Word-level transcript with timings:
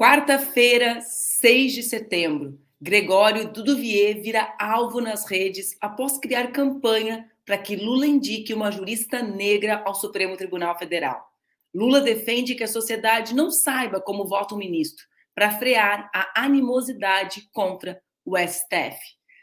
Quarta-feira, 0.00 1.02
6 1.02 1.74
de 1.74 1.82
setembro, 1.82 2.58
Gregório 2.80 3.52
Duduvier 3.52 4.22
vira 4.22 4.56
alvo 4.58 4.98
nas 4.98 5.26
redes 5.26 5.76
após 5.78 6.16
criar 6.16 6.52
campanha 6.52 7.30
para 7.44 7.58
que 7.58 7.76
Lula 7.76 8.06
indique 8.06 8.54
uma 8.54 8.70
jurista 8.70 9.20
negra 9.20 9.82
ao 9.84 9.94
Supremo 9.94 10.38
Tribunal 10.38 10.78
Federal. 10.78 11.30
Lula 11.74 12.00
defende 12.00 12.54
que 12.54 12.64
a 12.64 12.66
sociedade 12.66 13.34
não 13.34 13.50
saiba 13.50 14.00
como 14.00 14.26
vota 14.26 14.54
um 14.54 14.58
ministro, 14.58 15.04
para 15.34 15.58
frear 15.58 16.10
a 16.14 16.44
animosidade 16.44 17.46
contra 17.52 18.00
o 18.24 18.38
STF. 18.38 18.98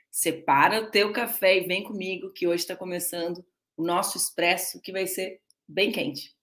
Separa 0.09 0.81
o 0.81 0.89
teu 0.89 1.13
café 1.13 1.59
e 1.59 1.67
vem 1.67 1.83
comigo, 1.83 2.33
que 2.33 2.47
hoje 2.47 2.63
está 2.63 2.75
começando 2.75 3.45
o 3.77 3.83
nosso 3.83 4.17
expresso, 4.17 4.81
que 4.81 4.91
vai 4.91 5.05
ser 5.05 5.39
bem 5.67 5.91
quente. 5.91 6.35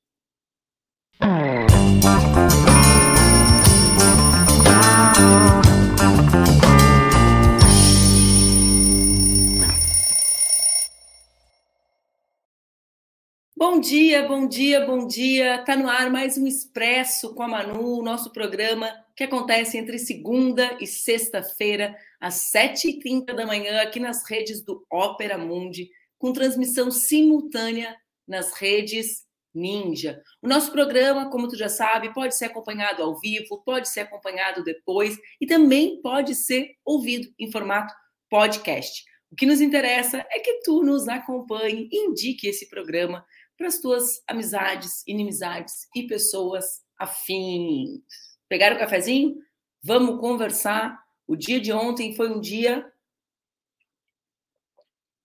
Bom 13.57 13.81
dia, 13.81 14.27
bom 14.27 14.46
dia, 14.46 14.85
bom 14.85 15.07
dia. 15.07 15.63
Tá 15.64 15.77
no 15.77 15.89
ar 15.89 16.11
mais 16.11 16.37
um 16.37 16.46
Expresso 16.46 17.35
com 17.35 17.43
a 17.43 17.49
Manu, 17.49 18.03
nosso 18.03 18.32
programa 18.32 18.93
que 19.17 19.25
acontece 19.25 19.79
entre 19.79 19.99
segunda 19.99 20.77
e 20.81 20.87
sexta-feira, 20.87 21.96
às 22.21 22.51
7h30 22.53 23.35
da 23.35 23.46
manhã, 23.46 23.81
aqui 23.81 24.01
nas 24.01 24.29
redes 24.29 24.62
do 24.62 24.85
Ópera 24.90 25.39
Mundi, 25.39 25.90
com 26.18 26.32
transmissão 26.32 26.90
simultânea 26.90 27.96
nas 28.26 28.53
redes 28.53 29.24
Ninja. 29.54 30.21
O 30.43 30.49
nosso 30.49 30.72
programa, 30.72 31.31
como 31.31 31.49
tu 31.49 31.57
já 31.57 31.68
sabe, 31.68 32.12
pode 32.12 32.36
ser 32.36 32.47
acompanhado 32.47 33.03
ao 33.03 33.19
vivo, 33.20 33.62
pode 33.64 33.89
ser 33.89 34.00
acompanhado 34.00 34.64
depois 34.64 35.17
e 35.41 35.47
também 35.47 36.00
pode 36.03 36.34
ser 36.34 36.73
ouvido 36.84 37.33
em 37.39 37.51
formato 37.51 37.95
podcast. 38.29 39.05
O 39.31 39.37
que 39.37 39.47
nos 39.47 39.61
interessa 39.61 40.25
é 40.31 40.39
que 40.39 40.61
tu 40.62 40.83
nos 40.83 41.09
acompanhe 41.09 41.89
e 41.91 42.06
indique 42.06 42.48
esse 42.48 42.69
programa 42.69 43.25
para 43.56 43.69
as 43.69 43.79
tuas 43.79 44.23
amizades, 44.29 45.03
inimizades 45.06 45.89
e 45.95 46.07
pessoas 46.07 46.83
afins. 46.98 48.01
Pegaram 48.48 48.77
o 48.77 48.79
cafezinho? 48.79 49.36
Vamos 49.83 50.20
conversar. 50.20 51.03
O 51.27 51.36
dia 51.36 51.61
de 51.61 51.73
ontem 51.73 52.14
foi 52.14 52.31
um 52.31 52.41
dia 52.41 52.91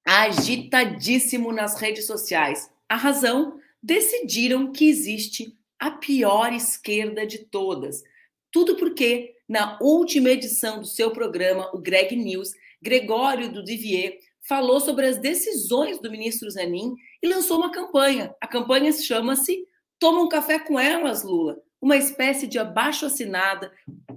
agitadíssimo 0.05 1.51
nas 1.51 1.79
redes 1.79 2.07
sociais. 2.07 2.71
A 2.87 2.95
razão? 2.95 3.58
Decidiram 3.81 4.71
que 4.71 4.89
existe 4.89 5.57
a 5.79 5.91
pior 5.91 6.51
esquerda 6.53 7.25
de 7.25 7.39
todas. 7.45 8.03
Tudo 8.51 8.75
porque, 8.75 9.35
na 9.47 9.77
última 9.81 10.29
edição 10.29 10.79
do 10.79 10.85
seu 10.85 11.11
programa, 11.11 11.69
o 11.73 11.79
Greg 11.79 12.15
News, 12.15 12.51
Gregório 12.81 13.51
do 13.51 13.63
Divier 13.63 14.17
falou 14.41 14.79
sobre 14.79 15.05
as 15.05 15.17
decisões 15.17 15.99
do 15.99 16.09
ministro 16.09 16.49
Zanin 16.49 16.95
e 17.21 17.27
lançou 17.27 17.57
uma 17.57 17.71
campanha. 17.71 18.35
A 18.41 18.47
campanha 18.47 18.91
chama-se 18.91 19.65
Toma 19.99 20.21
um 20.21 20.29
café 20.29 20.57
com 20.57 20.79
elas, 20.79 21.23
Lula. 21.23 21.61
Uma 21.81 21.97
espécie 21.97 22.47
de 22.47 22.57
abaixo 22.57 23.05
assinada, 23.05 23.71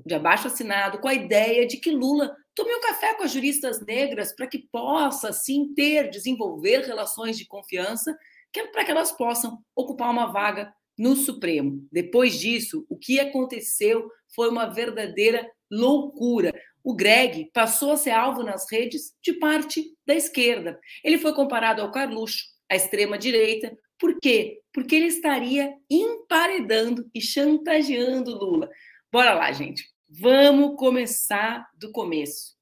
de 0.06 0.14
abaixo 0.14 0.46
assinado, 0.46 0.98
com 0.98 1.08
a 1.08 1.14
ideia 1.14 1.66
de 1.66 1.76
que 1.76 1.90
Lula 1.90 2.36
tome 2.54 2.72
um 2.72 2.80
café 2.80 3.14
com 3.14 3.24
as 3.24 3.32
juristas 3.32 3.80
negras 3.84 4.32
para 4.32 4.46
que 4.46 4.58
possa, 4.58 5.30
assim, 5.30 5.74
ter, 5.74 6.08
desenvolver 6.08 6.84
relações 6.86 7.36
de 7.36 7.46
confiança, 7.46 8.16
para 8.72 8.84
que 8.84 8.90
elas 8.90 9.12
possam 9.12 9.58
ocupar 9.74 10.10
uma 10.10 10.26
vaga 10.26 10.72
no 10.98 11.16
Supremo. 11.16 11.86
Depois 11.90 12.38
disso, 12.38 12.84
o 12.88 12.96
que 12.96 13.18
aconteceu 13.18 14.10
foi 14.34 14.48
uma 14.48 14.66
verdadeira 14.66 15.50
loucura. 15.70 16.52
O 16.84 16.94
Greg 16.94 17.50
passou 17.52 17.92
a 17.92 17.96
ser 17.96 18.10
alvo 18.10 18.42
nas 18.42 18.70
redes 18.70 19.12
de 19.22 19.32
parte 19.34 19.84
da 20.06 20.14
esquerda. 20.14 20.78
Ele 21.02 21.18
foi 21.18 21.32
comparado 21.34 21.80
ao 21.80 21.90
Carluxo, 21.90 22.44
à 22.70 22.76
extrema-direita. 22.76 23.76
Por 23.98 24.18
quê? 24.20 24.60
Porque 24.72 24.96
ele 24.96 25.06
estaria 25.06 25.74
emparedando 25.88 27.08
e 27.14 27.20
chantageando 27.20 28.36
Lula. 28.36 28.68
Bora 29.12 29.32
lá, 29.34 29.52
gente. 29.52 29.84
Vamos 30.08 30.76
começar 30.76 31.66
do 31.74 31.90
começo. 31.92 32.56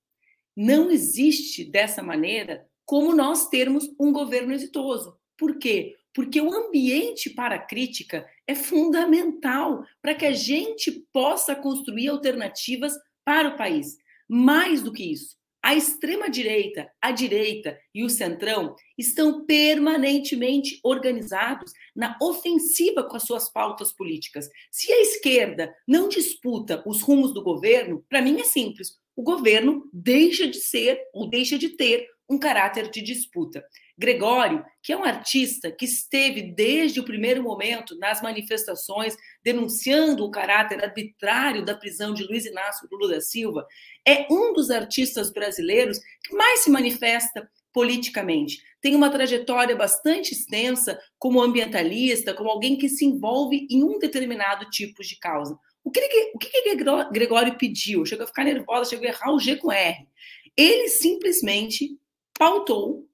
Não 0.57 0.91
existe 0.91 1.65
dessa 1.65 2.03
maneira 2.03 2.67
como 2.85 3.15
nós 3.15 3.49
termos 3.49 3.89
um 3.99 4.13
governo 4.13 4.53
exitoso. 4.53 5.20
Por 5.41 5.57
quê? 5.57 5.97
Porque 6.13 6.39
o 6.39 6.53
ambiente 6.53 7.31
para 7.31 7.59
crítica 7.59 8.29
é 8.47 8.55
fundamental 8.55 9.83
para 10.03 10.15
que 10.15 10.27
a 10.27 10.33
gente 10.33 11.03
possa 11.11 11.57
construir 11.57 12.09
alternativas 12.09 12.93
para 13.25 13.49
o 13.49 13.57
país. 13.57 13.97
Mais 14.29 14.83
do 14.83 14.93
que 14.93 15.03
isso, 15.03 15.35
a 15.63 15.75
extrema-direita, 15.75 16.91
a 17.01 17.11
direita 17.11 17.79
e 17.95 18.05
o 18.05 18.11
centrão 18.11 18.77
estão 18.99 19.47
permanentemente 19.47 20.79
organizados 20.85 21.73
na 21.97 22.19
ofensiva 22.21 23.03
com 23.03 23.17
as 23.17 23.23
suas 23.23 23.51
pautas 23.51 23.95
políticas. 23.95 24.47
Se 24.71 24.93
a 24.93 25.01
esquerda 25.01 25.75
não 25.89 26.07
disputa 26.07 26.83
os 26.87 27.01
rumos 27.01 27.33
do 27.33 27.43
governo, 27.43 28.05
para 28.11 28.21
mim 28.21 28.39
é 28.39 28.45
simples: 28.45 28.99
o 29.17 29.23
governo 29.23 29.89
deixa 29.91 30.47
de 30.47 30.59
ser 30.59 31.01
ou 31.15 31.31
deixa 31.31 31.57
de 31.57 31.71
ter 31.71 32.07
um 32.31 32.39
caráter 32.39 32.89
de 32.89 33.03
disputa. 33.03 33.65
Gregório, 34.01 34.65
que 34.83 34.95
é 34.95 34.97
um 34.97 35.05
artista 35.05 35.71
que 35.71 35.85
esteve 35.85 36.41
desde 36.41 37.01
o 37.01 37.05
primeiro 37.05 37.43
momento 37.43 37.99
nas 37.99 38.23
manifestações 38.23 39.15
denunciando 39.45 40.25
o 40.25 40.31
caráter 40.31 40.83
arbitrário 40.83 41.63
da 41.63 41.77
prisão 41.77 42.15
de 42.15 42.25
Luiz 42.25 42.47
Inácio 42.47 42.89
Lula 42.91 43.17
da 43.17 43.21
Silva, 43.21 43.67
é 44.09 44.27
um 44.31 44.55
dos 44.55 44.71
artistas 44.71 45.31
brasileiros 45.31 45.99
que 46.25 46.35
mais 46.35 46.61
se 46.61 46.71
manifesta 46.71 47.47
politicamente. 47.75 48.63
Tem 48.81 48.97
uma 48.97 49.11
trajetória 49.11 49.77
bastante 49.77 50.33
extensa 50.33 50.99
como 51.19 51.43
ambientalista, 51.43 52.33
como 52.33 52.49
alguém 52.49 52.79
que 52.79 52.89
se 52.89 53.05
envolve 53.05 53.67
em 53.71 53.85
um 53.85 53.99
determinado 53.99 54.65
tipo 54.71 55.03
de 55.03 55.19
causa. 55.19 55.59
O 55.85 55.91
que, 55.91 56.01
o 56.35 56.39
que 56.39 56.75
Gregório 57.13 57.59
pediu? 57.59 58.07
Chegou 58.07 58.25
a 58.25 58.29
ficar 58.29 58.45
nervosa, 58.45 58.89
chegou 58.89 59.07
a 59.07 59.11
errar 59.11 59.35
o 59.35 59.39
G 59.39 59.57
com 59.57 59.71
R. 59.71 60.09
Ele 60.57 60.89
simplesmente 60.89 61.99
pautou, 62.39 63.10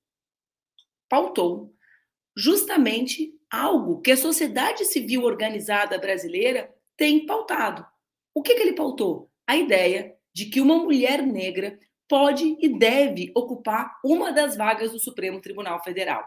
pautou 1.08 1.72
justamente 2.36 3.32
algo 3.50 4.00
que 4.00 4.12
a 4.12 4.16
sociedade 4.16 4.84
civil 4.84 5.22
organizada 5.22 5.98
brasileira 5.98 6.72
tem 6.96 7.24
pautado. 7.24 7.86
O 8.34 8.42
que, 8.42 8.54
que 8.54 8.62
ele 8.62 8.74
pautou? 8.74 9.30
A 9.46 9.56
ideia 9.56 10.14
de 10.34 10.46
que 10.46 10.60
uma 10.60 10.76
mulher 10.76 11.22
negra 11.22 11.78
pode 12.08 12.56
e 12.60 12.68
deve 12.78 13.32
ocupar 13.34 13.98
uma 14.04 14.30
das 14.32 14.56
vagas 14.56 14.92
do 14.92 15.00
Supremo 15.00 15.40
Tribunal 15.40 15.82
Federal. 15.82 16.24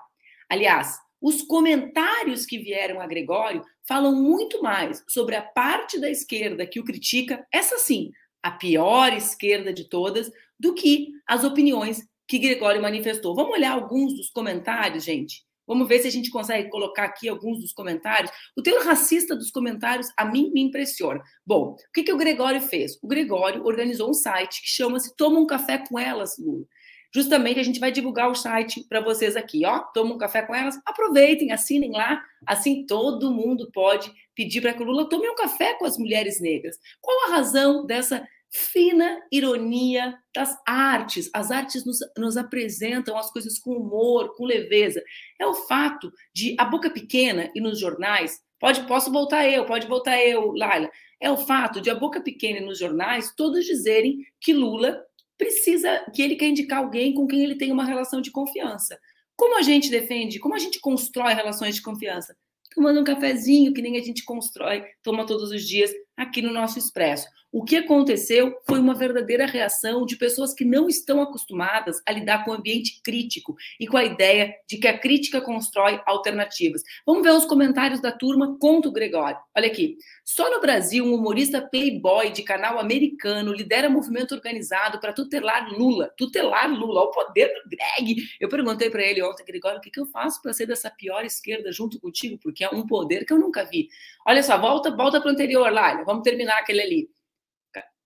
Aliás, 0.50 0.98
os 1.22 1.42
comentários 1.42 2.46
que 2.46 2.58
vieram 2.58 3.00
a 3.00 3.08
Gregório 3.08 3.64
falam 3.88 4.16
muito 4.16 4.62
mais 4.62 5.04
sobre 5.08 5.36
a 5.36 5.42
parte 5.42 6.00
da 6.00 6.10
esquerda 6.10 6.66
que 6.66 6.80
o 6.80 6.84
critica, 6.84 7.46
essa 7.52 7.78
sim, 7.78 8.12
a 8.42 8.52
pior 8.52 9.14
esquerda 9.14 9.74
de 9.74 9.88
todas, 9.90 10.32
do 10.60 10.74
que 10.74 11.10
as 11.28 11.44
opiniões 11.44 12.08
que 12.30 12.38
Gregório 12.38 12.80
manifestou. 12.80 13.36
Vamos 13.36 13.58
olhar 13.58 13.72
alguns 13.72 14.16
dos 14.16 14.30
comentários, 14.30 15.04
gente? 15.04 15.44
Vamos 15.68 15.88
ver 15.88 16.00
se 16.00 16.08
a 16.08 16.12
gente 16.12 16.30
consegue 16.30 16.70
colocar 16.70 17.06
aqui 17.06 17.28
alguns 17.28 17.60
dos 17.60 17.74
comentários. 17.74 18.32
O 18.56 18.62
teor 18.62 18.84
racista 18.86 19.36
dos 19.36 19.52
comentários 19.52 20.08
a 20.16 20.26
mim 20.26 20.52
me 20.54 20.62
impressiona. 20.62 21.22
Bom, 21.46 21.72
o 21.74 21.92
que, 21.94 22.04
que 22.04 22.14
o 22.14 22.18
Gregório 22.18 22.62
fez? 22.62 23.00
O 23.04 23.08
Gregório 23.08 23.66
organizou 23.66 24.10
um 24.10 24.14
site 24.14 24.62
que 24.62 24.70
chama-se 24.70 25.16
Toma 25.16 25.40
um 25.40 25.48
Café 25.48 25.80
com 25.80 26.00
Elas, 26.00 26.38
Lula. 26.38 26.66
Justamente 27.14 27.60
a 27.60 27.64
gente 27.64 27.80
vai 27.80 27.92
divulgar 27.92 28.30
o 28.30 28.36
site 28.36 28.86
para 28.88 29.02
vocês 29.02 29.36
aqui, 29.36 29.66
ó. 29.66 29.80
Toma 29.80 30.14
um 30.14 30.18
café 30.18 30.44
com 30.44 30.54
elas, 30.54 30.80
aproveitem, 30.86 31.52
assinem 31.52 31.92
lá. 31.92 32.22
Assim 32.46 32.86
todo 32.86 33.32
mundo 33.32 33.72
pode 33.74 34.12
pedir 34.36 34.62
para 34.62 34.74
que 34.74 34.84
o 34.84 34.86
Lula 34.86 35.10
tome 35.10 35.28
um 35.28 35.34
café 35.34 35.74
com 35.74 35.86
as 35.86 35.98
mulheres 35.98 36.40
negras. 36.40 36.78
Qual 37.02 37.28
a 37.28 37.36
razão 37.36 37.84
dessa 37.84 38.24
fina 38.52 39.22
ironia 39.32 40.18
das 40.34 40.58
artes. 40.66 41.30
As 41.34 41.52
artes 41.52 41.86
nos, 41.86 42.00
nos, 42.18 42.38
apresentam 42.38 43.18
as 43.18 43.32
coisas 43.32 43.60
com 43.60 43.74
humor, 43.74 44.36
com 44.36 44.46
leveza. 44.46 45.04
É 45.40 45.46
o 45.46 45.54
fato 45.54 46.12
de 46.34 46.56
a 46.58 46.66
boca 46.66 46.90
pequena 46.90 47.52
e 47.56 47.62
nos 47.62 47.80
jornais, 47.80 48.40
pode 48.60 48.86
posso 48.88 49.12
voltar 49.12 49.48
eu, 49.48 49.66
pode 49.66 49.88
voltar 49.88 50.20
eu, 50.20 50.52
Laila. 50.54 50.90
É 51.22 51.30
o 51.30 51.38
fato 51.38 51.82
de 51.82 51.90
a 51.90 51.96
boca 51.96 52.22
pequena 52.22 52.60
e 52.60 52.66
nos 52.66 52.80
jornais 52.80 53.34
todos 53.36 53.66
dizerem 53.66 54.26
que 54.40 54.54
Lula 54.54 55.04
precisa, 55.38 56.06
que 56.14 56.22
ele 56.22 56.36
quer 56.36 56.48
indicar 56.48 56.80
alguém 56.80 57.14
com 57.14 57.28
quem 57.28 57.44
ele 57.44 57.56
tem 57.56 57.72
uma 57.72 57.86
relação 57.86 58.22
de 58.22 58.32
confiança. 58.32 59.00
Como 59.36 59.58
a 59.58 59.62
gente 59.62 59.90
defende, 59.90 60.40
como 60.40 60.56
a 60.56 60.60
gente 60.60 60.80
constrói 60.82 61.34
relações 61.34 61.76
de 61.76 61.82
confiança? 61.82 62.36
Tomando 62.76 63.00
um 63.00 63.04
cafezinho, 63.04 63.74
que 63.74 63.82
nem 63.82 63.98
a 63.98 64.02
gente 64.02 64.24
constrói, 64.24 64.84
toma 65.02 65.26
todos 65.26 65.52
os 65.52 65.64
dias 65.66 65.92
aqui 66.18 66.42
no 66.42 66.52
nosso 66.52 66.78
Expresso. 66.78 67.26
O 67.52 67.64
que 67.64 67.78
aconteceu 67.78 68.56
foi 68.68 68.80
uma 68.80 68.94
verdadeira 68.94 69.48
reação 69.48 70.06
de 70.06 70.16
pessoas 70.16 70.54
que 70.54 70.64
não 70.64 70.88
estão 70.88 71.20
acostumadas 71.20 72.00
a 72.06 72.12
lidar 72.12 72.46
com 72.46 72.52
o 72.52 72.54
ambiente 72.54 73.02
crítico 73.04 73.56
e 73.80 73.88
com 73.88 73.98
a 73.98 74.06
ideia 74.06 74.54
de 74.68 74.78
que 74.78 74.88
a 74.88 74.96
crítica 74.96 75.42
constrói 75.42 76.00
alternativas. 76.06 76.84
Vamos 77.04 77.24
ver 77.24 77.32
os 77.32 77.46
comentários 77.46 78.00
da 78.00 78.12
turma 78.12 78.56
contra 78.60 78.88
o 78.88 78.94
Gregório. 78.94 79.40
Olha 79.58 79.66
aqui. 79.66 79.98
Só 80.24 80.48
no 80.52 80.62
Brasil, 80.62 81.04
um 81.04 81.16
humorista 81.16 81.60
playboy 81.60 82.32
de 82.32 82.44
canal 82.44 82.78
americano 82.78 83.52
lidera 83.52 83.90
movimento 83.90 84.36
organizado 84.36 85.00
para 85.00 85.12
tutelar 85.12 85.74
Lula. 85.74 86.14
Tutelar 86.16 86.72
Lula, 86.72 87.02
o 87.02 87.12
poder 87.12 87.48
do 87.48 87.68
Greg. 87.68 88.28
Eu 88.40 88.48
perguntei 88.48 88.92
para 88.92 89.02
ele 89.02 89.24
ontem, 89.24 89.44
Gregório, 89.44 89.80
o 89.80 89.82
que, 89.82 89.90
que 89.90 90.00
eu 90.00 90.06
faço 90.06 90.40
para 90.40 90.54
ser 90.54 90.68
dessa 90.68 90.92
pior 90.92 91.26
esquerda 91.26 91.72
junto 91.72 92.00
contigo? 92.00 92.38
Porque 92.44 92.64
é 92.64 92.70
um 92.70 92.86
poder 92.86 93.26
que 93.26 93.34
eu 93.34 93.40
nunca 93.40 93.66
vi. 93.66 93.90
Olha 94.24 94.44
só, 94.44 94.56
volta, 94.56 94.96
volta 94.96 95.20
para 95.20 95.30
o 95.30 95.32
anterior 95.32 95.72
lá. 95.72 96.04
Vamos 96.04 96.22
terminar 96.22 96.60
aquele 96.60 96.82
ali. 96.82 97.19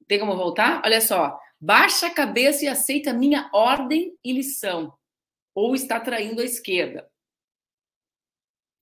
Tem 0.08 0.20
como 0.20 0.36
voltar? 0.36 0.82
Olha 0.86 1.02
só. 1.02 1.38
Baixa 1.60 2.08
a 2.08 2.14
cabeça 2.14 2.66
e 2.66 2.68
aceita 2.68 3.14
minha 3.14 3.50
ordem 3.54 4.18
e 4.24 4.34
lição. 4.34 4.94
Ou 5.56 5.76
está 5.76 6.00
traindo 6.00 6.42
a 6.42 6.46
esquerda. 6.46 7.08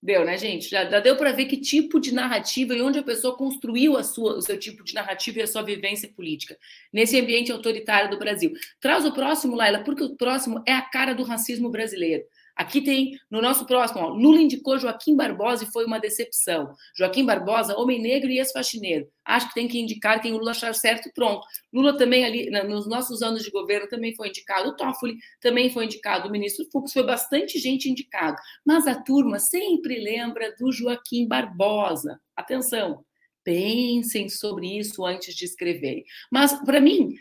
Deu, 0.03 0.25
né, 0.25 0.35
gente? 0.35 0.68
Já, 0.68 0.89
já 0.89 1.00
deu 1.00 1.15
para 1.15 1.31
ver 1.31 1.45
que 1.45 1.57
tipo 1.57 2.00
de 2.00 2.12
narrativa 2.12 2.73
e 2.73 2.81
onde 2.81 2.97
a 2.97 3.03
pessoa 3.03 3.38
construiu 3.38 3.95
a 3.95 4.03
sua, 4.03 4.35
o 4.35 4.41
seu 4.41 4.57
tipo 4.57 4.83
de 4.83 4.95
narrativa 4.95 5.38
e 5.38 5.41
a 5.44 5.47
sua 5.47 5.62
vivência 5.62 6.09
política 6.09 6.57
nesse 6.91 7.19
ambiente 7.19 7.51
autoritário 7.51 8.09
do 8.09 8.18
Brasil. 8.18 8.51
Traz 8.79 9.06
o 9.06 9.13
próximo, 9.13 9.56
Laila, 9.56 9.83
porque 9.83 10.03
o 10.03 10.15
próximo 10.15 10.63
é 10.65 10.73
a 10.73 10.81
cara 10.81 11.13
do 11.13 11.21
racismo 11.21 11.69
brasileiro. 11.69 12.23
Aqui 12.62 12.80
tem, 12.80 13.18
no 13.28 13.42
nosso 13.42 13.66
próximo, 13.66 14.02
ó, 14.02 14.10
Lula 14.10 14.40
indicou 14.40 14.78
Joaquim 14.78 15.16
Barbosa 15.16 15.63
e 15.63 15.72
foi 15.72 15.84
uma 15.84 16.00
decepção. 16.00 16.72
Joaquim 16.96 17.25
Barbosa, 17.25 17.75
homem 17.75 18.00
negro 18.00 18.30
e 18.30 18.38
ex-faxineiro. 18.38 19.10
Acho 19.25 19.48
que 19.48 19.56
tem 19.56 19.68
que 19.68 19.80
indicar 19.80 20.22
quem 20.22 20.34
o 20.34 20.38
Lula 20.38 20.52
achar 20.52 20.75
certo 20.75 21.10
pronto. 21.16 21.42
Lula 21.74 21.98
também 21.98 22.24
ali, 22.24 22.52
nos 22.68 22.88
nossos 22.88 23.24
anos 23.24 23.42
de 23.42 23.50
governo, 23.50 23.90
também 23.90 24.16
foi 24.16 24.28
indicado. 24.28 24.69
O 24.69 24.75
Toffoli 24.75 25.18
também 25.40 25.72
foi 25.72 25.86
indicado. 25.86 26.28
O 26.30 26.31
ministro 26.31 26.63
Fux 26.72 26.94
foi 26.94 27.04
bastante 27.04 27.58
gente 27.58 27.90
indicado. 27.90 28.38
Mas 28.64 28.86
a 28.86 28.94
turma 28.94 29.40
sempre 29.40 30.00
lembra 30.00 30.54
do 30.60 30.72
Joaquim 30.72 31.28
Barbosa. 31.28 32.22
Atenção, 32.36 33.04
pensem 33.44 34.30
sobre 34.30 34.78
isso 34.78 35.06
antes 35.06 35.36
de 35.36 35.46
escreverem. 35.46 36.04
Mas, 36.32 36.54
para 36.64 36.80
mim, 36.80 37.16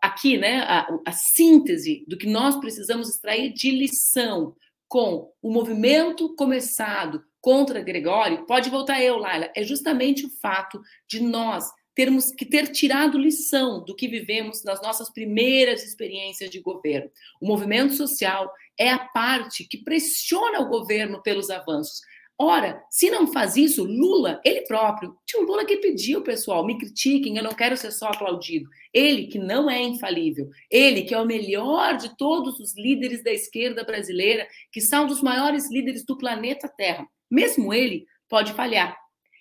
aqui, 0.00 0.38
né, 0.38 0.60
a, 0.60 0.88
a 1.06 1.12
síntese 1.12 2.04
do 2.06 2.16
que 2.16 2.26
nós 2.26 2.56
precisamos 2.56 3.08
extrair 3.08 3.52
de 3.52 3.70
lição 3.70 4.54
com 4.88 5.32
o 5.40 5.50
movimento 5.50 6.34
começado 6.36 7.22
contra 7.40 7.80
Gregório, 7.80 8.46
pode 8.46 8.70
voltar 8.70 9.02
eu, 9.02 9.16
Laila, 9.16 9.50
é 9.56 9.64
justamente 9.64 10.26
o 10.26 10.30
fato 10.40 10.80
de 11.08 11.20
nós 11.20 11.64
termos 11.94 12.30
que 12.30 12.46
ter 12.46 12.68
tirado 12.68 13.18
lição 13.18 13.84
do 13.84 13.94
que 13.94 14.08
vivemos 14.08 14.64
nas 14.64 14.80
nossas 14.80 15.10
primeiras 15.10 15.84
experiências 15.84 16.50
de 16.50 16.60
governo. 16.60 17.10
O 17.40 17.46
movimento 17.46 17.94
social 17.94 18.50
é 18.78 18.90
a 18.90 18.98
parte 18.98 19.64
que 19.64 19.78
pressiona 19.78 20.60
o 20.60 20.68
governo 20.68 21.22
pelos 21.22 21.50
avanços. 21.50 22.00
Ora, 22.44 22.84
se 22.90 23.08
não 23.08 23.28
faz 23.28 23.56
isso, 23.56 23.84
Lula, 23.84 24.40
ele 24.44 24.62
próprio, 24.62 25.16
um 25.36 25.42
Lula 25.42 25.64
que 25.64 25.76
pediu, 25.76 26.22
pessoal, 26.22 26.66
me 26.66 26.76
critiquem, 26.76 27.36
eu 27.36 27.44
não 27.44 27.54
quero 27.54 27.76
ser 27.76 27.92
só 27.92 28.08
aplaudido. 28.08 28.68
Ele, 28.92 29.28
que 29.28 29.38
não 29.38 29.70
é 29.70 29.80
infalível, 29.80 30.50
ele, 30.68 31.02
que 31.02 31.14
é 31.14 31.20
o 31.20 31.24
melhor 31.24 31.96
de 31.96 32.16
todos 32.16 32.58
os 32.58 32.76
líderes 32.76 33.22
da 33.22 33.30
esquerda 33.32 33.84
brasileira, 33.84 34.44
que 34.72 34.80
são 34.80 35.06
dos 35.06 35.22
maiores 35.22 35.70
líderes 35.70 36.04
do 36.04 36.18
planeta 36.18 36.68
Terra, 36.68 37.06
mesmo 37.30 37.72
ele 37.72 38.06
pode 38.28 38.52
falhar. 38.54 38.98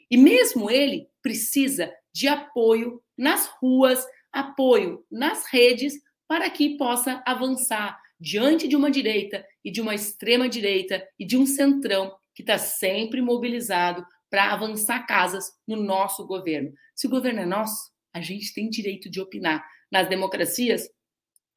E 0.10 0.16
mesmo 0.16 0.70
ele 0.70 1.08
precisa 1.24 1.92
de 2.14 2.28
apoio 2.28 3.02
nas 3.18 3.48
ruas, 3.60 4.06
apoio 4.32 5.04
nas 5.10 5.48
redes, 5.48 5.96
para 6.28 6.48
que 6.52 6.78
possa 6.78 7.24
avançar 7.26 8.00
diante 8.20 8.68
de 8.68 8.76
uma 8.76 8.92
direita 8.92 9.44
e 9.66 9.72
de 9.72 9.82
uma 9.82 9.96
extrema 9.96 10.48
direita 10.48 11.04
e 11.18 11.26
de 11.26 11.36
um 11.36 11.48
centrão 11.48 12.16
que 12.34 12.44
está 12.44 12.58
sempre 12.58 13.22
mobilizado 13.22 14.06
para 14.30 14.54
avançar 14.54 15.06
casas 15.06 15.52
no 15.68 15.76
nosso 15.76 16.26
governo. 16.26 16.74
Se 16.96 17.08
o 17.08 17.10
governo 17.10 17.42
é 17.42 17.46
nosso, 17.46 17.92
a 18.14 18.22
gente 18.22 18.54
tem 18.54 18.70
direito 18.70 19.10
de 19.10 19.20
opinar. 19.20 19.66
Nas 19.92 20.08
democracias, 20.08 20.90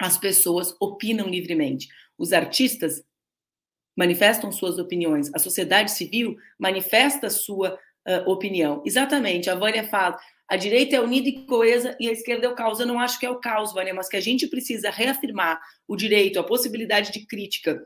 as 0.01 0.19
pessoas 0.19 0.75
opinam 0.81 1.29
livremente. 1.29 1.89
Os 2.19 2.33
artistas 2.33 3.03
manifestam 3.97 4.51
suas 4.51 4.79
opiniões. 4.79 5.33
A 5.33 5.39
sociedade 5.39 5.93
civil 5.93 6.37
manifesta 6.59 7.31
sua 7.31 7.79
uh, 8.07 8.31
opinião. 8.31 8.83
Exatamente, 8.85 9.49
a 9.49 9.55
Vânia 9.55 9.85
fala. 9.85 10.19
A 10.49 10.57
direita 10.57 10.97
é 10.97 11.01
unida 11.01 11.29
e 11.29 11.47
coesa 11.47 11.97
e 11.99 12.09
a 12.09 12.13
esquerda 12.13 12.47
é 12.47 12.51
o 12.51 12.55
caos. 12.55 12.81
Eu 12.81 12.87
não 12.87 12.99
acho 12.99 13.19
que 13.19 13.25
é 13.25 13.31
o 13.31 13.41
caos, 13.41 13.73
Vânia, 13.73 13.95
mas 13.95 14.09
que 14.09 14.17
a 14.17 14.21
gente 14.21 14.47
precisa 14.49 14.91
reafirmar 14.91 15.61
o 15.89 15.97
direito, 15.97 16.39
a 16.39 16.45
possibilidade 16.45 17.13
de 17.13 17.25
crítica 17.25 17.81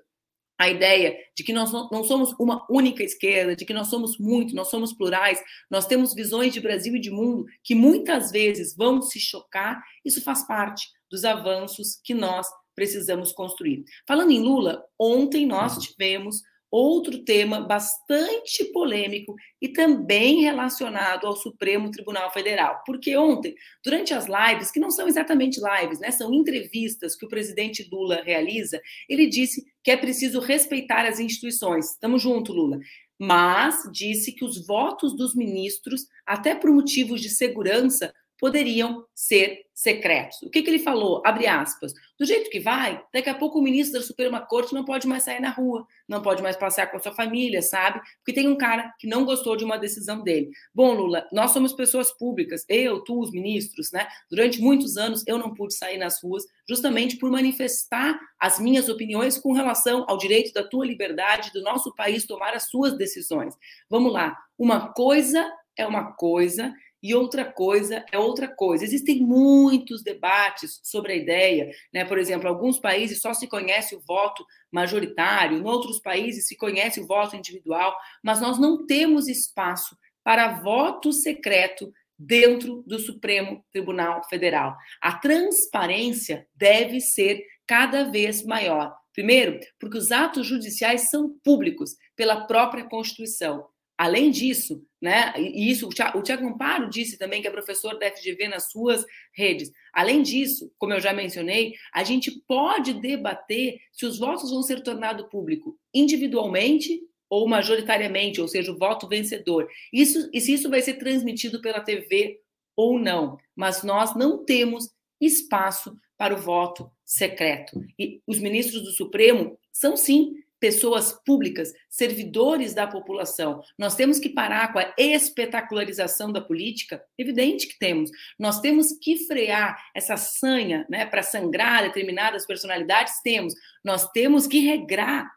a 0.59 0.69
ideia 0.69 1.17
de 1.37 1.45
que 1.45 1.53
nós 1.53 1.73
não 1.73 2.03
somos 2.03 2.35
uma 2.39 2.67
única 2.69 3.03
esquerda, 3.03 3.55
de 3.55 3.65
que 3.65 3.73
nós 3.73 3.89
somos 3.89 4.19
muito, 4.19 4.55
nós 4.55 4.69
somos 4.69 4.93
plurais, 4.93 5.41
nós 5.71 5.87
temos 5.87 6.15
visões 6.15 6.53
de 6.53 6.61
Brasil 6.61 6.97
e 6.97 7.01
de 7.01 7.11
mundo 7.11 7.47
que 7.63 7.75
muitas 7.75 8.33
vezes 8.33 8.75
vão 8.75 9.01
se 9.01 9.21
chocar, 9.21 9.81
isso 10.05 10.21
faz 10.23 10.47
parte 10.47 10.89
dos 11.11 11.25
avanços 11.25 12.01
que 12.03 12.13
nós 12.13 12.47
precisamos 12.75 13.33
construir. 13.33 13.85
Falando 14.07 14.33
em 14.33 14.41
Lula, 14.41 14.85
ontem 14.99 15.47
nós 15.47 15.75
uhum. 15.75 15.81
tivemos 15.81 16.43
outro 16.71 17.25
tema 17.25 17.61
bastante 17.61 18.65
polêmico 18.73 19.35
e 19.61 19.69
também 19.69 20.43
relacionado 20.43 21.27
ao 21.27 21.37
Supremo 21.37 21.91
Tribunal 21.91 22.31
Federal. 22.33 22.83
Porque 22.87 23.17
ontem, 23.17 23.55
durante 23.83 24.13
as 24.13 24.27
lives, 24.27 24.71
que 24.71 24.81
não 24.81 24.91
são 24.91 25.09
exatamente 25.09 25.61
lives, 25.61 25.99
né, 25.99 26.11
são 26.11 26.33
entrevistas 26.33 27.17
que 27.17 27.25
o 27.25 27.29
presidente 27.29 27.89
Lula 27.91 28.23
realiza, 28.23 28.81
ele 29.09 29.27
disse 29.27 29.65
que 29.89 29.93
é 29.93 29.97
preciso 29.97 30.39
respeitar 30.39 31.07
as 31.07 31.19
instituições. 31.19 31.93
Estamos 31.93 32.21
junto, 32.21 32.53
Lula. 32.53 32.79
Mas 33.19 33.89
disse 33.91 34.33
que 34.33 34.45
os 34.45 34.67
votos 34.67 35.17
dos 35.17 35.35
ministros, 35.35 36.07
até 36.27 36.55
por 36.55 36.71
motivos 36.71 37.23
de 37.23 37.31
segurança, 37.31 38.13
poderiam 38.39 39.05
ser 39.15 39.67
secretos. 39.75 40.43
O 40.43 40.51
que, 40.51 40.63
que 40.63 40.71
ele 40.71 40.79
falou? 40.79 41.23
Abre 41.25 41.47
aspas. 41.47 41.93
Do 42.19 42.27
jeito 42.27 42.51
que 42.51 42.59
vai, 42.59 43.01
daqui 43.13 43.31
a 43.31 43.35
pouco 43.35 43.59
o 43.59 43.63
ministro 43.63 44.01
da 44.01 44.05
Suprema 44.05 44.41
Corte 44.41 44.75
não 44.75 44.85
pode 44.85 45.07
mais 45.07 45.23
sair 45.23 45.41
na 45.41 45.51
rua, 45.51 45.87
não 46.09 46.21
pode 46.21 46.43
mais 46.43 46.57
passear 46.57 46.91
com 46.91 46.97
a 46.97 47.01
sua 47.01 47.13
família, 47.13 47.63
sabe? 47.63 48.01
Porque 48.19 48.33
tem 48.33 48.49
um 48.49 48.57
cara 48.57 48.93
que 48.99 49.07
não 49.07 49.25
gostou 49.25 49.57
de 49.57 49.65
uma 49.65 49.79
decisão 49.79 50.23
dele. 50.23 50.51
Bom, 50.75 50.95
Lula, 50.95 51.29
nós 51.33 51.53
somos 51.53 51.73
pessoas 51.73 52.11
públicas, 52.11 52.65
eu, 52.69 53.05
tu, 53.05 53.21
os 53.21 53.31
ministros, 53.31 53.93
né? 53.93 54.09
Durante 54.29 54.61
muitos 54.61 54.97
anos 54.97 55.23
eu 55.27 55.39
não 55.39 55.55
pude 55.55 55.75
sair 55.75 55.99
nas 55.99 56.21
ruas 56.21 56.45
justamente 56.69 57.17
por 57.17 57.31
manifestar 57.31 58.19
as 58.41 58.59
minhas 58.59 58.89
opiniões 58.89 59.39
com 59.39 59.53
relação 59.53 60.05
ao 60.09 60.19
direito 60.19 60.53
da 60.53 60.65
tua 60.65 60.85
liberdade, 60.85 61.53
do 61.53 61.63
nosso 61.63 61.95
país 61.95 62.27
tomar 62.27 62.53
as 62.55 62.69
suas 62.69 62.97
decisões. 62.97 63.55
Vamos 63.89 64.13
lá. 64.13 64.37
Uma 64.59 64.93
coisa 64.93 65.49
é 65.77 65.87
uma 65.87 66.13
coisa 66.13 66.75
e 67.03 67.15
outra 67.15 67.45
coisa 67.45 68.05
é 68.13 68.19
outra 68.19 68.49
coisa. 68.49 68.85
Existem 68.85 69.21
muitos 69.21 70.03
debates 70.03 70.81
sobre 70.83 71.13
a 71.13 71.17
ideia, 71.17 71.71
né? 71.93 72.05
Por 72.05 72.19
exemplo, 72.19 72.49
alguns 72.49 72.79
países 72.79 73.21
só 73.21 73.33
se 73.33 73.47
conhece 73.47 73.95
o 73.95 74.01
voto 74.01 74.45
majoritário, 74.71 75.59
em 75.59 75.65
outros 75.65 76.01
países 76.01 76.47
se 76.47 76.57
conhece 76.57 77.01
o 77.01 77.07
voto 77.07 77.37
individual, 77.37 77.97
mas 78.23 78.41
nós 78.41 78.59
não 78.59 78.87
temos 78.87 79.29
espaço 79.29 79.97
para 80.25 80.61
voto 80.61 81.13
secreto 81.13 81.93
dentro 82.19 82.83
do 82.87 82.99
Supremo 82.99 83.65
Tribunal 83.71 84.25
Federal. 84.29 84.77
A 85.01 85.13
transparência 85.13 86.47
deve 86.55 87.01
ser 87.01 87.43
cada 87.67 88.05
vez 88.11 88.45
maior. 88.45 88.95
Primeiro, 89.13 89.61
porque 89.79 89.99
os 89.99 90.11
atos 90.11 90.47
judiciais 90.47 91.11
são 91.11 91.39
públicos 91.45 91.91
pela 92.17 92.47
própria 92.47 92.85
Constituição. 92.85 93.67
Além 93.99 94.31
disso, 94.31 94.81
né, 95.03 95.35
e 95.37 95.69
isso 95.69 95.89
o 95.89 96.23
Tiago 96.23 96.47
Amparo 96.47 96.89
disse 96.89 97.19
também, 97.19 97.43
que 97.43 97.49
é 97.49 97.51
professor 97.51 97.99
da 97.99 98.09
FGV 98.09 98.47
nas 98.47 98.71
suas 98.71 99.05
redes. 99.35 99.73
Além 99.93 100.23
disso, 100.23 100.73
como 100.79 100.93
eu 100.93 101.01
já 101.01 101.13
mencionei, 101.13 101.75
a 101.93 102.05
gente 102.05 102.31
pode 102.47 102.95
debater 102.95 103.81
se 103.93 104.07
os 104.07 104.17
votos 104.17 104.51
vão 104.51 104.63
ser 104.63 104.85
tornados 104.85 105.27
público 105.29 105.77
individualmente 105.93 107.01
ou 107.29 107.49
majoritariamente, 107.49 108.41
ou 108.41 108.47
seja, 108.47 108.71
o 108.71 108.79
voto 108.79 109.09
vencedor. 109.09 109.69
Isso, 109.93 110.31
e 110.33 110.41
se 110.41 110.55
isso 110.55 110.71
vai 110.71 110.81
ser 110.81 110.95
transmitido 110.95 111.61
pela 111.61 111.81
TV 111.81 112.41
ou 112.77 112.99
não. 112.99 113.37
Mas 113.55 113.83
nós 113.83 114.15
não 114.15 114.45
temos 114.45 114.89
espaço 115.21 115.95
para 116.17 116.35
o 116.35 116.39
voto 116.39 116.91
secreto. 117.05 117.81
E 117.99 118.21
os 118.27 118.39
ministros 118.39 118.83
do 118.83 118.93
Supremo 118.93 119.59
são, 119.73 119.97
sim, 119.97 120.33
pessoas 120.61 121.13
públicas, 121.25 121.73
servidores 121.89 122.75
da 122.75 122.87
população. 122.87 123.63
Nós 123.79 123.95
temos 123.95 124.19
que 124.19 124.29
parar 124.29 124.73
com 124.73 124.79
a 124.79 124.93
espetacularização 124.97 126.33
da 126.33 126.41
política, 126.41 127.03
evidente 127.17 127.67
que 127.67 127.79
temos. 127.79 128.11
Nós 128.39 128.61
temos 128.61 128.93
que 128.93 129.17
frear 129.27 129.79
essa 129.95 130.17
sanha, 130.17 130.87
né, 130.89 131.07
para 131.07 131.23
sangrar 131.23 131.83
determinadas 131.83 132.47
personalidades, 132.47 133.21
temos. 133.23 133.55
Nós 133.85 134.11
temos 134.11 134.47
que 134.47 134.61
regrar 134.61 135.31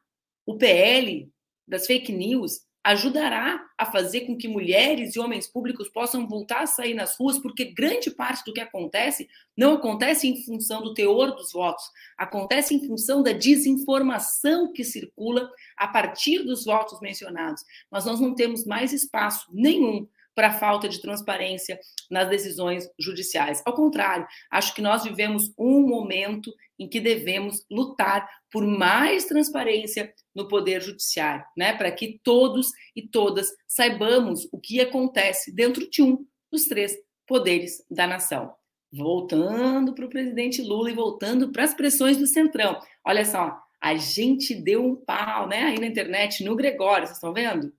o 0.46 0.58
PL 0.58 1.32
das 1.68 1.86
fake 1.86 2.12
news, 2.12 2.62
ajudará 2.84 3.64
a 3.78 3.86
fazer 3.86 4.22
com 4.22 4.36
que 4.36 4.48
mulheres 4.48 5.16
e 5.16 5.20
homens 5.20 5.48
públicos 5.48 5.88
possam 5.90 6.28
voltar 6.28 6.64
a 6.64 6.68
sair 6.68 6.94
nas 6.94 7.16
ruas, 7.18 7.38
porque 7.38 7.66
grande 7.66 8.10
parte 8.10 8.44
do 8.44 8.54
que 8.54 8.60
acontece 8.60 9.30
não 9.56 9.74
acontece 9.74 10.28
em 10.28 10.44
função 10.44 10.82
do 10.82 10.94
teor 10.94 11.36
dos 11.36 11.52
votos, 11.52 11.84
acontece 12.18 12.74
em 12.74 12.88
função 12.88 13.22
da 13.22 13.34
desinformação 13.34 14.72
que 14.74 14.84
circula 14.84 15.50
a 15.78 15.88
partir 15.88 16.44
dos 16.44 16.66
votos 16.66 17.00
mencionados. 17.02 17.64
Mas 17.90 18.06
nós 18.06 18.20
não 18.20 18.34
temos 18.34 18.66
mais 18.66 18.92
espaço 18.94 19.48
nenhum 19.52 20.08
para 20.42 20.48
a 20.48 20.54
falta 20.54 20.90
de 20.90 21.00
transparência 21.00 21.80
nas 22.10 22.28
decisões 22.28 22.90
judiciais. 23.00 23.62
Ao 23.64 23.76
contrário, 23.76 24.26
acho 24.50 24.74
que 24.74 24.82
nós 24.82 25.04
vivemos 25.04 25.54
um 25.56 25.88
momento 25.88 26.52
em 26.80 26.90
que 26.90 27.00
devemos 27.00 27.64
lutar 27.70 28.28
por 28.52 28.66
mais 28.66 29.26
transparência 29.26 30.12
no 30.34 30.48
poder 30.48 30.82
judiciário, 30.82 31.46
né, 31.56 31.74
para 31.74 31.92
que 31.92 32.20
todos 32.24 32.72
e 32.96 33.08
todas 33.08 33.50
saibamos 33.68 34.50
o 34.52 34.60
que 34.60 34.82
acontece 34.82 35.54
dentro 35.54 35.88
de 35.88 36.02
um 36.02 36.26
dos 36.52 36.66
três 36.66 36.98
poderes 37.28 37.86
da 37.88 38.08
nação. 38.08 38.52
Voltando 38.92 39.94
para 39.94 40.06
o 40.08 40.10
presidente 40.10 40.60
Lula 40.64 40.90
e 40.90 40.96
voltando 40.96 41.52
para 41.52 41.66
as 41.66 41.76
pressões 41.76 42.18
do 42.18 42.26
Centrão. 42.26 42.82
Olha 43.06 43.24
só, 43.26 43.62
a 43.80 43.94
gente 43.94 44.56
deu 44.56 44.84
um 44.84 44.96
pau, 44.96 45.48
né, 45.48 45.66
aí 45.66 45.80
na 45.80 45.86
internet, 45.86 46.44
no 46.44 46.56
Gregório, 46.56 47.06
vocês 47.06 47.18
estão 47.18 47.32
vendo? 47.32 47.72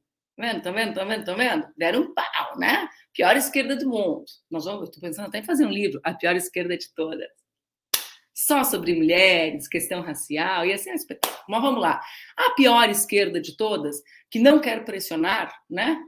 vendo? 0.42 0.58
Estão 0.58 0.72
vendo? 0.72 0.88
Estão 0.88 1.06
vendo? 1.06 1.20
Estão 1.20 1.36
vendo? 1.36 1.68
Deram 1.76 2.00
um 2.02 2.14
pau, 2.14 2.24
né? 2.58 2.88
Pior 3.12 3.36
esquerda 3.36 3.76
do 3.76 3.88
mundo. 3.88 4.24
Nós 4.50 4.64
vamos, 4.64 4.88
estou 4.88 5.00
pensando 5.00 5.28
até 5.28 5.38
em 5.38 5.44
fazer 5.44 5.66
um 5.66 5.70
livro, 5.70 6.00
A 6.02 6.14
Pior 6.14 6.34
Esquerda 6.34 6.76
de 6.76 6.92
Todas. 6.94 7.28
Só 8.34 8.64
sobre 8.64 8.94
mulheres, 8.94 9.68
questão 9.68 10.00
racial, 10.00 10.64
e 10.64 10.72
assim 10.72 10.90
é. 10.90 10.94
Mas 11.48 11.62
vamos 11.62 11.80
lá. 11.80 12.00
A 12.36 12.50
pior 12.52 12.88
esquerda 12.88 13.40
de 13.40 13.56
todas, 13.56 14.02
que 14.30 14.38
não 14.38 14.58
quer 14.58 14.84
pressionar, 14.84 15.54
né? 15.68 16.02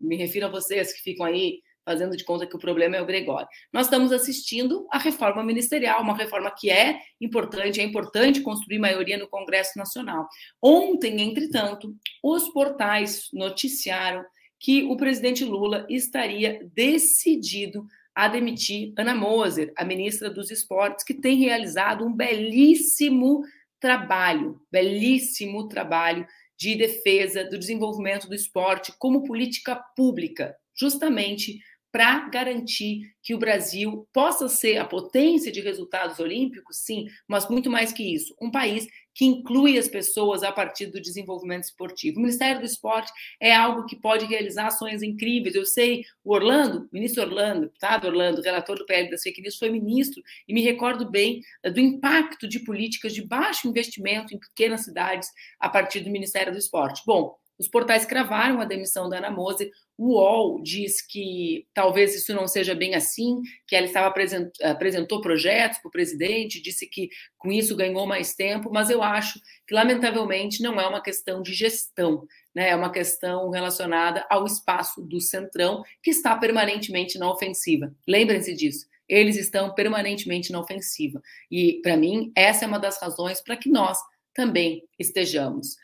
Me 0.00 0.16
refiro 0.16 0.46
a 0.46 0.50
vocês 0.50 0.92
que 0.92 1.00
ficam 1.00 1.24
aí 1.24 1.60
fazendo 1.88 2.14
de 2.14 2.24
conta 2.24 2.46
que 2.46 2.54
o 2.54 2.58
problema 2.58 2.96
é 2.96 3.00
o 3.00 3.06
Gregório. 3.06 3.48
Nós 3.72 3.86
estamos 3.86 4.12
assistindo 4.12 4.86
à 4.92 4.98
reforma 4.98 5.42
ministerial, 5.42 6.02
uma 6.02 6.14
reforma 6.14 6.50
que 6.50 6.68
é 6.68 7.00
importante, 7.18 7.80
é 7.80 7.84
importante 7.84 8.42
construir 8.42 8.78
maioria 8.78 9.16
no 9.16 9.26
Congresso 9.26 9.78
Nacional. 9.78 10.28
Ontem, 10.60 11.22
entretanto, 11.22 11.96
os 12.22 12.46
portais 12.50 13.28
noticiaram 13.32 14.22
que 14.58 14.84
o 14.84 14.96
presidente 14.96 15.44
Lula 15.44 15.86
estaria 15.88 16.66
decidido 16.74 17.86
a 18.14 18.26
demitir 18.26 18.92
Ana 18.96 19.14
Moser, 19.14 19.72
a 19.76 19.84
ministra 19.84 20.28
dos 20.28 20.50
Esportes, 20.50 21.04
que 21.04 21.14
tem 21.14 21.38
realizado 21.38 22.04
um 22.04 22.12
belíssimo 22.12 23.42
trabalho, 23.78 24.60
belíssimo 24.70 25.68
trabalho 25.68 26.26
de 26.56 26.74
defesa 26.74 27.44
do 27.44 27.56
desenvolvimento 27.56 28.28
do 28.28 28.34
esporte 28.34 28.92
como 28.98 29.22
política 29.22 29.76
pública, 29.96 30.56
justamente 30.74 31.60
para 31.92 32.28
garantir 32.28 33.02
que 33.22 33.34
o 33.34 33.38
Brasil 33.38 34.06
possa 34.12 34.48
ser 34.48 34.76
a 34.78 34.84
potência 34.84 35.50
de 35.50 35.60
resultados 35.60 36.18
olímpicos, 36.18 36.78
sim, 36.78 37.06
mas 37.26 37.48
muito 37.48 37.70
mais 37.70 37.92
que 37.92 38.02
isso, 38.02 38.34
um 38.42 38.50
país 38.50 38.86
que 39.18 39.24
inclui 39.24 39.76
as 39.76 39.88
pessoas 39.88 40.44
a 40.44 40.52
partir 40.52 40.86
do 40.86 41.00
desenvolvimento 41.00 41.64
esportivo. 41.64 42.18
O 42.18 42.22
Ministério 42.22 42.60
do 42.60 42.64
Esporte 42.64 43.12
é 43.40 43.52
algo 43.52 43.84
que 43.84 43.96
pode 43.96 44.24
realizar 44.24 44.68
ações 44.68 45.02
incríveis. 45.02 45.56
Eu 45.56 45.66
sei, 45.66 46.04
o 46.22 46.32
Orlando, 46.32 46.88
ministro 46.92 47.24
Orlando, 47.24 47.68
tá, 47.80 48.00
Orlando, 48.04 48.40
relator 48.40 48.78
do 48.78 48.86
PL 48.86 49.10
das 49.10 49.22
fake 49.22 49.42
news, 49.42 49.58
foi 49.58 49.70
ministro 49.70 50.22
e 50.46 50.54
me 50.54 50.62
recordo 50.62 51.10
bem 51.10 51.42
eh, 51.64 51.68
do 51.68 51.80
impacto 51.80 52.46
de 52.46 52.60
políticas 52.60 53.12
de 53.12 53.26
baixo 53.26 53.66
investimento 53.66 54.32
em 54.32 54.38
pequenas 54.38 54.84
cidades 54.84 55.28
a 55.58 55.68
partir 55.68 55.98
do 55.98 56.10
Ministério 56.10 56.52
do 56.52 56.58
Esporte. 56.58 57.02
Bom, 57.04 57.36
os 57.58 57.66
portais 57.68 58.04
cravaram 58.04 58.60
a 58.60 58.64
demissão 58.64 59.08
da 59.08 59.18
Ana 59.18 59.30
Mose. 59.30 59.70
O 59.96 60.14
UOL 60.14 60.62
diz 60.62 61.04
que 61.04 61.66
talvez 61.74 62.14
isso 62.14 62.32
não 62.32 62.46
seja 62.46 62.74
bem 62.74 62.94
assim, 62.94 63.40
que 63.66 63.74
ela 63.74 63.86
estava 63.86 64.06
apresent, 64.06 64.48
apresentou 64.62 65.20
projetos 65.20 65.78
para 65.78 65.88
o 65.88 65.92
presidente, 65.92 66.62
disse 66.62 66.86
que 66.86 67.08
com 67.36 67.50
isso 67.50 67.74
ganhou 67.74 68.06
mais 68.06 68.34
tempo, 68.34 68.70
mas 68.72 68.90
eu 68.90 69.02
acho 69.02 69.40
que, 69.66 69.74
lamentavelmente, 69.74 70.62
não 70.62 70.80
é 70.80 70.86
uma 70.86 71.02
questão 71.02 71.42
de 71.42 71.52
gestão, 71.52 72.24
né? 72.54 72.70
é 72.70 72.76
uma 72.76 72.92
questão 72.92 73.50
relacionada 73.50 74.24
ao 74.30 74.46
espaço 74.46 75.02
do 75.02 75.20
Centrão, 75.20 75.82
que 76.02 76.10
está 76.10 76.36
permanentemente 76.36 77.18
na 77.18 77.30
ofensiva. 77.30 77.92
Lembrem-se 78.06 78.54
disso 78.54 78.86
eles 79.08 79.36
estão 79.36 79.74
permanentemente 79.74 80.52
na 80.52 80.60
ofensiva. 80.60 81.22
E, 81.50 81.80
para 81.82 81.96
mim, 81.96 82.30
essa 82.36 82.66
é 82.66 82.68
uma 82.68 82.78
das 82.78 83.00
razões 83.00 83.40
para 83.40 83.56
que 83.56 83.70
nós 83.70 83.98
também 84.34 84.84
estejamos. 84.98 85.76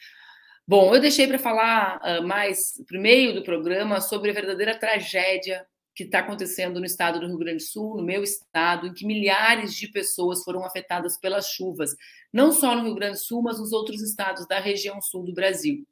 Bom, 0.67 0.95
eu 0.95 1.01
deixei 1.01 1.27
para 1.27 1.39
falar 1.39 2.01
uh, 2.01 2.27
mais 2.27 2.83
para 2.89 2.99
o 2.99 3.01
meio 3.01 3.35
do 3.35 3.43
programa 3.43 4.01
sobre 4.01 4.31
a 4.31 4.35
verdadeira 4.35 4.75
tragédia 4.75 5.67
que 5.95 6.05
está 6.05 6.21
acontecendo 6.21 6.81
no 6.81 6.87
estado 6.87 7.21
do 7.21 7.27
Rio 7.27 7.37
Grande 7.37 7.59
do 7.59 7.69
Sul, 7.69 7.97
no 7.99 8.03
meu 8.03 8.23
estado, 8.23 8.87
em 8.87 8.95
que 8.95 9.07
milhares 9.07 9.75
de 9.75 9.89
pessoas 9.89 10.43
foram 10.43 10.65
afetadas 10.65 11.19
pelas 11.19 11.49
chuvas, 11.49 11.95
não 12.33 12.51
só 12.51 12.75
no 12.75 12.85
Rio 12.85 12.95
Grande 12.95 13.19
do 13.19 13.23
Sul, 13.23 13.43
mas 13.43 13.59
nos 13.59 13.73
outros 13.73 14.01
estados 14.01 14.47
da 14.47 14.59
região 14.59 15.01
sul 15.03 15.25
do 15.25 15.35
Brasil. 15.35 15.87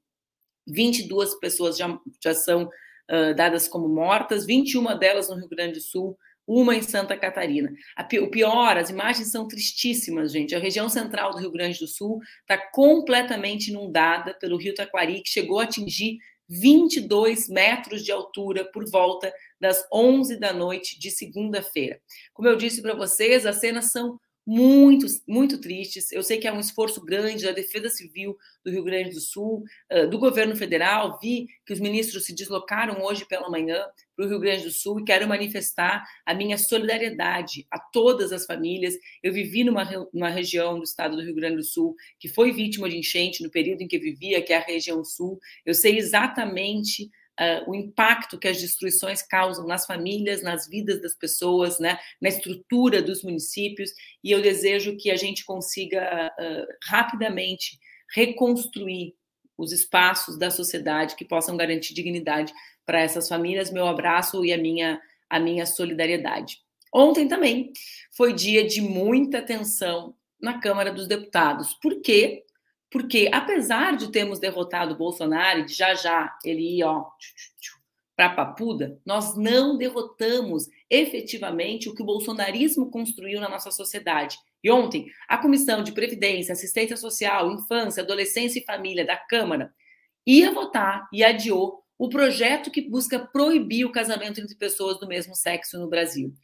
22 0.67 1.35
pessoas 1.35 1.77
já, 1.77 2.01
já 2.23 2.35
são 2.35 2.65
uh, 2.65 3.35
dadas 3.37 3.69
como 3.69 3.89
mortas, 3.89 4.47
21 4.47 4.99
delas 4.99 5.29
no 5.29 5.37
Rio 5.37 5.49
Grande 5.49 5.75
do 5.75 5.81
Sul, 5.83 6.19
uma 6.47 6.75
em 6.75 6.83
Santa 6.83 7.17
Catarina. 7.17 7.73
o 8.21 8.31
pior, 8.31 8.77
as 8.77 8.91
imagens 8.91 9.31
são 9.31 9.47
tristíssimas, 9.47 10.33
gente. 10.33 10.55
A 10.55 10.59
região 10.59 10.89
central 10.89 11.33
do 11.33 11.39
Rio 11.39 11.51
Grande 11.51 11.79
do 11.79 11.87
Sul 11.87 12.21
está 12.41 12.59
completamente 12.59 13.71
inundada 13.71 14.35
pelo 14.35 14.57
rio 14.57 14.75
Taquari, 14.75 15.23
que 15.23 15.31
chegou 15.31 15.61
a 15.61 15.65
atingir 15.65 16.19
22 16.49 17.49
metros 17.49 18.05
de 18.05 18.13
altura 18.13 18.65
por 18.73 18.89
volta 18.91 19.33
das 19.61 19.87
11 19.93 20.37
da 20.39 20.53
noite 20.53 20.99
de 20.99 21.11
segunda-feira. 21.11 22.01
Como 22.35 22.49
eu 22.49 22.57
disse 22.57 22.83
para 22.83 22.95
vocês, 22.95 23.47
as 23.47 23.61
cenas 23.61 23.91
são 23.91 24.19
muito, 24.47 25.07
muito 25.27 25.61
tristes. 25.61 26.11
Eu 26.11 26.23
sei 26.23 26.39
que 26.39 26.49
é 26.49 26.53
um 26.53 26.61
esforço 26.61 27.05
grande 27.05 27.45
da 27.45 27.53
Defesa 27.53 27.89
Civil 27.89 28.37
do 28.65 28.71
Rio 28.71 28.83
Grande 28.83 29.11
do 29.11 29.21
Sul, 29.21 29.63
do 30.11 30.19
governo 30.19 30.57
federal. 30.57 31.19
Vi 31.21 31.47
que 31.65 31.73
os 31.73 31.81
ministros 31.81 32.25
se 32.25 32.35
deslocaram 32.35 33.03
hoje 33.03 33.25
pela 33.25 33.49
manhã 33.49 33.85
para 34.17 34.27
o 34.27 34.29
Rio 34.29 34.41
Grande 34.41 34.65
do 34.65 34.71
Sul 34.71 35.01
e 35.01 35.05
quero 35.05 35.29
manifestar 35.29 36.05
a 36.27 36.35
minha 36.35 36.59
solidariedade 36.59 37.67
a 37.71 37.79
todas 37.79 38.33
as 38.33 38.45
famílias. 38.45 38.95
Eu 39.23 39.33
vivi 39.33 39.65
numa, 39.65 39.85
numa 40.13 40.29
região 40.29 40.77
do 40.77 40.85
estado 40.85 41.17
do 41.17 41.23
Rio 41.23 41.35
Grande 41.35 41.57
do 41.57 41.65
Sul 41.65 41.95
que 42.19 42.29
foi 42.29 42.53
vítima 42.53 42.89
de 42.89 42.97
enchente 42.97 43.43
no 43.43 43.51
período 43.51 43.83
em 43.83 43.89
que 43.89 43.99
vivia, 43.99 44.43
que 44.43 44.53
é 44.53 44.57
a 44.57 44.65
região 44.65 45.05
sul. 45.05 45.39
Eu 45.65 45.75
sei 45.75 45.99
exatamente 45.99 47.11
uh, 47.43 47.71
o 47.71 47.75
impacto 47.75 48.39
que 48.39 48.49
as 48.49 48.61
destruições 48.61 49.23
causam 49.23 49.67
nas 49.67 49.87
famílias, 49.87 50.43
nas 50.43 50.69
vidas 50.69 51.01
das 51.03 51.15
pessoas, 51.15 51.79
né, 51.79 51.99
na 52.21 52.29
estrutura 52.29 53.03
dos 53.03 53.23
municípios, 53.23 53.91
e 54.23 54.31
eu 54.31 54.41
desejo 54.41 54.97
que 54.97 55.11
a 55.11 55.17
gente 55.17 55.45
consiga 55.45 56.33
uh, 56.39 56.67
rapidamente 56.85 57.79
reconstruir 58.15 59.15
os 59.57 59.73
espaços 59.73 60.39
da 60.39 60.51
sociedade 60.51 61.17
que 61.17 61.25
possam 61.25 61.57
garantir 61.57 61.95
dignidade 61.95 62.53
para 62.85 63.01
essas 63.01 63.29
famílias. 63.29 63.71
Meu 63.71 63.87
abraço 63.87 64.45
e 64.45 64.53
a 64.53 64.59
minha, 64.59 65.01
a 65.29 65.39
minha 65.39 65.67
solidariedade. 65.67 66.59
Ontem 66.93 67.27
também 67.27 67.73
foi 68.15 68.35
dia 68.35 68.67
de 68.67 68.81
muita 68.81 69.41
tensão 69.41 70.15
na 70.41 70.59
Câmara 70.61 70.93
dos 70.93 71.07
Deputados. 71.07 71.73
Por 71.75 72.01
quê? 72.03 72.45
Porque, 72.93 73.31
apesar 73.33 73.97
de 73.97 74.13
termos 74.13 74.39
derrotado 74.39 74.93
o 74.93 74.99
Bolsonaro 74.99 75.61
e 75.61 75.65
de 75.65 75.73
já 75.73 75.95
já 75.95 76.37
ele 76.45 76.79
ir 76.79 76.85
para 78.15 78.29
Papuda, 78.29 79.01
nós 79.05 79.35
não 79.35 79.79
derrotamos 79.79 80.69
efetivamente 80.91 81.89
o 81.89 81.95
que 81.95 82.03
o 82.03 82.07
bolsonarismo 82.07 82.91
construiu 82.91 83.41
na 83.41 83.49
nossa 83.49 83.71
sociedade. 83.71 84.37
E 84.63 84.71
ontem, 84.71 85.07
a 85.27 85.39
Comissão 85.39 85.83
de 85.83 85.93
Previdência, 85.93 86.53
Assistência 86.53 86.97
Social, 86.99 87.51
Infância, 87.51 88.03
Adolescência 88.03 88.61
e 88.61 88.65
Família 88.65 89.07
da 89.07 89.17
Câmara 89.17 89.73
ia 90.27 90.53
votar 90.53 91.09
e 91.11 91.25
adiou 91.25 91.83
o 91.99 92.11
projeto 92.11 92.71
que 92.71 92.83
busca 92.83 93.19
proibir 93.19 93.87
o 93.87 93.93
casamento 93.93 94.39
entre 94.39 94.55
pessoas 94.55 95.01
do 95.01 95.09
mesmo 95.09 95.35
sexo 95.35 95.79
no 95.79 95.89
Brasil. 95.89 96.35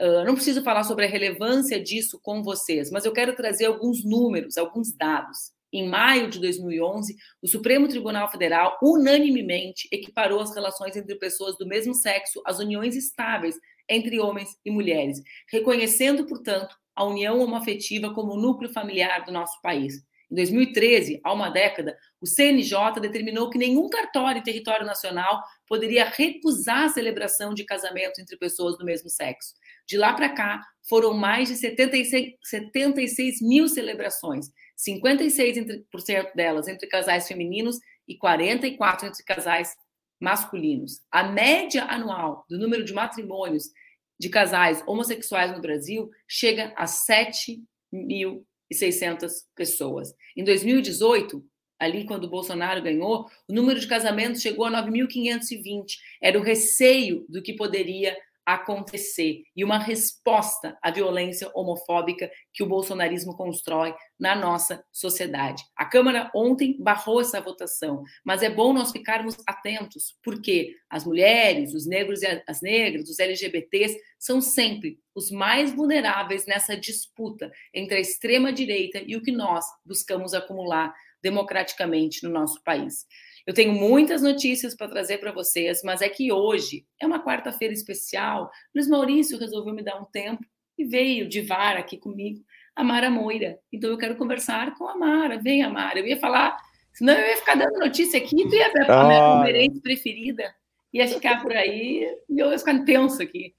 Uh, 0.00 0.24
não 0.24 0.34
preciso 0.34 0.64
falar 0.64 0.82
sobre 0.82 1.04
a 1.04 1.08
relevância 1.08 1.80
disso 1.80 2.18
com 2.20 2.42
vocês, 2.42 2.90
mas 2.90 3.04
eu 3.04 3.12
quero 3.12 3.36
trazer 3.36 3.66
alguns 3.66 4.04
números, 4.04 4.58
alguns 4.58 4.92
dados 4.92 5.52
em 5.72 5.88
maio 5.88 6.28
de 6.28 6.38
2011, 6.38 7.16
o 7.40 7.48
Supremo 7.48 7.88
Tribunal 7.88 8.30
Federal 8.30 8.78
unanimemente 8.82 9.88
equiparou 9.90 10.40
as 10.40 10.54
relações 10.54 10.94
entre 10.96 11.14
pessoas 11.16 11.56
do 11.56 11.66
mesmo 11.66 11.94
sexo 11.94 12.42
às 12.46 12.58
uniões 12.58 12.94
estáveis 12.94 13.56
entre 13.88 14.20
homens 14.20 14.50
e 14.64 14.70
mulheres, 14.70 15.20
reconhecendo, 15.50 16.26
portanto, 16.26 16.76
a 16.94 17.04
união 17.04 17.40
homoafetiva 17.40 18.12
como 18.12 18.36
núcleo 18.36 18.72
familiar 18.72 19.24
do 19.24 19.32
nosso 19.32 19.60
país. 19.62 19.94
Em 20.30 20.34
2013, 20.34 21.20
há 21.22 21.32
uma 21.32 21.50
década, 21.50 21.96
o 22.20 22.26
CNJ 22.26 23.00
determinou 23.00 23.50
que 23.50 23.58
nenhum 23.58 23.88
cartório 23.90 24.40
em 24.40 24.42
território 24.42 24.86
nacional 24.86 25.42
poderia 25.68 26.04
recusar 26.04 26.84
a 26.84 26.88
celebração 26.88 27.52
de 27.52 27.64
casamento 27.64 28.18
entre 28.18 28.38
pessoas 28.38 28.78
do 28.78 28.84
mesmo 28.84 29.10
sexo. 29.10 29.52
De 29.86 29.98
lá 29.98 30.14
para 30.14 30.30
cá, 30.30 30.60
foram 30.88 31.12
mais 31.12 31.48
de 31.48 31.56
76, 31.56 32.32
76 32.42 33.42
mil 33.42 33.68
celebrações, 33.68 34.46
56% 34.76 36.34
delas 36.34 36.66
entre 36.68 36.88
casais 36.88 37.28
femininos 37.28 37.78
e 38.06 38.16
44 38.16 39.08
entre 39.08 39.24
casais 39.24 39.74
masculinos. 40.20 41.00
A 41.10 41.24
média 41.24 41.84
anual 41.84 42.44
do 42.48 42.58
número 42.58 42.84
de 42.84 42.92
matrimônios 42.92 43.70
de 44.18 44.28
casais 44.28 44.82
homossexuais 44.86 45.52
no 45.52 45.60
Brasil 45.60 46.10
chega 46.28 46.72
a 46.76 46.84
7.600 46.84 49.30
pessoas. 49.56 50.14
Em 50.36 50.44
2018, 50.44 51.44
ali 51.78 52.04
quando 52.06 52.24
o 52.24 52.30
Bolsonaro 52.30 52.80
ganhou, 52.80 53.26
o 53.48 53.52
número 53.52 53.80
de 53.80 53.88
casamentos 53.88 54.40
chegou 54.40 54.64
a 54.64 54.70
9.520. 54.70 55.98
Era 56.22 56.38
o 56.38 56.42
receio 56.42 57.26
do 57.28 57.42
que 57.42 57.54
poderia 57.54 58.16
acontecer 58.44 59.42
e 59.54 59.64
uma 59.64 59.78
resposta 59.78 60.76
à 60.82 60.90
violência 60.90 61.50
homofóbica 61.54 62.30
que 62.52 62.62
o 62.62 62.66
bolsonarismo 62.66 63.36
constrói 63.36 63.94
na 64.18 64.34
nossa 64.34 64.84
sociedade. 64.92 65.62
A 65.76 65.84
Câmara 65.84 66.30
ontem 66.34 66.76
barrou 66.78 67.20
essa 67.20 67.40
votação, 67.40 68.02
mas 68.24 68.42
é 68.42 68.50
bom 68.50 68.72
nós 68.72 68.92
ficarmos 68.92 69.36
atentos, 69.46 70.16
porque 70.22 70.74
as 70.90 71.04
mulheres, 71.04 71.74
os 71.74 71.86
negros 71.86 72.22
e 72.22 72.42
as 72.46 72.60
negras, 72.60 73.08
os 73.08 73.18
LGBTs 73.18 73.98
são 74.18 74.40
sempre 74.40 74.98
os 75.14 75.30
mais 75.30 75.72
vulneráveis 75.72 76.46
nessa 76.46 76.76
disputa 76.76 77.50
entre 77.72 77.96
a 77.96 78.00
extrema 78.00 78.52
direita 78.52 79.02
e 79.06 79.16
o 79.16 79.22
que 79.22 79.32
nós 79.32 79.64
buscamos 79.84 80.34
acumular 80.34 80.94
democraticamente 81.22 82.24
no 82.24 82.30
nosso 82.30 82.62
país. 82.64 83.06
Eu 83.46 83.54
tenho 83.54 83.72
muitas 83.72 84.22
notícias 84.22 84.74
para 84.74 84.88
trazer 84.88 85.18
para 85.18 85.32
vocês, 85.32 85.82
mas 85.82 86.00
é 86.00 86.08
que 86.08 86.32
hoje 86.32 86.86
é 87.00 87.06
uma 87.06 87.22
quarta-feira 87.22 87.74
especial. 87.74 88.50
Luiz 88.74 88.88
Maurício 88.88 89.38
resolveu 89.38 89.74
me 89.74 89.82
dar 89.82 90.00
um 90.00 90.04
tempo 90.04 90.44
e 90.78 90.84
veio 90.84 91.28
de 91.28 91.40
vara 91.40 91.80
aqui 91.80 91.96
comigo 91.96 92.42
a 92.74 92.82
Mara 92.82 93.10
Moira. 93.10 93.58
Então 93.72 93.90
eu 93.90 93.98
quero 93.98 94.16
conversar 94.16 94.74
com 94.76 94.88
a 94.88 94.96
Mara. 94.96 95.38
Vem, 95.38 95.68
Mara. 95.70 95.98
Eu 95.98 96.06
ia 96.06 96.18
falar, 96.18 96.56
senão 96.92 97.14
eu 97.14 97.26
ia 97.26 97.36
ficar 97.36 97.54
dando 97.54 97.78
notícia 97.78 98.18
aqui, 98.18 98.48
tu 98.48 98.54
ia 98.54 98.72
ver 98.72 98.90
a 98.90 99.06
minha 99.06 99.20
palmeirense 99.20 99.80
preferida. 99.80 100.54
Ia 100.92 101.08
ficar 101.08 101.42
por 101.42 101.52
aí 101.52 102.06
e 102.28 102.38
eu 102.38 102.50
ia 102.50 102.58
ficar 102.58 102.84
tenso 102.84 103.22
aqui. 103.22 103.54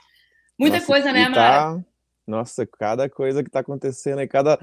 Muita 0.58 0.78
Nossa, 0.78 0.88
coisa, 0.88 1.12
né, 1.12 1.26
tá... 1.26 1.30
Mara? 1.30 1.86
Nossa, 2.26 2.66
cada 2.66 3.10
coisa 3.10 3.44
que 3.44 3.50
está 3.50 3.60
acontecendo 3.60 4.22
em 4.22 4.28
cada, 4.28 4.58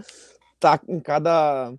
tá, 0.59 0.81
em 0.89 0.99
cada 0.99 1.75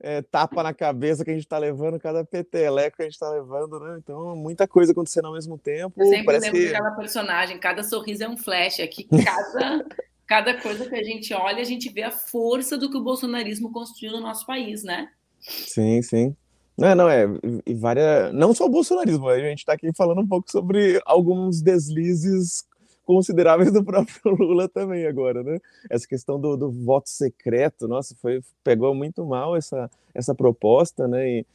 é, 0.00 0.22
tapa 0.22 0.62
na 0.62 0.72
cabeça 0.72 1.24
que 1.24 1.30
a 1.30 1.34
gente 1.34 1.42
está 1.42 1.58
levando, 1.58 1.98
cada 1.98 2.24
peteleco 2.24 2.96
que 2.96 3.02
a 3.02 3.06
gente 3.06 3.14
está 3.14 3.30
levando, 3.30 3.80
né? 3.80 3.98
Então, 3.98 4.36
muita 4.36 4.66
coisa 4.68 4.92
acontecendo 4.92 5.26
ao 5.26 5.34
mesmo 5.34 5.58
tempo. 5.58 6.00
Eu 6.00 6.06
sempre 6.06 6.24
Parece 6.24 6.46
lembro 6.46 6.60
que... 6.60 6.72
daquela 6.72 6.90
personagem, 6.92 7.58
cada 7.58 7.82
sorriso 7.82 8.24
é 8.24 8.28
um 8.28 8.36
flash. 8.36 8.80
Aqui, 8.80 9.04
cada, 9.04 9.86
cada 10.26 10.60
coisa 10.60 10.88
que 10.88 10.94
a 10.94 11.02
gente 11.02 11.34
olha, 11.34 11.60
a 11.60 11.64
gente 11.64 11.88
vê 11.88 12.02
a 12.02 12.10
força 12.10 12.78
do 12.78 12.90
que 12.90 12.96
o 12.96 13.02
bolsonarismo 13.02 13.72
construiu 13.72 14.12
no 14.12 14.20
nosso 14.20 14.46
país, 14.46 14.84
né? 14.84 15.08
Sim, 15.40 16.00
sim. 16.02 16.36
Não, 16.76 16.94
não, 16.94 17.08
é. 17.08 17.26
E 17.66 17.74
várias, 17.74 18.32
não 18.32 18.54
só 18.54 18.66
o 18.66 18.70
bolsonarismo, 18.70 19.28
a 19.28 19.38
gente 19.40 19.58
está 19.58 19.72
aqui 19.72 19.90
falando 19.96 20.20
um 20.20 20.26
pouco 20.26 20.48
sobre 20.48 21.00
alguns 21.04 21.60
deslizes 21.60 22.67
consideráveis 23.08 23.72
do 23.72 23.82
próprio 23.82 24.20
Lula 24.36 24.68
também 24.68 25.06
agora, 25.06 25.42
né? 25.42 25.58
Essa 25.88 26.06
questão 26.06 26.38
do, 26.38 26.58
do 26.58 26.70
voto 26.70 27.08
secreto, 27.08 27.88
nossa, 27.88 28.14
foi 28.20 28.42
pegou 28.62 28.94
muito 28.94 29.24
mal 29.24 29.56
essa, 29.56 29.90
essa 30.14 30.34
proposta, 30.34 31.08
né? 31.08 31.26
E, 31.26 31.46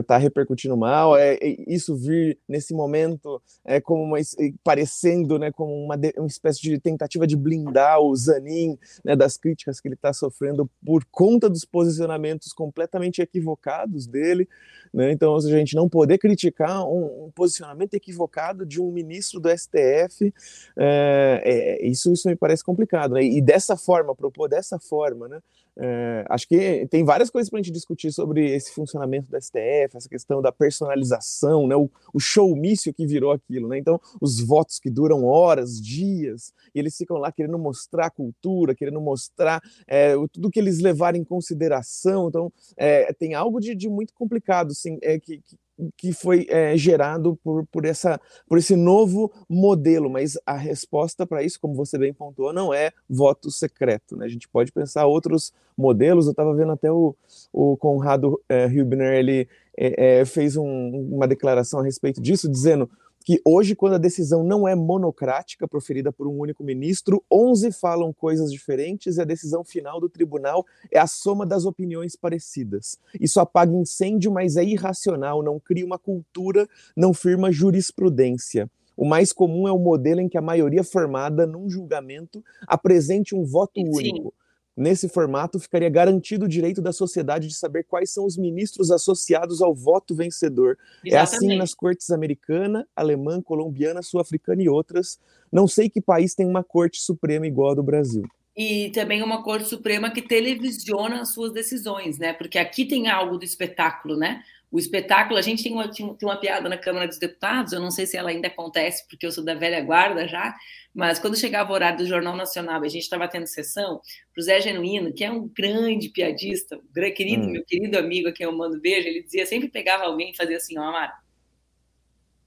está 0.00 0.16
é, 0.16 0.18
repercutindo 0.18 0.76
mal, 0.76 1.16
é, 1.16 1.38
isso 1.66 1.96
vir 1.96 2.38
nesse 2.48 2.72
momento 2.72 3.42
é 3.64 3.80
como 3.80 4.02
uma, 4.02 4.18
parecendo 4.62 5.38
né, 5.38 5.50
como 5.50 5.72
uma, 5.74 5.98
uma 6.16 6.26
espécie 6.26 6.60
de 6.60 6.78
tentativa 6.78 7.26
de 7.26 7.36
blindar 7.36 8.00
o 8.00 8.14
Zanin 8.14 8.78
né, 9.04 9.16
das 9.16 9.36
críticas 9.36 9.80
que 9.80 9.88
ele 9.88 9.94
está 9.94 10.12
sofrendo 10.12 10.70
por 10.84 11.04
conta 11.10 11.48
dos 11.48 11.64
posicionamentos 11.64 12.52
completamente 12.52 13.20
equivocados 13.20 14.06
dele. 14.06 14.48
Né? 14.92 15.10
Então, 15.10 15.34
a 15.34 15.40
gente 15.40 15.74
não 15.74 15.88
poder 15.88 16.18
criticar 16.18 16.84
um, 16.86 17.26
um, 17.26 17.30
posicionamento 17.34 17.94
equivocado 17.94 18.66
de 18.66 18.80
um 18.80 18.92
ministro 18.92 19.40
do 19.40 19.48
STF, 19.48 20.32
é, 20.78 21.42
é, 21.44 21.86
isso, 21.86 22.12
isso 22.12 22.28
me 22.28 22.36
parece 22.36 22.62
complicado. 22.62 23.14
Né? 23.14 23.24
E 23.24 23.40
dessa 23.40 23.76
forma, 23.76 24.14
propor 24.14 24.48
dessa 24.48 24.78
forma, 24.78 25.28
né? 25.28 25.40
É, 25.78 26.24
acho 26.28 26.46
que 26.46 26.86
tem 26.90 27.04
várias 27.04 27.30
coisas 27.30 27.48
para 27.48 27.58
a 27.58 27.62
gente 27.62 27.72
discutir 27.72 28.12
sobre 28.12 28.50
esse 28.54 28.72
funcionamento 28.72 29.30
do 29.30 29.40
STF, 29.40 29.96
essa 29.96 30.08
questão 30.08 30.42
da 30.42 30.52
personalização, 30.52 31.66
né, 31.66 31.74
o, 31.74 31.90
o 32.12 32.20
showmício 32.20 32.92
que 32.92 33.06
virou 33.06 33.32
aquilo. 33.32 33.68
Né? 33.68 33.78
Então, 33.78 34.00
os 34.20 34.40
votos 34.40 34.78
que 34.78 34.90
duram 34.90 35.24
horas, 35.24 35.80
dias, 35.80 36.52
e 36.74 36.78
eles 36.78 36.96
ficam 36.96 37.16
lá 37.16 37.32
querendo 37.32 37.58
mostrar 37.58 38.06
a 38.06 38.10
cultura, 38.10 38.74
querendo 38.74 39.00
mostrar 39.00 39.62
é, 39.86 40.14
tudo 40.32 40.50
que 40.50 40.60
eles 40.60 40.80
levaram 40.80 41.18
em 41.18 41.24
consideração. 41.24 42.28
Então, 42.28 42.52
é, 42.76 43.12
tem 43.12 43.34
algo 43.34 43.60
de, 43.60 43.74
de 43.74 43.88
muito 43.88 44.12
complicado 44.14 44.72
assim, 44.72 44.98
é, 45.02 45.18
que, 45.18 45.38
que 45.38 45.56
que 45.96 46.12
foi 46.12 46.46
é, 46.48 46.76
gerado 46.76 47.38
por, 47.42 47.66
por, 47.66 47.84
essa, 47.84 48.20
por 48.48 48.58
esse 48.58 48.76
novo 48.76 49.32
modelo, 49.48 50.10
mas 50.10 50.38
a 50.46 50.54
resposta 50.54 51.26
para 51.26 51.42
isso, 51.42 51.60
como 51.60 51.74
você 51.74 51.98
bem 51.98 52.12
pontuou, 52.12 52.52
não 52.52 52.72
é 52.72 52.90
voto 53.08 53.50
secreto. 53.50 54.16
Né? 54.16 54.26
A 54.26 54.28
gente 54.28 54.48
pode 54.48 54.70
pensar 54.70 55.06
outros 55.06 55.52
modelos. 55.76 56.26
Eu 56.26 56.32
estava 56.32 56.54
vendo 56.54 56.72
até 56.72 56.90
o, 56.90 57.14
o 57.52 57.76
Conrado 57.76 58.40
é, 58.48 58.66
Hübner, 58.66 59.14
ele 59.14 59.48
é, 59.76 60.20
é, 60.20 60.24
fez 60.24 60.56
um, 60.56 60.64
uma 61.12 61.26
declaração 61.26 61.80
a 61.80 61.84
respeito 61.84 62.20
disso, 62.20 62.48
dizendo 62.48 62.88
que 63.22 63.40
hoje, 63.44 63.74
quando 63.74 63.94
a 63.94 63.98
decisão 63.98 64.42
não 64.42 64.66
é 64.66 64.74
monocrática, 64.74 65.68
proferida 65.68 66.12
por 66.12 66.26
um 66.26 66.38
único 66.38 66.64
ministro, 66.64 67.24
11 67.30 67.72
falam 67.72 68.12
coisas 68.12 68.52
diferentes 68.52 69.16
e 69.16 69.20
a 69.20 69.24
decisão 69.24 69.64
final 69.64 70.00
do 70.00 70.08
tribunal 70.08 70.66
é 70.90 70.98
a 70.98 71.06
soma 71.06 71.46
das 71.46 71.64
opiniões 71.64 72.16
parecidas. 72.16 72.98
Isso 73.20 73.40
apaga 73.40 73.72
incêndio, 73.72 74.32
mas 74.32 74.56
é 74.56 74.64
irracional, 74.64 75.42
não 75.42 75.58
cria 75.58 75.86
uma 75.86 75.98
cultura, 75.98 76.68
não 76.96 77.14
firma 77.14 77.52
jurisprudência. 77.52 78.70
O 78.96 79.06
mais 79.06 79.32
comum 79.32 79.66
é 79.66 79.72
o 79.72 79.78
modelo 79.78 80.20
em 80.20 80.28
que 80.28 80.36
a 80.36 80.42
maioria 80.42 80.84
formada 80.84 81.46
num 81.46 81.68
julgamento 81.68 82.44
apresente 82.66 83.34
um 83.34 83.44
voto 83.44 83.80
Sim. 83.80 83.88
único. 83.88 84.34
Nesse 84.74 85.06
formato, 85.06 85.60
ficaria 85.60 85.90
garantido 85.90 86.46
o 86.46 86.48
direito 86.48 86.80
da 86.80 86.92
sociedade 86.92 87.46
de 87.46 87.54
saber 87.54 87.84
quais 87.84 88.10
são 88.10 88.24
os 88.24 88.38
ministros 88.38 88.90
associados 88.90 89.60
ao 89.60 89.74
voto 89.74 90.14
vencedor. 90.14 90.78
Exatamente. 91.04 91.14
É 91.14 91.18
assim 91.20 91.56
nas 91.58 91.74
cortes 91.74 92.10
americana, 92.10 92.88
alemã, 92.96 93.42
colombiana, 93.42 94.02
sul-africana 94.02 94.62
e 94.62 94.68
outras. 94.68 95.18
Não 95.52 95.68
sei 95.68 95.90
que 95.90 96.00
país 96.00 96.34
tem 96.34 96.46
uma 96.46 96.64
corte 96.64 97.00
suprema 97.00 97.46
igual 97.46 97.72
a 97.72 97.74
do 97.74 97.82
Brasil. 97.82 98.24
E 98.56 98.90
também 98.90 99.22
uma 99.22 99.42
corte 99.42 99.68
suprema 99.68 100.10
que 100.10 100.22
televisiona 100.22 101.20
as 101.20 101.32
suas 101.32 101.52
decisões, 101.52 102.18
né? 102.18 102.32
Porque 102.32 102.58
aqui 102.58 102.84
tem 102.86 103.08
algo 103.08 103.38
do 103.38 103.44
espetáculo, 103.44 104.16
né? 104.16 104.42
O 104.72 104.78
espetáculo, 104.78 105.38
a 105.38 105.42
gente 105.42 105.62
tem 105.62 105.70
uma, 105.70 105.86
tem 105.86 106.16
uma 106.22 106.40
piada 106.40 106.66
na 106.66 106.78
Câmara 106.78 107.06
dos 107.06 107.18
Deputados, 107.18 107.74
eu 107.74 107.80
não 107.80 107.90
sei 107.90 108.06
se 108.06 108.16
ela 108.16 108.30
ainda 108.30 108.48
acontece, 108.48 109.06
porque 109.06 109.26
eu 109.26 109.30
sou 109.30 109.44
da 109.44 109.54
velha 109.54 109.82
guarda 109.82 110.26
já, 110.26 110.56
mas 110.94 111.18
quando 111.18 111.36
chegava 111.36 111.70
o 111.70 111.74
horário 111.74 111.98
do 111.98 112.06
Jornal 112.06 112.34
Nacional 112.34 112.82
e 112.82 112.86
a 112.86 112.90
gente 112.90 113.02
estava 113.02 113.28
tendo 113.28 113.46
sessão, 113.46 114.00
para 114.32 114.40
o 114.40 114.42
Zé 114.42 114.62
Genuíno, 114.62 115.12
que 115.12 115.24
é 115.24 115.30
um 115.30 115.46
grande 115.46 116.08
piadista, 116.08 116.76
um 116.76 117.14
querido, 117.14 117.42
hum. 117.42 117.50
meu 117.50 117.64
querido 117.66 117.98
amigo 117.98 118.28
a 118.28 118.32
quem 118.32 118.46
eu 118.46 118.52
mando 118.52 118.80
beijo, 118.80 119.06
ele 119.06 119.22
dizia, 119.22 119.44
sempre 119.44 119.68
pegava 119.68 120.04
alguém 120.04 120.30
e 120.30 120.36
fazia 120.36 120.56
assim, 120.56 120.78
ó, 120.78 120.84
Amara, 120.84 121.12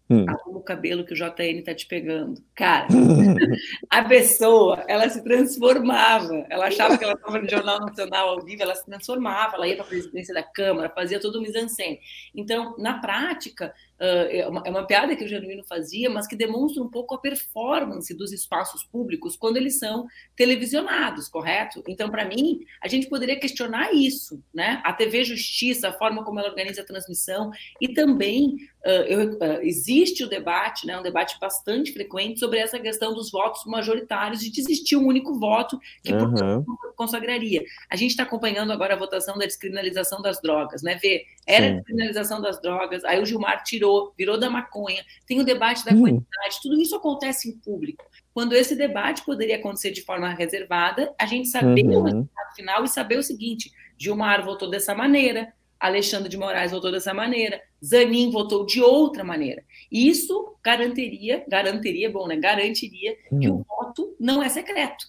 Hum. 0.07 0.25
Arruma 0.29 0.59
o 0.59 0.63
cabelo 0.63 1.03
que 1.03 1.13
o 1.13 1.15
JN 1.15 1.63
tá 1.63 1.73
te 1.73 1.87
pegando. 1.87 2.39
Cara, 2.53 2.87
a 3.89 4.03
pessoa, 4.03 4.83
ela 4.87 5.09
se 5.09 5.23
transformava. 5.23 6.45
Ela 6.49 6.67
achava 6.67 6.97
que 6.97 7.03
ela 7.03 7.13
estava 7.13 7.39
no 7.39 7.49
Jornal 7.49 7.79
Nacional 7.79 8.29
ao 8.29 8.41
vivo, 8.43 8.61
ela 8.61 8.75
se 8.75 8.85
transformava, 8.85 9.55
ela 9.55 9.67
ia 9.67 9.75
para 9.75 9.85
a 9.85 9.87
presidência 9.87 10.33
da 10.33 10.43
Câmara, 10.43 10.89
fazia 10.89 11.19
todo 11.19 11.37
o 11.37 11.41
mise-en-scène. 11.41 11.99
Então, 12.35 12.75
na 12.77 12.99
prática, 12.99 13.73
é, 13.99 14.47
uma, 14.47 14.61
é 14.65 14.69
uma 14.69 14.85
piada 14.85 15.15
que 15.15 15.23
o 15.23 15.27
Genuíno 15.27 15.63
fazia, 15.63 16.09
mas 16.09 16.27
que 16.27 16.35
demonstra 16.35 16.83
um 16.83 16.89
pouco 16.89 17.15
a 17.15 17.17
performance 17.17 18.13
dos 18.13 18.31
espaços 18.31 18.83
públicos 18.83 19.35
quando 19.35 19.57
eles 19.57 19.79
são 19.79 20.05
televisionados, 20.35 21.27
correto? 21.27 21.83
Então, 21.87 22.09
para 22.09 22.25
mim, 22.25 22.65
a 22.81 22.87
gente 22.87 23.07
poderia 23.07 23.39
questionar 23.39 23.93
isso, 23.93 24.43
né? 24.53 24.81
A 24.83 24.91
TV 24.91 25.23
Justiça, 25.23 25.89
a 25.89 25.93
forma 25.93 26.23
como 26.23 26.39
ela 26.39 26.49
organiza 26.49 26.81
a 26.81 26.85
transmissão, 26.85 27.51
e 27.79 27.89
também 27.89 28.55
uh, 28.85 28.89
eu, 29.07 29.33
uh, 29.33 29.61
existe 29.61 30.23
o 30.23 30.29
debate, 30.29 30.85
né, 30.85 30.97
um 30.97 31.03
debate 31.03 31.39
bastante 31.39 31.91
frequente 31.91 32.39
sobre 32.39 32.59
essa 32.59 32.79
questão 32.79 33.13
dos 33.13 33.31
votos 33.31 33.63
majoritários 33.65 34.43
e 34.43 34.51
de 34.51 34.59
existir 34.61 34.95
um 34.95 35.07
único 35.07 35.39
voto 35.39 35.79
que 36.03 36.13
uhum. 36.13 36.65
Consagraria. 36.95 37.63
A 37.89 37.95
gente 37.95 38.11
está 38.11 38.23
acompanhando 38.23 38.71
agora 38.71 38.93
a 38.93 38.97
votação 38.97 39.37
da 39.37 39.45
descriminalização 39.45 40.21
das 40.21 40.41
drogas, 40.41 40.81
né? 40.81 40.95
Ver, 40.95 41.23
era 41.45 41.65
Sim. 41.65 41.71
a 41.71 41.75
descriminalização 41.75 42.41
das 42.41 42.61
drogas, 42.61 43.03
aí 43.03 43.21
o 43.21 43.25
Gilmar 43.25 43.63
tirou 43.63 44.13
virou, 44.17 44.37
da 44.37 44.49
maconha, 44.49 45.03
tem 45.27 45.39
o 45.39 45.45
debate 45.45 45.85
da 45.85 45.91
hum. 45.93 46.01
quantidade, 46.01 46.59
tudo 46.61 46.79
isso 46.81 46.95
acontece 46.95 47.49
em 47.49 47.57
público. 47.57 48.03
Quando 48.33 48.53
esse 48.53 48.75
debate 48.75 49.23
poderia 49.23 49.55
acontecer 49.55 49.91
de 49.91 50.01
forma 50.01 50.29
reservada, 50.33 51.13
a 51.19 51.25
gente 51.25 51.47
saber 51.47 51.85
uhum. 51.85 51.99
o 51.99 52.03
resultado 52.03 52.55
final 52.55 52.83
e 52.83 52.87
saber 52.87 53.17
o 53.17 53.23
seguinte: 53.23 53.71
Gilmar 53.97 54.43
votou 54.43 54.69
dessa 54.69 54.93
maneira, 54.93 55.53
Alexandre 55.79 56.29
de 56.29 56.37
Moraes 56.37 56.71
votou 56.71 56.91
dessa 56.91 57.13
maneira, 57.13 57.61
Zanin 57.83 58.31
votou 58.31 58.65
de 58.65 58.81
outra 58.81 59.23
maneira. 59.23 59.63
Isso 59.91 60.55
garantiria, 60.63 61.45
garantiria, 61.47 62.09
bom, 62.09 62.27
né? 62.27 62.35
Garantiria 62.37 63.15
que 63.39 63.49
o 63.49 63.63
voto 63.63 64.15
não 64.19 64.41
é 64.41 64.49
secreto. 64.49 65.05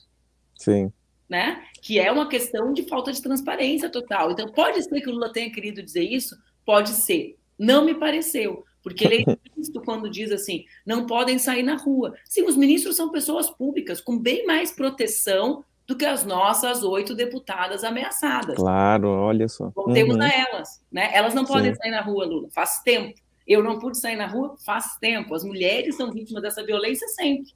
Sim. 0.55 0.93
Né? 1.29 1.63
Que 1.83 1.99
é 1.99 2.11
uma 2.11 2.29
questão 2.29 2.73
de 2.73 2.85
falta 2.85 3.13
de 3.13 3.21
transparência 3.21 3.91
total. 3.91 4.31
Então, 4.31 4.47
pode 4.53 4.83
ser 4.83 5.01
que 5.01 5.09
o 5.09 5.13
Lula 5.13 5.33
tenha 5.33 5.51
querido 5.51 5.83
dizer 5.83 6.05
isso? 6.05 6.37
Pode 6.65 6.91
ser 6.91 7.37
Não 7.59 7.85
me 7.85 7.95
pareceu, 7.95 8.65
porque 8.83 9.05
ele 9.05 9.17
é 9.17 9.33
explícito 9.45 9.81
quando 9.83 10.09
diz 10.11 10.31
assim: 10.31 10.65
não 10.85 11.07
podem 11.07 11.39
sair 11.39 11.63
na 11.63 11.77
rua. 11.77 12.15
Sim, 12.25 12.45
os 12.45 12.57
ministros 12.57 12.97
são 12.97 13.11
pessoas 13.11 13.51
públicas 13.51 14.01
com 14.01 14.19
bem 14.19 14.47
mais 14.47 14.71
proteção 14.71 15.65
do 15.87 15.97
que 15.97 16.05
as 16.05 16.25
nossas 16.25 16.83
oito 16.83 17.15
deputadas 17.15 17.85
ameaçadas. 17.85 18.57
Claro, 18.57 19.09
olha 19.09 19.49
só. 19.49 19.71
Voltemos 19.71 20.17
uhum. 20.17 20.23
a 20.23 20.29
elas, 20.29 20.83
né? 20.91 21.11
Elas 21.13 21.33
não 21.33 21.45
podem 21.45 21.73
Sim. 21.73 21.81
sair 21.81 21.91
na 21.93 22.03
rua, 22.03 22.27
Lula, 22.27 22.49
faz 22.53 22.83
tempo. 22.83 23.15
Eu 23.47 23.63
não 23.63 23.79
pude 23.79 23.99
sair 23.99 24.17
na 24.17 24.27
rua 24.27 24.57
faz 24.65 24.97
tempo. 25.01 25.33
As 25.35 25.45
mulheres 25.45 25.97
são 25.97 26.11
vítimas 26.11 26.43
dessa 26.43 26.65
violência 26.65 27.07
sempre. 27.09 27.55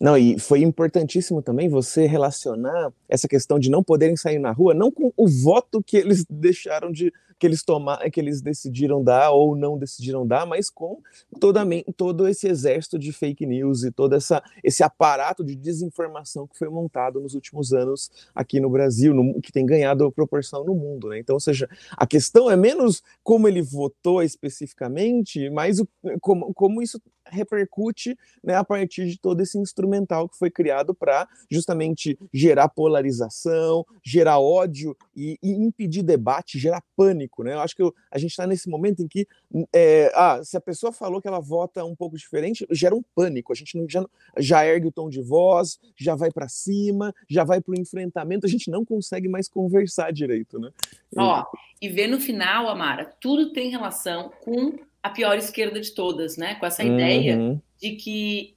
Não, 0.00 0.16
e 0.18 0.38
foi 0.38 0.62
importantíssimo 0.62 1.40
também 1.40 1.68
você 1.68 2.06
relacionar 2.06 2.92
essa 3.08 3.28
questão 3.28 3.58
de 3.58 3.70
não 3.70 3.82
poderem 3.82 4.16
sair 4.16 4.38
na 4.38 4.50
rua, 4.50 4.74
não 4.74 4.90
com 4.90 5.12
o 5.16 5.28
voto 5.28 5.82
que 5.82 5.96
eles 5.96 6.24
deixaram 6.28 6.90
de 6.90 7.12
que 7.38 7.46
eles 7.46 7.62
tomar, 7.62 7.98
que 8.10 8.20
eles 8.20 8.40
decidiram 8.40 9.02
dar 9.02 9.32
ou 9.32 9.56
não 9.56 9.76
decidiram 9.76 10.26
dar, 10.26 10.46
mas 10.46 10.70
com 10.70 11.00
toda, 11.40 11.62
todo 11.96 12.28
esse 12.28 12.48
exército 12.48 12.98
de 12.98 13.12
fake 13.12 13.44
news 13.44 13.82
e 13.82 13.90
todo 13.90 14.14
essa, 14.14 14.42
esse 14.62 14.82
aparato 14.82 15.44
de 15.44 15.54
desinformação 15.54 16.46
que 16.46 16.56
foi 16.56 16.68
montado 16.68 17.20
nos 17.20 17.34
últimos 17.34 17.72
anos 17.72 18.10
aqui 18.34 18.60
no 18.60 18.70
Brasil, 18.70 19.12
no, 19.12 19.40
que 19.40 19.52
tem 19.52 19.66
ganhado 19.66 20.10
proporção 20.12 20.64
no 20.64 20.74
mundo. 20.74 21.08
Né? 21.08 21.18
Então, 21.18 21.34
ou 21.34 21.40
seja, 21.40 21.68
a 21.96 22.06
questão 22.06 22.50
é 22.50 22.56
menos 22.56 23.02
como 23.22 23.48
ele 23.48 23.62
votou 23.62 24.22
especificamente, 24.22 25.50
mas 25.50 25.80
o, 25.80 25.88
como, 26.20 26.54
como 26.54 26.80
isso 26.80 27.00
repercute 27.34 28.16
né, 28.42 28.54
a 28.54 28.64
partir 28.64 29.06
de 29.06 29.18
todo 29.18 29.40
esse 29.40 29.58
instrumental 29.58 30.28
que 30.28 30.38
foi 30.38 30.50
criado 30.50 30.94
para 30.94 31.28
justamente 31.50 32.18
gerar 32.32 32.68
polarização, 32.68 33.84
gerar 34.02 34.38
ódio 34.38 34.96
e, 35.14 35.38
e, 35.42 35.50
impedir 35.52 36.02
debate, 36.02 36.58
gerar 36.58 36.82
pânico. 36.96 37.42
Né? 37.42 37.54
Eu 37.54 37.60
acho 37.60 37.74
que 37.74 37.82
eu, 37.82 37.94
a 38.10 38.18
gente 38.18 38.30
está 38.30 38.46
nesse 38.46 38.68
momento 38.68 39.02
em 39.02 39.08
que 39.08 39.26
é, 39.72 40.10
ah, 40.14 40.40
se 40.42 40.56
a 40.56 40.60
pessoa 40.60 40.92
falou 40.92 41.20
que 41.20 41.28
ela 41.28 41.40
vota 41.40 41.84
um 41.84 41.94
pouco 41.94 42.16
diferente, 42.16 42.66
gera 42.70 42.94
um 42.94 43.02
pânico. 43.14 43.52
A 43.52 43.56
gente 43.56 43.76
não, 43.76 43.88
já, 43.88 44.04
já 44.38 44.64
ergue 44.66 44.88
o 44.88 44.92
tom 44.92 45.08
de 45.08 45.20
voz, 45.20 45.78
já 45.96 46.14
vai 46.14 46.30
para 46.30 46.48
cima, 46.48 47.14
já 47.28 47.44
vai 47.44 47.60
para 47.60 47.72
o 47.72 47.80
enfrentamento, 47.80 48.46
a 48.46 48.48
gente 48.48 48.70
não 48.70 48.84
consegue 48.84 49.28
mais 49.28 49.48
conversar 49.48 50.12
direito. 50.12 50.58
Né? 50.58 50.70
Ó, 51.16 51.44
e 51.80 51.88
ver 51.88 52.06
no 52.06 52.20
final, 52.20 52.68
Amara, 52.68 53.12
tudo 53.20 53.52
tem 53.52 53.70
relação 53.70 54.30
com 54.42 54.78
a 55.04 55.10
pior 55.10 55.36
esquerda 55.36 55.78
de 55.78 55.94
todas, 55.94 56.38
né? 56.38 56.54
Com 56.54 56.64
essa 56.64 56.82
uhum. 56.82 56.94
ideia 56.94 57.62
de 57.78 57.90
que 57.96 58.54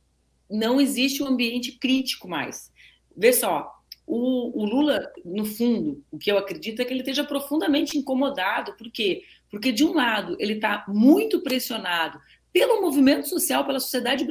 não 0.49 0.79
existe 0.79 1.21
um 1.21 1.27
ambiente 1.27 1.73
crítico 1.73 2.25
mais. 2.25 2.71
Vê 3.17 3.33
só, 3.33 3.69
o, 4.05 4.63
o, 4.63 4.65
Lula, 4.65 5.12
no 5.25 5.43
fundo, 5.43 6.01
o 6.10 6.17
que 6.17 6.31
eu 6.31 6.38
acredito 6.38 6.81
é 6.81 6.86
que 6.86 6.93
ele 6.93 7.01
esteja 7.01 7.25
profundamente 7.25 7.97
incomodado. 7.97 8.73
Por 8.77 8.89
quê? 8.89 9.23
Porque, 9.51 9.73
de 9.73 9.83
um 9.83 9.93
lado, 9.93 10.38
ele 10.39 10.53
está 10.53 10.86
muito 10.88 11.41
pressionado 11.41 12.17
pelo 12.53 12.81
movimento 12.81 13.27
social, 13.27 13.65
pela 13.65 13.81
sociedade 13.81 14.25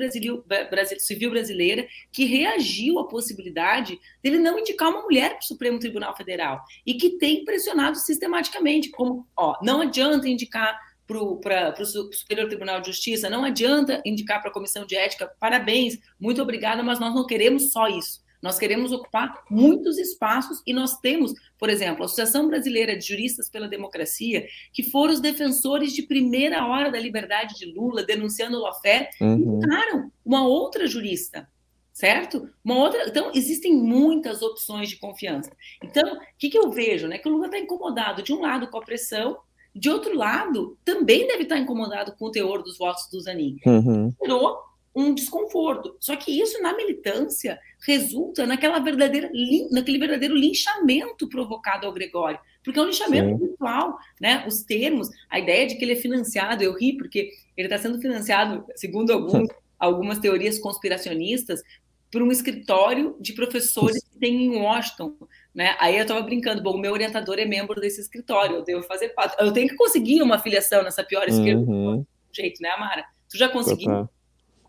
civil 0.99 1.31
brasileira, 1.31 1.87
que 2.11 2.25
reagiu 2.25 2.99
à 2.99 3.07
possibilidade 3.07 4.01
dele 4.23 4.39
não 4.39 4.59
indicar 4.59 4.89
uma 4.89 5.03
mulher 5.03 5.33
para 5.35 5.41
o 5.41 5.47
Supremo 5.47 5.79
Tribunal 5.79 6.17
Federal 6.17 6.65
e 6.87 6.95
que 6.95 7.19
tem 7.19 7.45
pressionado 7.45 7.99
sistematicamente, 7.99 8.89
como, 8.89 9.29
ó, 9.37 9.59
não 9.63 9.83
adianta 9.83 10.27
indicar 10.27 10.81
para 11.07 11.75
o 11.81 12.13
Superior 12.13 12.49
Tribunal 12.49 12.81
de 12.81 12.89
Justiça, 12.89 13.31
não 13.31 13.45
adianta 13.45 14.03
indicar 14.05 14.41
para 14.41 14.51
a 14.51 14.53
Comissão 14.53 14.85
de 14.85 14.97
Ética, 14.97 15.31
parabéns, 15.39 15.99
muito 16.19 16.43
obrigada, 16.43 16.83
mas 16.83 16.99
nós 16.99 17.15
não 17.15 17.27
queremos 17.27 17.71
só 17.73 17.89
isso. 17.89 18.25
Nós 18.43 18.59
queremos 18.59 18.93
ocupar 18.93 19.43
muitos 19.51 19.99
espaços 19.99 20.63
e 20.67 20.73
nós 20.73 20.99
temos, 21.01 21.33
por 21.59 21.71
exemplo, 21.71 22.03
a 22.03 22.07
Associação 22.07 22.47
Brasileira 22.47 22.97
de 22.97 23.07
Juristas 23.07 23.49
pela 23.49 23.67
Democracia, 23.67 24.47
que 24.73 24.83
foram 24.85 25.15
os 25.15 25.21
defensores 25.21 25.93
de 25.93 26.03
primeira 26.03 26.67
hora 26.67 26.91
da 26.91 26.99
liberdade 27.01 27.55
de 27.57 27.67
Lula, 27.67 28.05
denunciando 28.05 28.59
o 28.59 28.61
lawfare, 28.61 29.09
uhum. 29.21 29.35
indicaram 29.35 30.13
uma 30.25 30.47
outra 30.47 30.87
jurista, 30.87 31.49
certo? 31.93 32.49
Uma 32.65 32.77
outra. 32.77 33.09
Então, 33.09 33.33
existem 33.35 33.75
muitas 33.75 34.43
opções 34.43 34.91
de 34.91 34.97
confiança. 34.97 35.51
Então, 35.83 36.05
o 36.15 36.21
que, 36.39 36.51
que 36.51 36.59
eu 36.59 36.71
vejo? 36.71 37.09
Né? 37.09 37.19
Que 37.19 37.29
o 37.29 37.33
Lula 37.33 37.47
está 37.47 37.59
incomodado, 37.59 38.23
de 38.23 38.33
um 38.33 38.43
lado, 38.43 38.69
com 38.69 38.79
a 38.79 38.85
pressão 38.85 39.39
de 39.77 39.91
outro 39.91 40.17
lado, 40.17 40.79
também 40.85 41.27
deve 41.27 41.43
estar 41.43 41.59
incomodado 41.59 42.13
com 42.19 42.27
o 42.27 42.31
teor 42.31 42.63
dos 42.63 42.79
votos 42.79 43.09
do 43.11 43.21
Zanin. 43.21 43.59
Uhum. 43.67 44.13
Gerou 44.23 44.59
um 44.95 45.13
desconforto. 45.13 45.95
Só 46.01 46.17
que 46.17 46.41
isso, 46.41 46.61
na 46.63 46.75
militância, 46.75 47.59
resulta 47.87 48.47
naquela 48.47 48.79
verdadeira, 48.79 49.31
naquele 49.71 49.99
verdadeiro 49.99 50.35
linchamento 50.35 51.29
provocado 51.29 51.87
ao 51.87 51.93
Gregório. 51.93 52.39
Porque 52.65 52.79
é 52.79 52.83
um 52.83 52.87
linchamento 52.87 53.39
Sim. 53.39 53.47
virtual, 53.47 53.99
né? 54.19 54.45
Os 54.49 54.63
termos, 54.63 55.11
a 55.29 55.39
ideia 55.39 55.67
de 55.67 55.75
que 55.75 55.85
ele 55.85 55.93
é 55.93 55.97
financiado, 55.97 56.65
eu 56.65 56.75
ri, 56.75 56.97
porque 56.97 57.31
ele 57.55 57.69
está 57.69 57.77
sendo 57.77 58.01
financiado, 58.01 58.65
segundo 58.75 59.13
alguns, 59.13 59.47
algumas 59.79 60.19
teorias 60.19 60.59
conspiracionistas, 60.59 61.63
por 62.11 62.23
um 62.23 62.33
escritório 62.33 63.15
de 63.21 63.35
professores 63.35 64.03
que 64.03 64.19
tem 64.19 64.45
em 64.47 64.57
Washington. 64.57 65.15
Né? 65.57 65.75
Aí 65.81 65.97
eu 65.97 66.03
estava 66.03 66.21
brincando, 66.21 66.63
bom, 66.63 66.73
o 66.73 66.79
meu 66.79 66.93
orientador 66.93 67.39
é 67.39 67.47
membro 67.47 67.81
desse 67.81 67.99
escritório, 67.99 68.57
eu 68.57 68.63
devo 68.63 68.83
fazer 68.83 69.09
parte. 69.15 69.35
Eu 69.43 69.55
tenho 69.55 69.67
que 69.67 69.75
conseguir 69.75 70.21
uma 70.21 70.39
filiação 70.39 70.83
nessa 70.83 71.03
pior 71.03 71.27
esquerda 71.27 71.63
uhum. 71.63 72.05
jeito, 72.31 72.61
né, 72.61 72.69
Amara? 72.69 73.03
Tu 73.31 73.39
já 73.39 73.49
conseguiu? 73.49 74.07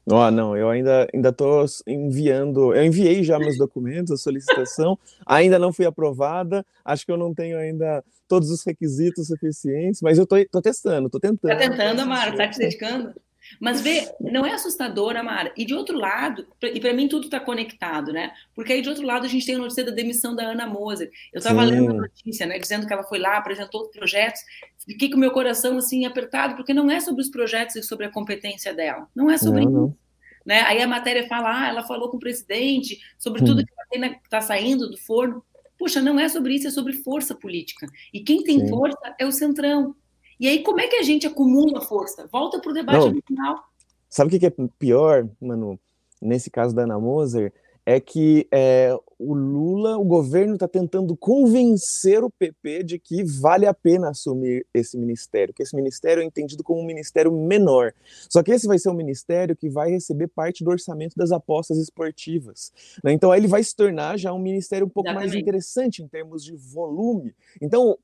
Oh, 0.09 0.31
não, 0.31 0.55
eu 0.55 0.69
ainda 0.69 1.05
ainda 1.13 1.27
estou 1.27 1.65
enviando, 1.85 2.73
eu 2.73 2.85
enviei 2.85 3.21
já 3.21 3.37
meus 3.37 3.57
documentos, 3.57 4.13
a 4.13 4.15
solicitação, 4.15 4.97
ainda 5.27 5.59
não 5.59 5.73
fui 5.73 5.85
aprovada, 5.85 6.65
acho 6.85 7.05
que 7.05 7.11
eu 7.11 7.17
não 7.17 7.33
tenho 7.33 7.57
ainda 7.57 8.01
todos 8.25 8.49
os 8.49 8.63
requisitos 8.65 9.27
suficientes, 9.27 10.01
mas 10.01 10.17
eu 10.17 10.23
estou 10.23 10.61
testando, 10.61 11.07
estou 11.07 11.19
tentando. 11.19 11.51
Está 11.51 11.69
tentando, 11.69 11.99
Amara, 11.99 12.31
está 12.31 12.47
te 12.47 12.59
dedicando? 12.59 13.13
Mas 13.59 13.81
vê, 13.81 14.07
não 14.19 14.45
é 14.45 14.53
assustador, 14.53 15.15
Amara. 15.15 15.51
E 15.55 15.65
de 15.65 15.73
outro 15.73 15.97
lado, 15.97 16.47
e 16.61 16.79
para 16.79 16.93
mim 16.93 17.07
tudo 17.07 17.25
está 17.25 17.39
conectado, 17.39 18.11
né? 18.11 18.31
Porque 18.55 18.73
aí 18.73 18.81
de 18.81 18.89
outro 18.89 19.05
lado 19.05 19.25
a 19.25 19.29
gente 19.29 19.45
tem 19.45 19.55
a 19.55 19.59
notícia 19.59 19.83
da 19.83 19.91
demissão 19.91 20.35
da 20.35 20.43
Ana 20.43 20.67
Moser. 20.67 21.11
Eu 21.33 21.39
estava 21.39 21.63
lendo 21.63 21.91
a 21.91 21.93
notícia, 21.93 22.45
né, 22.45 22.57
dizendo 22.59 22.85
que 22.85 22.93
ela 22.93 23.03
foi 23.03 23.19
lá, 23.19 23.37
apresentou 23.37 23.83
os 23.83 23.89
projetos. 23.89 24.41
Fiquei 24.85 25.09
com 25.09 25.17
o 25.17 25.19
meu 25.19 25.31
coração 25.31 25.77
assim 25.77 26.05
apertado, 26.05 26.55
porque 26.55 26.73
não 26.73 26.89
é 26.89 26.99
sobre 26.99 27.21
os 27.21 27.29
projetos 27.29 27.75
e 27.75 27.83
sobre 27.83 28.05
a 28.05 28.11
competência 28.11 28.73
dela. 28.73 29.07
Não 29.15 29.29
é 29.29 29.37
sobre 29.37 29.61
não, 29.61 29.69
isso. 29.69 29.79
Não. 29.79 29.97
Né? 30.45 30.61
Aí 30.61 30.81
a 30.81 30.87
matéria 30.87 31.27
fala, 31.27 31.63
ah, 31.63 31.67
ela 31.67 31.83
falou 31.83 32.09
com 32.09 32.15
o 32.15 32.19
presidente 32.21 32.99
sobre 33.19 33.43
tudo 33.43 33.65
que 33.65 33.97
está 34.23 34.39
saindo 34.39 34.89
do 34.89 34.97
forno. 34.97 35.43
Puxa, 35.77 36.01
não 36.01 36.19
é 36.19 36.29
sobre 36.29 36.55
isso, 36.55 36.67
é 36.67 36.71
sobre 36.71 36.93
força 36.93 37.35
política. 37.35 37.85
E 38.13 38.21
quem 38.21 38.43
tem 38.43 38.61
Sim. 38.61 38.69
força 38.69 39.15
é 39.19 39.25
o 39.25 39.31
Centrão. 39.31 39.93
E 40.39 40.47
aí, 40.47 40.63
como 40.63 40.79
é 40.79 40.87
que 40.87 40.95
a 40.97 41.03
gente 41.03 41.25
acumula 41.25 41.81
força? 41.81 42.27
Volta 42.31 42.59
para 42.59 42.71
o 42.71 42.73
debate 42.73 42.99
Não, 42.99 43.07
original. 43.07 43.63
Sabe 44.09 44.35
o 44.35 44.39
que 44.39 44.45
é 44.45 44.53
pior, 44.77 45.27
Manu? 45.41 45.79
Nesse 46.21 46.49
caso 46.49 46.75
da 46.75 46.83
Ana 46.83 46.99
Moser, 46.99 47.53
é 47.85 47.99
que 47.99 48.47
é, 48.51 48.97
o 49.19 49.33
Lula, 49.33 49.97
o 49.97 50.03
governo 50.03 50.53
está 50.53 50.67
tentando 50.67 51.15
convencer 51.15 52.23
o 52.23 52.29
PP 52.29 52.83
de 52.83 52.99
que 52.99 53.23
vale 53.23 53.65
a 53.65 53.73
pena 53.73 54.09
assumir 54.09 54.65
esse 54.73 54.97
ministério, 54.97 55.53
que 55.53 55.63
esse 55.63 55.75
ministério 55.75 56.21
é 56.21 56.25
entendido 56.25 56.63
como 56.63 56.81
um 56.81 56.85
ministério 56.85 57.31
menor. 57.31 57.93
Só 58.29 58.43
que 58.43 58.51
esse 58.51 58.67
vai 58.67 58.77
ser 58.77 58.89
um 58.89 58.93
ministério 58.93 59.55
que 59.55 59.69
vai 59.69 59.89
receber 59.89 60.27
parte 60.27 60.63
do 60.63 60.69
orçamento 60.69 61.15
das 61.15 61.31
apostas 61.31 61.77
esportivas. 61.79 62.71
Né? 63.03 63.11
Então 63.13 63.33
ele 63.33 63.47
vai 63.47 63.63
se 63.63 63.75
tornar 63.75 64.17
já 64.17 64.31
um 64.31 64.39
ministério 64.39 64.85
um 64.85 64.89
pouco 64.89 65.09
Exatamente. 65.09 65.31
mais 65.31 65.41
interessante 65.41 66.03
em 66.03 66.07
termos 66.07 66.43
de 66.43 66.55
volume. 66.55 67.35
Então 67.59 67.97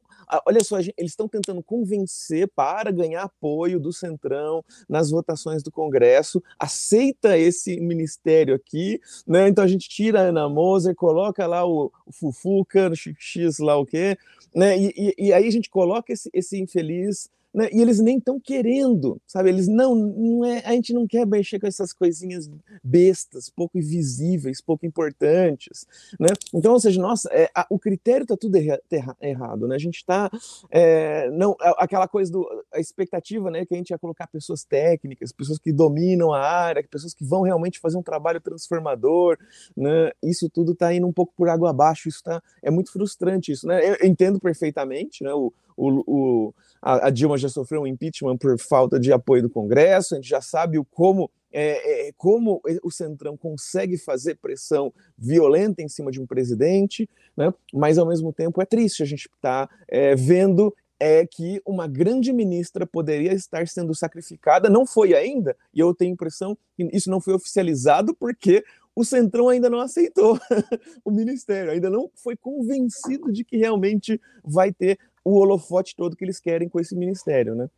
olha 0.45 0.63
só, 0.63 0.79
eles 0.79 1.11
estão 1.11 1.27
tentando 1.27 1.61
convencer 1.61 2.47
para 2.55 2.91
ganhar 2.91 3.23
apoio 3.23 3.79
do 3.79 3.91
Centrão 3.91 4.63
nas 4.87 5.09
votações 5.09 5.63
do 5.63 5.71
Congresso, 5.71 6.41
aceita 6.57 7.37
esse 7.37 7.79
ministério 7.79 8.55
aqui, 8.55 8.99
né? 9.27 9.47
Então 9.47 9.63
a 9.63 9.67
gente 9.67 9.89
tira 9.89 10.21
a 10.21 10.23
Ana 10.23 10.47
Moser, 10.49 10.95
coloca 11.03 11.45
lá 11.45 11.65
o, 11.65 11.91
o 12.05 12.13
Fufuca, 12.13 12.89
o 12.89 12.95
X 12.95 13.59
lá 13.59 13.75
o 13.75 13.85
quê, 13.85 14.17
né? 14.55 14.77
E, 14.77 14.93
e, 14.95 15.27
e, 15.27 15.33
aí 15.33 15.45
a 15.45 15.51
gente 15.51 15.69
coloca 15.69 16.13
esse, 16.13 16.29
esse 16.33 16.57
infeliz 16.57 17.29
né? 17.53 17.69
E 17.71 17.81
eles 17.81 17.99
nem 17.99 18.17
estão 18.17 18.39
querendo, 18.39 19.21
sabe? 19.27 19.49
Eles 19.49 19.67
não, 19.67 19.93
não 19.93 20.45
é, 20.45 20.63
a 20.65 20.71
gente 20.71 20.91
não 20.91 21.05
quer 21.05 21.25
mexer 21.27 21.59
com 21.59 21.67
essas 21.67 21.93
coisinhas 21.93 22.49
bestas, 22.83 23.49
pouco 23.49 23.77
invisíveis, 23.77 24.59
pouco 24.59 24.85
importantes, 24.85 25.85
né? 26.19 26.29
Então, 26.53 26.73
ou 26.73 26.79
seja, 26.79 26.99
nossa, 26.99 27.29
é, 27.31 27.49
a, 27.53 27.67
o 27.69 27.77
critério 27.77 28.23
está 28.23 28.35
tudo 28.35 28.55
erra, 28.55 28.79
erra, 28.89 29.17
errado, 29.21 29.67
né? 29.67 29.75
A 29.75 29.79
gente 29.79 29.97
está, 29.97 30.31
é, 30.71 31.29
não, 31.29 31.55
aquela 31.77 32.07
coisa 32.07 32.31
do, 32.31 32.47
a 32.73 32.79
expectativa, 32.79 33.51
né, 33.51 33.65
que 33.65 33.73
a 33.73 33.77
gente 33.77 33.91
ia 33.91 33.99
colocar 33.99 34.27
pessoas 34.27 34.63
técnicas, 34.63 35.31
pessoas 35.31 35.59
que 35.59 35.71
dominam 35.71 36.33
a 36.33 36.39
área, 36.39 36.83
pessoas 36.83 37.13
que 37.13 37.23
vão 37.23 37.41
realmente 37.41 37.79
fazer 37.79 37.97
um 37.97 38.03
trabalho 38.03 38.41
transformador, 38.41 39.37
né? 39.77 40.11
Isso 40.23 40.49
tudo 40.49 40.71
está 40.71 40.93
indo 40.93 41.05
um 41.05 41.13
pouco 41.13 41.33
por 41.37 41.49
água 41.49 41.69
abaixo, 41.69 42.09
isso 42.09 42.23
tá, 42.23 42.41
é 42.61 42.71
muito 42.71 42.91
frustrante 42.91 43.51
isso, 43.51 43.67
né? 43.67 43.97
Eu 44.01 44.07
entendo 44.07 44.39
perfeitamente, 44.39 45.23
né? 45.23 45.33
O, 45.33 45.53
o, 45.75 46.03
o 46.05 46.53
a, 46.81 47.07
a, 47.07 47.09
Dilma 47.09 47.37
já 47.37 47.49
sofreu 47.49 47.81
um 47.81 47.87
impeachment 47.87 48.37
por 48.37 48.59
falta 48.59 48.99
de 48.99 49.11
apoio 49.11 49.43
do 49.43 49.49
Congresso, 49.49 50.13
a 50.13 50.17
gente 50.17 50.29
já 50.29 50.41
sabe 50.41 50.77
o 50.77 50.85
como, 50.85 51.29
é, 51.51 52.07
é, 52.07 52.11
como 52.17 52.61
o 52.83 52.91
Centrão 52.91 53.37
consegue 53.37 53.97
fazer 53.97 54.35
pressão 54.35 54.93
violenta 55.17 55.81
em 55.81 55.87
cima 55.87 56.11
de 56.11 56.21
um 56.21 56.25
presidente, 56.25 57.09
né? 57.37 57.53
mas 57.73 57.97
ao 57.97 58.07
mesmo 58.07 58.33
tempo 58.33 58.61
é 58.61 58.65
triste 58.65 59.03
a 59.03 59.05
gente 59.05 59.29
estar 59.33 59.67
tá, 59.67 59.75
é, 59.87 60.15
vendo 60.15 60.73
é 60.99 61.25
que 61.25 61.61
uma 61.65 61.85
grande 61.85 62.31
ministra 62.31 62.87
poderia 62.87 63.33
estar 63.33 63.67
sendo 63.67 63.93
sacrificada, 63.93 64.69
não 64.69 64.85
foi 64.85 65.13
ainda, 65.13 65.55
e 65.73 65.79
eu 65.81 65.93
tenho 65.93 66.11
a 66.11 66.13
impressão 66.13 66.57
que 66.77 66.87
isso 66.93 67.09
não 67.09 67.19
foi 67.19 67.33
oficializado 67.33 68.15
porque 68.15 68.63
o 68.95 69.03
Centrão 69.03 69.49
ainda 69.49 69.69
não 69.69 69.79
aceitou 69.79 70.39
o 71.03 71.11
ministério, 71.11 71.71
ainda 71.71 71.89
não 71.89 72.09
foi 72.15 72.37
convencido 72.37 73.31
de 73.31 73.43
que 73.43 73.57
realmente 73.57 74.21
vai 74.43 74.71
ter 74.71 74.97
o 75.23 75.39
holofote 75.39 75.95
todo 75.95 76.15
que 76.15 76.23
eles 76.23 76.39
querem 76.39 76.67
com 76.67 76.79
esse 76.79 76.95
ministério, 76.95 77.55
né? 77.55 77.69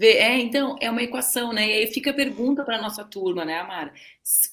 É, 0.00 0.38
então, 0.38 0.76
é 0.80 0.88
uma 0.88 1.02
equação, 1.02 1.52
né? 1.52 1.68
E 1.68 1.72
aí 1.72 1.86
fica 1.88 2.10
a 2.10 2.14
pergunta 2.14 2.64
para 2.64 2.76
a 2.76 2.82
nossa 2.82 3.04
turma, 3.04 3.44
né, 3.44 3.58
Amara? 3.58 3.92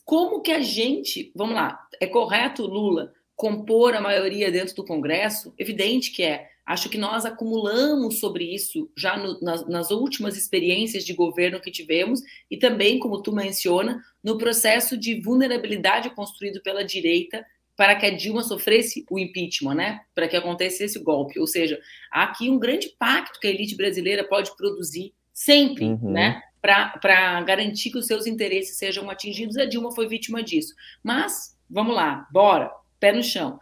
Como 0.04 0.42
que 0.42 0.52
a 0.52 0.62
gente, 0.62 1.32
vamos 1.36 1.56
lá, 1.56 1.88
é 2.00 2.08
correto, 2.08 2.66
Lula, 2.66 3.14
compor 3.36 3.94
a 3.94 4.02
maioria 4.02 4.52
dentro 4.52 4.76
do 4.76 4.86
Congresso? 4.86 5.54
Evidente 5.58 6.12
que 6.12 6.24
é. 6.24 6.50
Acho 6.66 6.90
que 6.90 6.98
nós 6.98 7.26
acumulamos 7.26 8.20
sobre 8.20 8.44
isso 8.44 8.90
já 8.98 9.16
no, 9.16 9.40
nas, 9.40 9.68
nas, 9.68 9.92
últimas 9.92 10.36
experiências 10.36 11.06
de 11.06 11.14
governo 11.14 11.62
que 11.62 11.70
tivemos 11.70 12.22
e 12.50 12.58
também, 12.58 12.98
como 12.98 13.22
tu 13.22 13.32
menciona, 13.32 14.04
no 14.24 14.36
processo 14.36 14.98
de 14.98 15.22
vulnerabilidade 15.22 16.10
construído 16.10 16.60
pela 16.64 16.84
direita 16.84 17.46
para 17.76 17.96
que 17.96 18.06
a 18.06 18.16
Dilma 18.16 18.44
sofresse 18.44 19.06
o 19.10 19.20
impeachment, 19.20 19.76
né? 19.76 20.02
Para 20.14 20.28
que 20.28 20.36
acontecesse 20.36 20.84
esse 20.84 21.00
golpe. 21.00 21.40
Ou 21.40 21.48
seja, 21.48 21.80
há 22.12 22.24
aqui 22.24 22.50
um 22.50 22.58
grande 22.60 22.96
pacto 22.98 23.40
que 23.40 23.48
a 23.48 23.50
elite 23.50 23.76
brasileira 23.76 24.24
pode 24.24 24.56
produzir 24.56 25.14
sempre, 25.34 25.86
uhum. 25.86 26.12
né? 26.12 26.42
Para 26.62 27.42
garantir 27.42 27.92
que 27.92 27.98
os 27.98 28.08
seus 28.08 28.26
interesses 28.26 28.78
sejam 28.78 29.10
atingidos. 29.10 29.58
A 29.58 29.66
Dilma 29.66 29.92
foi 29.94 30.08
vítima 30.08 30.42
disso. 30.42 30.74
Mas, 31.04 31.58
vamos 31.70 31.96
lá, 31.96 32.28
bora, 32.32 32.72
pé 33.00 33.12
no 33.12 33.22
chão 33.22 33.60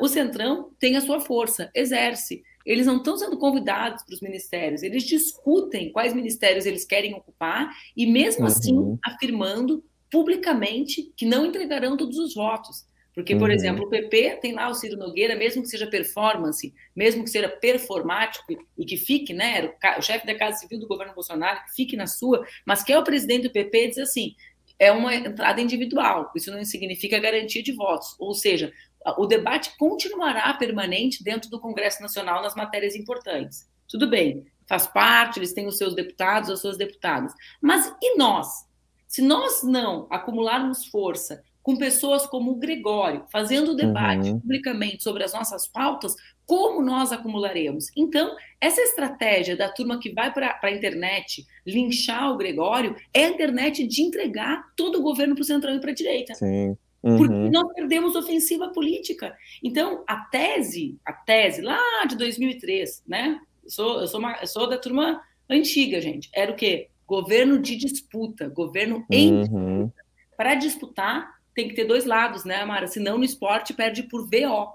o 0.00 0.08
Centrão 0.08 0.70
tem 0.78 0.96
a 0.96 1.00
sua 1.00 1.20
força, 1.20 1.70
exerce. 1.74 2.42
Eles 2.64 2.86
não 2.86 2.96
estão 2.96 3.16
sendo 3.16 3.38
convidados 3.38 4.02
para 4.02 4.14
os 4.14 4.20
ministérios, 4.20 4.82
eles 4.82 5.04
discutem 5.04 5.92
quais 5.92 6.12
ministérios 6.12 6.66
eles 6.66 6.84
querem 6.84 7.14
ocupar 7.14 7.70
e, 7.96 8.06
mesmo 8.06 8.46
assim, 8.46 8.74
uhum. 8.74 8.98
assim, 9.04 9.14
afirmando 9.14 9.84
publicamente 10.10 11.12
que 11.16 11.24
não 11.24 11.46
entregarão 11.46 11.96
todos 11.96 12.18
os 12.18 12.34
votos. 12.34 12.84
Porque, 13.16 13.34
por 13.34 13.48
uhum. 13.48 13.54
exemplo, 13.54 13.86
o 13.86 13.88
PP 13.88 14.40
tem 14.42 14.52
lá 14.52 14.68
o 14.68 14.74
Ciro 14.74 14.98
Nogueira, 14.98 15.34
mesmo 15.34 15.62
que 15.62 15.70
seja 15.70 15.86
performance, 15.86 16.74
mesmo 16.94 17.24
que 17.24 17.30
seja 17.30 17.48
performático 17.48 18.44
e 18.76 18.84
que 18.84 18.98
fique, 18.98 19.32
né, 19.32 19.72
o 19.96 20.02
chefe 20.02 20.26
da 20.26 20.34
Casa 20.34 20.58
Civil 20.58 20.78
do 20.78 20.86
governo 20.86 21.14
Bolsonaro, 21.14 21.64
que 21.64 21.74
fique 21.74 21.96
na 21.96 22.06
sua, 22.06 22.46
mas 22.66 22.82
que 22.82 22.92
é 22.92 22.98
o 22.98 23.02
presidente 23.02 23.44
do 23.44 23.50
PP, 23.50 23.88
diz 23.88 23.98
assim, 24.00 24.34
é 24.78 24.92
uma 24.92 25.14
entrada 25.14 25.62
individual, 25.62 26.30
isso 26.36 26.52
não 26.52 26.62
significa 26.62 27.18
garantia 27.18 27.62
de 27.62 27.72
votos. 27.72 28.14
Ou 28.18 28.34
seja, 28.34 28.70
o 29.16 29.24
debate 29.24 29.74
continuará 29.78 30.52
permanente 30.52 31.24
dentro 31.24 31.48
do 31.48 31.58
Congresso 31.58 32.02
Nacional 32.02 32.42
nas 32.42 32.54
matérias 32.54 32.94
importantes. 32.94 33.66
Tudo 33.88 34.10
bem, 34.10 34.44
faz 34.66 34.86
parte, 34.86 35.38
eles 35.38 35.54
têm 35.54 35.66
os 35.66 35.78
seus 35.78 35.94
deputados, 35.94 36.50
as 36.50 36.60
suas 36.60 36.76
deputadas. 36.76 37.32
Mas 37.62 37.90
e 38.02 38.18
nós? 38.18 38.66
Se 39.08 39.22
nós 39.22 39.62
não 39.62 40.06
acumularmos 40.10 40.84
força 40.84 41.42
com 41.66 41.76
pessoas 41.76 42.24
como 42.28 42.52
o 42.52 42.54
Gregório, 42.54 43.24
fazendo 43.28 43.74
debate 43.74 44.30
uhum. 44.30 44.38
publicamente 44.38 45.02
sobre 45.02 45.24
as 45.24 45.32
nossas 45.32 45.66
pautas, 45.66 46.14
como 46.46 46.80
nós 46.80 47.10
acumularemos? 47.10 47.86
Então, 47.96 48.36
essa 48.60 48.80
estratégia 48.80 49.56
da 49.56 49.68
turma 49.68 49.98
que 49.98 50.12
vai 50.12 50.32
para 50.32 50.60
a 50.62 50.70
internet 50.70 51.44
linchar 51.66 52.30
o 52.30 52.36
Gregório 52.36 52.94
é 53.12 53.24
a 53.24 53.30
internet 53.30 53.84
de 53.84 54.00
entregar 54.00 54.64
todo 54.76 55.00
o 55.00 55.02
governo 55.02 55.34
para 55.34 55.42
o 55.42 55.44
centrão 55.44 55.74
e 55.74 55.80
para 55.80 55.90
a 55.90 55.94
direita. 55.94 56.34
Sim. 56.34 56.76
Uhum. 57.02 57.18
Porque 57.18 57.50
nós 57.50 57.72
perdemos 57.74 58.14
ofensiva 58.14 58.68
política. 58.68 59.36
Então, 59.60 60.04
a 60.06 60.18
tese, 60.18 60.96
a 61.04 61.12
tese 61.12 61.62
lá 61.62 61.80
de 62.08 62.14
2003, 62.14 63.02
né? 63.08 63.40
Eu 63.64 63.70
sou, 63.70 64.00
eu 64.02 64.06
sou, 64.06 64.20
uma, 64.20 64.38
eu 64.40 64.46
sou 64.46 64.68
da 64.68 64.78
turma 64.78 65.20
antiga, 65.50 66.00
gente. 66.00 66.30
Era 66.32 66.52
o 66.52 66.54
quê? 66.54 66.90
Governo 67.04 67.58
de 67.58 67.74
disputa, 67.74 68.48
governo 68.48 69.04
em 69.10 69.32
uhum. 69.32 69.40
disputa. 69.40 70.06
Para 70.36 70.54
disputar, 70.54 71.35
tem 71.56 71.68
que 71.68 71.74
ter 71.74 71.86
dois 71.86 72.04
lados, 72.04 72.44
né, 72.44 72.56
Amara? 72.56 72.86
Senão 72.86 73.16
no 73.16 73.24
esporte 73.24 73.72
perde 73.72 74.02
por 74.02 74.26
VO. 74.26 74.68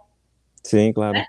Sim, 0.63 0.91
claro. 0.91 1.13
Né? 1.13 1.26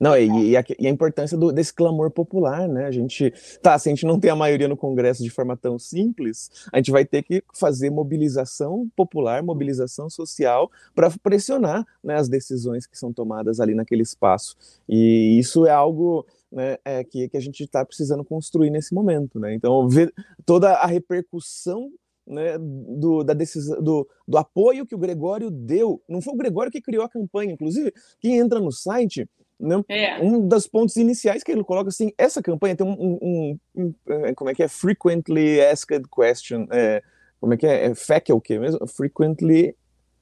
Não, 0.00 0.16
e, 0.16 0.50
e, 0.50 0.56
a, 0.56 0.64
e 0.78 0.86
a 0.86 0.90
importância 0.90 1.36
do, 1.36 1.52
desse 1.52 1.74
clamor 1.74 2.10
popular, 2.10 2.68
né? 2.68 2.86
A 2.86 2.90
gente, 2.90 3.32
tá, 3.60 3.76
se 3.78 3.88
a 3.88 3.92
gente 3.92 4.06
não 4.06 4.18
tem 4.18 4.30
a 4.30 4.36
maioria 4.36 4.68
no 4.68 4.76
Congresso 4.76 5.22
de 5.24 5.28
forma 5.28 5.56
tão 5.56 5.78
simples, 5.78 6.50
a 6.72 6.78
gente 6.78 6.90
vai 6.90 7.04
ter 7.04 7.22
que 7.22 7.42
fazer 7.52 7.90
mobilização 7.90 8.88
popular, 8.94 9.42
mobilização 9.42 10.08
social 10.08 10.70
para 10.94 11.10
pressionar 11.20 11.84
né, 12.02 12.14
as 12.14 12.28
decisões 12.28 12.86
que 12.86 12.96
são 12.96 13.12
tomadas 13.12 13.58
ali 13.58 13.74
naquele 13.74 14.02
espaço. 14.02 14.56
E 14.88 15.36
isso 15.38 15.66
é 15.66 15.70
algo 15.70 16.24
né, 16.50 16.76
é, 16.84 17.02
que, 17.02 17.28
que 17.28 17.36
a 17.36 17.40
gente 17.40 17.64
está 17.64 17.84
precisando 17.84 18.24
construir 18.24 18.70
nesse 18.70 18.94
momento, 18.94 19.40
né? 19.40 19.52
Então, 19.52 19.88
ver 19.88 20.14
toda 20.46 20.74
a 20.74 20.86
repercussão 20.86 21.90
né, 22.28 22.56
do, 22.58 23.24
da 23.24 23.32
decisão, 23.32 23.82
do, 23.82 24.08
do 24.26 24.38
apoio 24.38 24.86
que 24.86 24.94
o 24.94 24.98
Gregório 24.98 25.50
deu. 25.50 26.02
Não 26.08 26.20
foi 26.20 26.34
o 26.34 26.36
Gregório 26.36 26.70
que 26.70 26.80
criou 26.80 27.04
a 27.04 27.08
campanha, 27.08 27.52
inclusive, 27.52 27.92
quem 28.20 28.38
entra 28.38 28.60
no 28.60 28.70
site 28.70 29.28
né? 29.58 29.82
É. 29.88 30.20
Um 30.20 30.46
dos 30.46 30.68
pontos 30.68 30.96
iniciais 30.96 31.42
que 31.42 31.50
ele 31.50 31.64
coloca 31.64 31.88
assim, 31.88 32.12
essa 32.16 32.40
campanha 32.40 32.76
tem 32.76 32.86
um, 32.86 32.92
um, 33.20 33.58
um, 33.74 33.94
é, 34.08 34.32
como 34.34 34.50
é 34.50 34.54
que 34.54 34.62
é 34.62 34.68
frequently 34.68 35.60
asked 35.60 36.04
question, 36.08 36.68
é, 36.70 37.02
como 37.40 37.54
é 37.54 37.56
que 37.56 37.66
é, 37.66 37.86
é 37.86 37.94
FAQ 37.94 38.30
é 38.30 38.34
o 38.34 38.40
quê 38.40 38.58
mesmo? 38.58 38.86
Frequently 38.86 39.74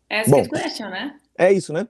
asked 0.08 0.30
Bom, 0.30 0.48
question, 0.48 0.88
né? 0.88 1.14
É 1.36 1.52
isso, 1.52 1.72
né? 1.72 1.86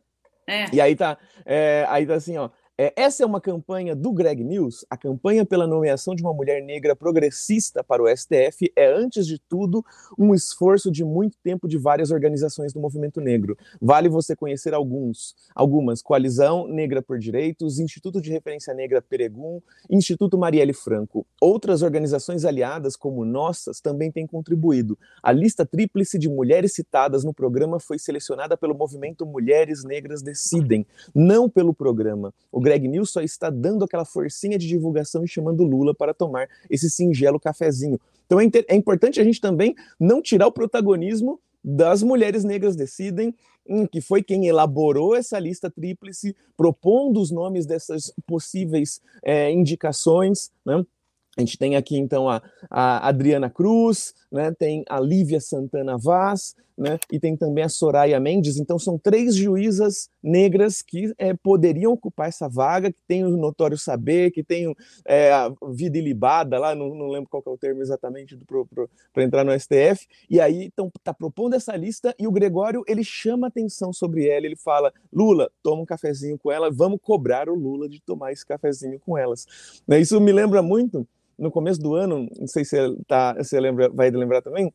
É. 0.49 0.65
E 0.73 0.81
aí 0.81 0.97
tá, 0.97 1.19
é, 1.45 1.85
aí 1.89 2.05
tá 2.05 2.15
assim, 2.15 2.37
ó, 2.37 2.51
é, 2.79 2.93
essa 2.95 3.23
é 3.23 3.27
uma 3.27 3.41
campanha 3.41 3.97
do 3.97 4.13
Greg 4.13 4.45
News. 4.45 4.85
A 4.91 4.99
campanha 4.99 5.47
pela 5.47 5.67
nomeação 5.67 6.15
de 6.15 6.23
uma 6.23 6.35
mulher 6.35 6.63
negra 6.63 6.95
progressista 6.95 7.83
para 7.83 8.03
o 8.03 8.09
STF 8.15 8.71
é, 8.77 8.93
antes 8.93 9.27
de 9.27 9.39
tudo, 9.39 9.83
um 10.19 10.35
esforço 10.35 10.91
de 10.91 11.03
muito 11.03 11.39
tempo 11.43 11.67
de 11.67 11.79
várias 11.79 12.11
organizações 12.11 12.75
do 12.75 12.81
movimento 12.81 13.19
negro. 13.19 13.57
Vale 13.81 14.11
você 14.11 14.37
conhecer 14.37 14.75
alguns, 14.75 15.35
algumas: 15.55 16.03
Coalizão 16.03 16.69
Negra 16.69 17.01
por 17.01 17.19
Direitos, 17.19 17.79
Instituto 17.79 18.21
de 18.21 18.31
Referência 18.31 18.75
Negra 18.75 19.01
Peregum, 19.01 19.63
Instituto 19.89 20.37
Marielle 20.37 20.75
Franco. 20.75 21.27
Outras 21.41 21.81
organizações 21.81 22.45
aliadas, 22.45 22.95
como 22.95 23.25
nossas, 23.25 23.81
também 23.81 24.13
têm 24.13 24.27
contribuído. 24.27 24.99
A 25.23 25.33
lista 25.33 25.65
tríplice 25.65 26.19
de 26.19 26.29
mulheres 26.29 26.75
citadas 26.75 27.25
no 27.25 27.33
programa 27.33 27.81
foi 27.81 27.99
selecionada 27.99 28.55
pelo 28.55 28.75
movimento 28.75 29.25
Mulheres 29.25 29.83
Negras 29.83 30.21
Decidem, 30.21 30.87
não 31.15 31.49
pelo 31.49 31.73
programa. 31.73 32.35
O 32.53 32.66
Greg 32.67 32.89
News 32.89 33.13
só 33.13 33.21
está 33.21 33.49
dando 33.49 33.85
aquela 33.85 34.05
forcinha 34.05 34.59
de 34.59 34.67
divulgação 34.67 35.25
e 35.25 35.29
chamando 35.29 35.63
Lula 35.63 35.95
para 35.95 36.13
tomar 36.13 36.49
esse 36.69 36.91
singelo 36.91 37.39
cafezinho. 37.39 38.01
Então 38.27 38.41
é, 38.41 38.47
é 38.67 38.75
importante 38.75 39.21
a 39.21 39.25
gente 39.25 39.41
também 39.41 39.73
não 40.01 40.21
tirar 40.21 40.49
o 40.49 40.53
protagonismo 40.53 41.39
das 41.63 42.03
mulheres 42.03 42.43
negras 42.43 42.75
decidem, 42.75 43.33
hum, 43.69 43.87
que 43.87 44.01
foi 44.01 44.21
quem 44.21 44.49
elaborou 44.49 45.15
essa 45.15 45.39
lista 45.39 45.71
tríplice, 45.71 46.35
propondo 46.57 47.21
os 47.21 47.31
nomes 47.31 47.67
dessas 47.67 48.13
possíveis 48.27 49.01
é, 49.23 49.49
indicações, 49.53 50.51
né? 50.65 50.85
A 51.37 51.43
gente 51.43 51.59
tem 51.59 51.77
aqui 51.77 51.97
então 51.97 52.29
a, 52.29 52.43
a 52.69 53.07
Adriana 53.07 53.49
Cruz, 53.49 54.15
né, 54.33 54.51
tem 54.59 54.85
a 54.89 54.99
Lívia 54.99 55.39
Santana 55.39 55.99
Vaz, 55.99 56.57
né, 56.77 56.99
e 57.11 57.19
tem 57.19 57.37
também 57.37 57.65
a 57.65 57.69
Soraya 57.69 58.21
Mendes. 58.21 58.59
Então 58.59 58.79
são 58.79 58.99
três 58.99 59.35
juízas 59.35 60.09
negras 60.23 60.83
que 60.83 61.13
é, 61.19 61.33
poderiam 61.35 61.93
ocupar 61.93 62.29
essa 62.29 62.49
vaga, 62.49 62.93
que 62.93 63.01
tem 63.07 63.25
o 63.25 63.37
notório 63.37 63.79
saber, 63.79 64.31
que 64.31 64.43
tem 64.43 64.75
é, 65.05 65.33
a 65.33 65.53
vida 65.71 65.97
ilibada 65.99 66.59
lá, 66.59 66.75
não, 66.75 66.95
não, 66.95 67.09
lembro 67.09 67.31
qual 67.31 67.43
é 67.47 67.51
o 67.51 67.59
termo 67.59 67.81
exatamente 67.81 68.39
para 69.13 69.23
entrar 69.23 69.45
no 69.45 69.59
STF. 69.59 70.07
E 70.29 70.41
aí 70.41 70.65
então 70.65 70.91
está 70.97 71.15
propondo 71.15 71.55
essa 71.55 71.75
lista 71.77 72.15
e 72.19 72.27
o 72.27 72.33
Gregório 72.33 72.85
ele 72.87 73.05
chama 73.05 73.47
atenção 73.47 73.93
sobre 73.93 74.29
ela, 74.29 74.47
ele 74.47 74.57
fala: 74.57 74.93
Lula, 75.13 75.51
toma 75.63 75.83
um 75.83 75.87
cafezinho 75.87 76.39
com 76.39 76.51
ela, 76.53 76.71
vamos 76.71 76.99
cobrar 77.03 77.49
o 77.49 77.55
Lula 77.55 77.89
de 77.89 78.01
tomar 78.03 78.33
esse 78.33 78.45
cafezinho 78.45 79.01
com 79.01 79.17
elas. 79.17 79.47
Né, 79.87 80.01
isso 80.01 80.21
me 80.21 80.33
lembra 80.33 80.63
muito 80.63 81.07
no 81.39 81.51
começo 81.51 81.81
do 81.81 81.95
ano, 81.95 82.29
não 82.39 82.47
sei 82.47 82.65
se 82.65 82.77
você, 82.77 82.97
tá, 83.07 83.35
você 83.35 83.61
lembra, 83.61 83.89
vai 83.91 84.11
lembrar 84.11 84.41
também, 84.41 84.73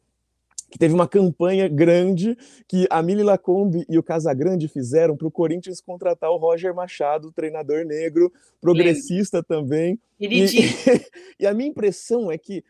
que 0.71 0.79
teve 0.79 0.93
uma 0.93 1.07
campanha 1.07 1.67
grande 1.67 2.37
que 2.65 2.87
a 2.89 3.03
Mili 3.03 3.23
Lacombe 3.23 3.85
e 3.89 3.97
o 3.97 4.03
Casagrande 4.03 4.69
fizeram 4.69 5.17
para 5.17 5.27
o 5.27 5.31
Corinthians 5.31 5.81
contratar 5.81 6.31
o 6.31 6.37
Roger 6.37 6.73
Machado, 6.73 7.31
treinador 7.31 7.83
negro, 7.85 8.31
progressista 8.61 9.43
também. 9.43 9.99
E, 10.17 10.45
e, 11.41 11.45
a 11.45 11.53
minha 11.53 11.69
impressão 11.69 12.31
é 12.31 12.37
que 12.37 12.63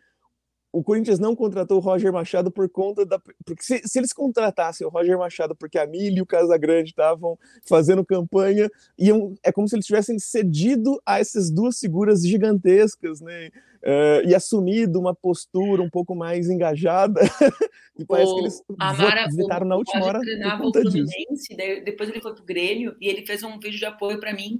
o 0.71 0.81
Corinthians 0.81 1.19
não 1.19 1.35
contratou 1.35 1.77
o 1.77 1.81
Roger 1.81 2.13
Machado 2.13 2.49
por 2.49 2.69
conta 2.69 3.05
da. 3.05 3.19
Porque 3.45 3.61
se, 3.61 3.81
se 3.83 3.99
eles 3.99 4.13
contratassem 4.13 4.87
o 4.87 4.89
Roger 4.89 5.17
Machado 5.17 5.53
porque 5.53 5.77
a 5.77 5.85
Mili 5.85 6.17
e 6.17 6.21
o 6.21 6.25
Casagrande 6.25 6.91
estavam 6.91 7.37
fazendo 7.67 8.05
campanha, 8.05 8.69
iam, 8.97 9.35
é 9.43 9.51
como 9.51 9.67
se 9.67 9.75
eles 9.75 9.85
tivessem 9.85 10.17
cedido 10.17 11.01
a 11.05 11.19
essas 11.19 11.51
duas 11.51 11.77
figuras 11.77 12.25
gigantescas, 12.25 13.19
né? 13.19 13.49
Uh, 13.83 14.29
e 14.29 14.35
assumido 14.35 14.99
uma 14.99 15.13
postura 15.13 15.81
um 15.81 15.89
pouco 15.89 16.15
mais 16.15 16.49
engajada. 16.49 17.19
e 17.99 18.05
parece 18.05 18.31
o, 18.31 18.35
que 18.35 18.41
eles 18.41 18.63
Amara, 18.79 19.25
visitaram 19.25 19.67
na 19.67 19.75
última 19.75 20.05
hora. 20.05 20.19
Conta 20.57 20.79
o 20.79 20.83
Fluminense, 20.83 21.55
daí, 21.57 21.83
depois 21.83 22.09
ele 22.09 22.21
foi 22.21 22.33
pro 22.33 22.45
Grêmio 22.45 22.95
e 23.01 23.09
ele 23.09 23.25
fez 23.25 23.43
um 23.43 23.59
vídeo 23.59 23.79
de 23.79 23.85
apoio 23.85 24.19
para 24.19 24.33
mim 24.33 24.59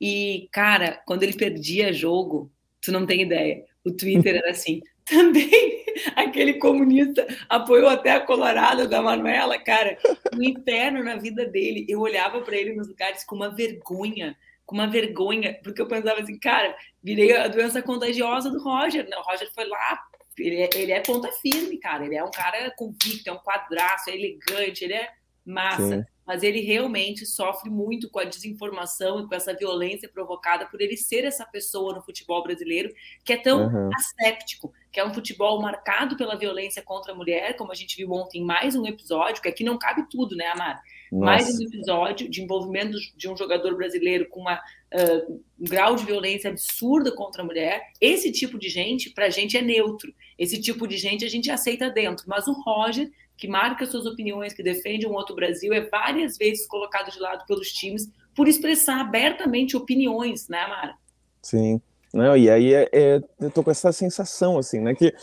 E, 0.00 0.48
cara, 0.52 1.02
quando 1.06 1.22
ele 1.24 1.32
perdia 1.32 1.92
jogo, 1.92 2.52
tu 2.80 2.92
não 2.92 3.04
tem 3.04 3.22
ideia. 3.22 3.64
O 3.84 3.90
Twitter 3.90 4.36
era 4.36 4.50
assim. 4.50 4.80
Também 5.10 5.84
aquele 6.14 6.54
comunista 6.54 7.26
apoiou 7.48 7.88
até 7.88 8.12
a 8.12 8.20
colorada 8.20 8.86
da 8.86 9.02
Manuela, 9.02 9.58
cara. 9.58 9.98
O 10.34 10.42
inferno 10.42 11.02
na 11.02 11.16
vida 11.16 11.44
dele. 11.46 11.84
Eu 11.88 12.00
olhava 12.00 12.40
para 12.40 12.56
ele 12.56 12.74
nos 12.74 12.88
lugares 12.88 13.24
com 13.24 13.34
uma 13.34 13.50
vergonha, 13.50 14.36
com 14.64 14.76
uma 14.76 14.86
vergonha, 14.86 15.58
porque 15.64 15.82
eu 15.82 15.88
pensava 15.88 16.20
assim, 16.20 16.38
cara, 16.38 16.74
virei 17.02 17.36
a 17.36 17.48
doença 17.48 17.82
contagiosa 17.82 18.50
do 18.50 18.62
Roger. 18.62 19.08
Né? 19.08 19.16
O 19.16 19.22
Roger 19.22 19.50
foi 19.52 19.66
lá, 19.66 20.00
ele 20.38 20.62
é, 20.62 20.70
ele 20.74 20.92
é 20.92 21.00
ponta 21.00 21.30
firme, 21.32 21.76
cara. 21.78 22.06
Ele 22.06 22.14
é 22.14 22.24
um 22.24 22.30
cara 22.30 22.72
convicto, 22.76 23.28
é 23.28 23.32
um 23.32 23.38
quadraço, 23.38 24.10
é 24.10 24.14
elegante, 24.14 24.84
ele 24.84 24.94
é 24.94 25.08
massa. 25.44 25.98
Sim 25.98 26.19
mas 26.30 26.44
ele 26.44 26.60
realmente 26.60 27.26
sofre 27.26 27.68
muito 27.68 28.08
com 28.08 28.20
a 28.20 28.24
desinformação 28.24 29.18
e 29.18 29.26
com 29.26 29.34
essa 29.34 29.52
violência 29.52 30.08
provocada 30.08 30.64
por 30.64 30.80
ele 30.80 30.96
ser 30.96 31.24
essa 31.24 31.44
pessoa 31.44 31.92
no 31.92 32.02
futebol 32.02 32.40
brasileiro 32.40 32.94
que 33.24 33.32
é 33.32 33.36
tão 33.36 33.66
uhum. 33.66 33.90
asséptico, 33.92 34.72
que 34.92 35.00
é 35.00 35.04
um 35.04 35.12
futebol 35.12 35.60
marcado 35.60 36.16
pela 36.16 36.36
violência 36.36 36.82
contra 36.82 37.10
a 37.10 37.16
mulher, 37.16 37.56
como 37.56 37.72
a 37.72 37.74
gente 37.74 37.96
viu 37.96 38.12
ontem 38.12 38.42
em 38.42 38.44
mais 38.44 38.76
um 38.76 38.86
episódio, 38.86 39.42
que 39.42 39.48
aqui 39.48 39.64
não 39.64 39.76
cabe 39.76 40.08
tudo, 40.08 40.36
né, 40.36 40.46
Amar? 40.46 40.80
Nossa. 41.10 41.24
Mais 41.24 41.58
um 41.58 41.64
episódio 41.64 42.30
de 42.30 42.40
envolvimento 42.40 42.96
de 43.16 43.28
um 43.28 43.36
jogador 43.36 43.74
brasileiro 43.74 44.28
com 44.28 44.42
uma, 44.42 44.54
uh, 44.54 45.42
um 45.58 45.64
grau 45.64 45.96
de 45.96 46.04
violência 46.04 46.48
absurda 46.48 47.10
contra 47.10 47.42
a 47.42 47.44
mulher. 47.44 47.82
Esse 48.00 48.30
tipo 48.30 48.56
de 48.56 48.68
gente, 48.68 49.10
para 49.10 49.26
a 49.26 49.30
gente, 49.30 49.56
é 49.56 49.62
neutro. 49.62 50.14
Esse 50.38 50.60
tipo 50.60 50.86
de 50.86 50.96
gente 50.96 51.24
a 51.24 51.28
gente 51.28 51.50
aceita 51.50 51.90
dentro. 51.90 52.26
Mas 52.28 52.46
o 52.46 52.52
Roger 52.52 53.10
que 53.40 53.48
marca 53.48 53.86
suas 53.86 54.04
opiniões, 54.04 54.52
que 54.52 54.62
defende 54.62 55.06
um 55.06 55.14
outro 55.14 55.34
Brasil, 55.34 55.72
é 55.72 55.80
várias 55.80 56.36
vezes 56.36 56.66
colocado 56.66 57.10
de 57.10 57.18
lado 57.18 57.46
pelos 57.46 57.72
times 57.72 58.06
por 58.36 58.46
expressar 58.46 59.00
abertamente 59.00 59.76
opiniões, 59.78 60.46
né, 60.46 60.66
Mara? 60.68 60.94
Sim. 61.40 61.80
Não, 62.12 62.36
e 62.36 62.50
aí 62.50 62.74
é, 62.74 62.88
é, 62.92 63.20
eu 63.40 63.50
tô 63.50 63.62
com 63.62 63.70
essa 63.70 63.92
sensação, 63.92 64.58
assim, 64.58 64.80
né, 64.80 64.94
que 64.94 65.14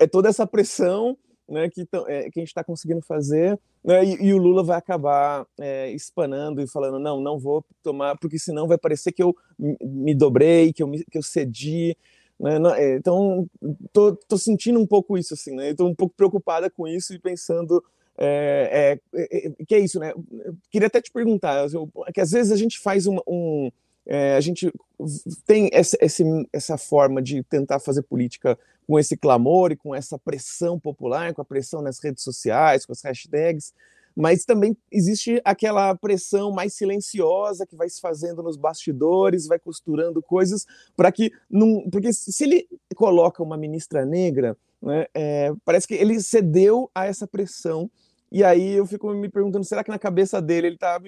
é 0.00 0.06
toda 0.06 0.30
essa 0.30 0.46
pressão 0.46 1.16
né, 1.46 1.68
que, 1.68 1.86
é, 2.06 2.30
que 2.30 2.38
a 2.38 2.40
gente 2.40 2.48
está 2.48 2.64
conseguindo 2.64 3.02
fazer, 3.02 3.58
né, 3.84 4.04
e, 4.04 4.28
e, 4.28 4.32
o 4.32 4.38
Lula 4.38 4.62
vai 4.62 4.78
acabar 4.78 5.46
é, 5.60 5.90
espanando 5.90 6.62
e 6.62 6.68
falando, 6.68 6.98
não, 6.98 7.20
não 7.20 7.38
vou 7.38 7.64
tomar, 7.82 8.16
porque 8.18 8.38
senão 8.38 8.68
vai 8.68 8.78
parecer 8.78 9.12
que 9.12 9.22
eu 9.22 9.34
me 9.58 10.14
dobrei, 10.14 10.72
que 10.72 10.82
eu, 10.82 10.86
me, 10.86 11.04
que 11.04 11.18
eu 11.18 11.22
cedi, 11.22 11.96
né? 12.38 12.58
É, 12.76 12.96
então, 12.96 13.48
tô, 13.92 14.14
tô 14.14 14.38
sentindo 14.38 14.78
um 14.78 14.86
pouco 14.86 15.18
isso, 15.18 15.34
assim, 15.34 15.54
né? 15.54 15.70
Estou 15.70 15.88
um 15.88 15.94
pouco 15.94 16.14
preocupada 16.16 16.70
com 16.70 16.86
isso 16.86 17.12
e 17.12 17.18
pensando 17.18 17.82
é, 18.16 18.98
é, 19.14 19.36
é, 19.36 19.64
que 19.64 19.74
é 19.74 19.78
isso, 19.78 19.98
né? 20.00 20.12
Eu 20.12 20.56
queria 20.70 20.88
até 20.88 21.00
te 21.00 21.10
perguntar, 21.10 21.66
que 22.12 22.20
às 22.20 22.32
vezes 22.32 22.50
a 22.50 22.56
gente 22.56 22.78
faz 22.78 23.06
um, 23.06 23.70
é, 24.06 24.34
a 24.34 24.40
gente 24.40 24.72
tem 25.46 25.68
essa, 25.72 25.96
essa 26.52 26.78
forma 26.78 27.22
de 27.22 27.42
tentar 27.44 27.78
fazer 27.78 28.02
política 28.02 28.58
com 28.86 28.98
esse 28.98 29.16
clamor 29.16 29.70
e 29.70 29.76
com 29.76 29.94
essa 29.94 30.18
pressão 30.18 30.80
popular, 30.80 31.34
com 31.34 31.42
a 31.42 31.44
pressão 31.44 31.82
nas 31.82 32.02
redes 32.02 32.24
sociais, 32.24 32.86
com 32.86 32.92
as 32.92 33.02
hashtags, 33.02 33.74
mas 34.18 34.44
também 34.44 34.76
existe 34.90 35.40
aquela 35.44 35.94
pressão 35.94 36.50
mais 36.50 36.74
silenciosa 36.74 37.64
que 37.64 37.76
vai 37.76 37.88
se 37.88 38.00
fazendo 38.00 38.42
nos 38.42 38.56
bastidores, 38.56 39.46
vai 39.46 39.60
costurando 39.60 40.20
coisas 40.20 40.66
para 40.96 41.12
que 41.12 41.30
não, 41.48 41.88
porque 41.88 42.12
se 42.12 42.42
ele 42.42 42.68
coloca 42.96 43.44
uma 43.44 43.56
ministra 43.56 44.04
negra, 44.04 44.56
né, 44.82 45.06
é, 45.14 45.52
parece 45.64 45.86
que 45.86 45.94
ele 45.94 46.20
cedeu 46.20 46.90
a 46.92 47.06
essa 47.06 47.28
pressão 47.28 47.88
e 48.30 48.42
aí 48.42 48.72
eu 48.72 48.84
fico 48.86 49.08
me 49.14 49.28
perguntando, 49.28 49.64
será 49.64 49.84
que 49.84 49.90
na 49.90 50.00
cabeça 50.00 50.42
dele 50.42 50.66
ele 50.66 50.74
está 50.74 51.00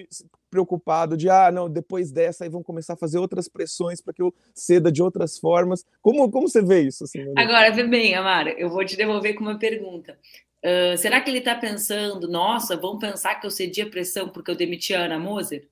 preocupado 0.49 1.17
de, 1.17 1.29
ah, 1.29 1.51
não, 1.51 1.69
depois 1.69 2.13
dessa 2.13 2.45
aí 2.45 2.49
vão 2.49 2.63
começar 2.63 2.93
a 2.93 2.97
fazer 2.97 3.19
outras 3.19 3.49
pressões 3.49 4.01
para 4.01 4.13
que 4.13 4.21
eu 4.21 4.33
ceda 4.55 4.89
de 4.89 5.03
outras 5.03 5.37
formas? 5.37 5.85
Como, 6.01 6.31
como 6.31 6.47
você 6.47 6.61
vê 6.63 6.81
isso? 6.81 7.03
Assim, 7.03 7.19
Agora, 7.37 7.71
vê 7.71 7.83
bem, 7.83 8.15
Amara, 8.15 8.51
eu 8.51 8.69
vou 8.69 8.85
te 8.85 8.95
devolver 8.95 9.35
com 9.35 9.43
uma 9.43 9.59
pergunta. 9.59 10.17
Uh, 10.63 10.95
será 10.97 11.19
que 11.19 11.29
ele 11.29 11.39
está 11.39 11.55
pensando, 11.55 12.27
nossa, 12.27 12.77
vão 12.77 12.99
pensar 12.99 13.35
que 13.35 13.47
eu 13.47 13.51
cedi 13.51 13.81
a 13.81 13.89
pressão 13.89 14.29
porque 14.29 14.51
eu 14.51 14.55
demiti 14.55 14.93
a 14.93 15.05
Ana 15.05 15.19
Moser? 15.19 15.67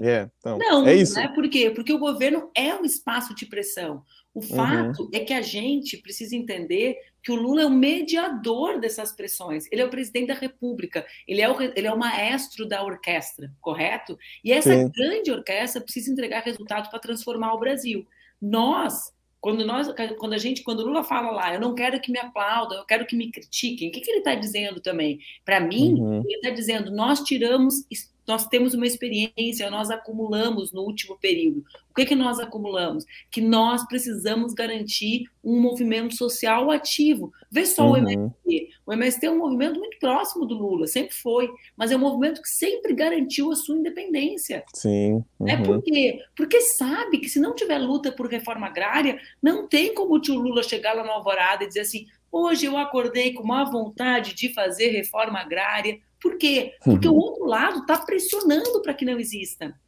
É, 0.00 0.28
então, 0.38 0.58
não, 0.58 0.86
é 0.86 0.94
isso. 0.94 1.14
Né? 1.14 1.28
Por 1.28 1.48
quê? 1.48 1.70
Porque 1.70 1.92
o 1.92 1.98
governo 1.98 2.50
é 2.54 2.72
um 2.74 2.84
espaço 2.84 3.34
de 3.34 3.46
pressão. 3.46 4.04
O 4.32 4.40
uhum. 4.40 4.46
fato 4.46 5.02
uhum. 5.02 5.10
é 5.12 5.20
que 5.20 5.32
a 5.32 5.42
gente 5.42 5.96
precisa 5.96 6.36
entender 6.36 6.96
que 7.22 7.32
o 7.32 7.34
Lula 7.34 7.62
é 7.62 7.66
o 7.66 7.70
mediador 7.70 8.78
dessas 8.78 9.10
pressões. 9.12 9.66
Ele 9.72 9.82
é 9.82 9.84
o 9.84 9.90
presidente 9.90 10.28
da 10.28 10.34
República, 10.34 11.04
ele 11.26 11.40
é 11.40 11.50
o, 11.50 11.60
ele 11.60 11.86
é 11.86 11.92
o 11.92 11.98
maestro 11.98 12.66
da 12.66 12.84
orquestra, 12.84 13.52
correto? 13.60 14.16
E 14.44 14.52
essa 14.52 14.72
Sim. 14.72 14.88
grande 14.90 15.32
orquestra 15.32 15.80
precisa 15.80 16.12
entregar 16.12 16.44
resultado 16.44 16.88
para 16.88 17.00
transformar 17.00 17.52
o 17.54 17.58
Brasil. 17.58 18.06
Nós 18.40 19.12
quando 19.40 19.64
nós, 19.64 19.88
quando 20.18 20.32
a 20.32 20.38
gente, 20.38 20.62
quando 20.62 20.84
Lula 20.84 21.04
fala 21.04 21.30
lá, 21.30 21.54
eu 21.54 21.60
não 21.60 21.74
quero 21.74 22.00
que 22.00 22.10
me 22.10 22.18
aplaudam, 22.18 22.78
eu 22.78 22.84
quero 22.84 23.06
que 23.06 23.16
me 23.16 23.30
critiquem. 23.30 23.88
O 23.88 23.92
que, 23.92 24.00
que 24.00 24.10
ele 24.10 24.18
está 24.18 24.34
dizendo 24.34 24.80
também? 24.80 25.20
Para 25.44 25.60
mim, 25.60 25.94
uhum. 25.94 26.22
ele 26.24 26.36
está 26.36 26.50
dizendo: 26.50 26.90
nós 26.90 27.20
tiramos 27.20 27.84
nós 28.28 28.46
temos 28.46 28.74
uma 28.74 28.86
experiência, 28.86 29.70
nós 29.70 29.90
acumulamos 29.90 30.70
no 30.70 30.82
último 30.82 31.16
período. 31.18 31.64
O 31.90 31.94
que, 31.94 32.04
que 32.04 32.14
nós 32.14 32.38
acumulamos? 32.38 33.06
Que 33.30 33.40
nós 33.40 33.86
precisamos 33.88 34.52
garantir 34.52 35.24
um 35.42 35.58
movimento 35.58 36.14
social 36.14 36.70
ativo. 36.70 37.32
Vê 37.50 37.64
só 37.64 37.84
uhum. 37.84 37.92
o 37.92 37.96
MST. 37.96 38.68
O 38.86 38.92
MST 38.92 39.26
é 39.26 39.30
um 39.30 39.38
movimento 39.38 39.80
muito 39.80 39.98
próximo 39.98 40.44
do 40.44 40.54
Lula, 40.54 40.86
sempre 40.86 41.14
foi, 41.14 41.50
mas 41.74 41.90
é 41.90 41.96
um 41.96 42.00
movimento 42.00 42.42
que 42.42 42.50
sempre 42.50 42.92
garantiu 42.94 43.50
a 43.50 43.56
sua 43.56 43.78
independência. 43.78 44.62
Sim. 44.74 45.24
Uhum. 45.40 45.48
É 45.48 45.56
por 45.56 45.82
quê? 45.82 46.22
Porque 46.36 46.60
sabe 46.60 47.18
que 47.18 47.30
se 47.30 47.40
não 47.40 47.54
tiver 47.54 47.78
luta 47.78 48.12
por 48.12 48.28
reforma 48.28 48.66
agrária, 48.66 49.18
não 49.42 49.66
tem 49.66 49.94
como 49.94 50.14
o 50.14 50.20
tio 50.20 50.34
Lula 50.34 50.62
chegar 50.62 50.92
lá 50.92 51.02
na 51.02 51.14
Alvorada 51.14 51.64
e 51.64 51.68
dizer 51.68 51.80
assim: 51.80 52.06
hoje 52.30 52.66
eu 52.66 52.76
acordei 52.76 53.32
com 53.32 53.42
uma 53.42 53.64
vontade 53.64 54.34
de 54.34 54.52
fazer 54.52 54.88
reforma 54.90 55.40
agrária 55.40 55.98
por 56.20 56.36
quê? 56.36 56.74
Porque 56.82 57.08
uhum. 57.08 57.14
o 57.14 57.18
outro 57.18 57.44
lado 57.44 57.80
está 57.80 57.98
pressionando 57.98 58.82
para 58.82 58.94
que 58.94 59.04
não 59.04 59.18
exista. 59.18 59.78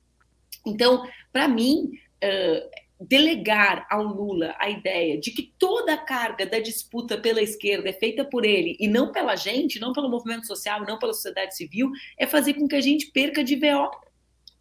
Então, 0.65 1.07
para 1.33 1.49
mim, 1.49 1.93
uh, 2.23 2.71
delegar 3.01 3.87
ao 3.91 4.03
Lula 4.03 4.55
a 4.59 4.69
ideia 4.69 5.19
de 5.19 5.31
que 5.31 5.55
toda 5.59 5.95
a 5.95 5.99
carga 5.99 6.45
da 6.45 6.59
disputa 6.59 7.17
pela 7.17 7.41
esquerda 7.41 7.89
é 7.89 7.93
feita 7.93 8.25
por 8.25 8.45
ele 8.45 8.77
e 8.79 8.87
não 8.87 9.11
pela 9.11 9.35
gente, 9.37 9.81
não 9.81 9.93
pelo 9.93 10.11
movimento 10.11 10.47
social, 10.47 10.85
não 10.85 10.99
pela 10.99 11.15
sociedade 11.15 11.57
civil, 11.57 11.91
é 12.19 12.27
fazer 12.27 12.55
com 12.55 12.69
que 12.69 12.77
a 12.77 12.81
gente 12.81 13.07
perca 13.07 13.43
de 13.43 13.57
VO. 13.57 13.91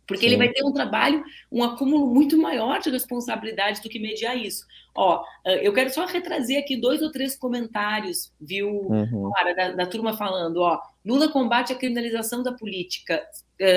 Porque 0.10 0.22
Sim. 0.22 0.26
ele 0.26 0.38
vai 0.38 0.50
ter 0.50 0.66
um 0.66 0.74
trabalho, 0.74 1.24
um 1.52 1.64
acúmulo 1.64 2.12
muito 2.12 2.36
maior 2.36 2.80
de 2.80 2.90
responsabilidades 2.90 3.80
do 3.80 3.88
que 3.88 4.00
mediar 4.00 4.36
isso. 4.36 4.66
Ó, 4.96 5.24
eu 5.46 5.72
quero 5.72 5.92
só 5.92 6.04
retrazer 6.08 6.58
aqui 6.58 6.76
dois 6.76 7.00
ou 7.04 7.12
três 7.12 7.38
comentários, 7.38 8.34
viu, 8.42 8.68
uhum. 8.68 9.32
cara, 9.36 9.54
da, 9.54 9.72
da, 9.72 9.86
turma 9.86 10.18
falando, 10.18 10.58
ó, 10.58 10.80
Lula 11.06 11.30
combate 11.30 11.72
a 11.72 11.76
criminalização 11.76 12.42
da 12.42 12.52
política. 12.52 13.24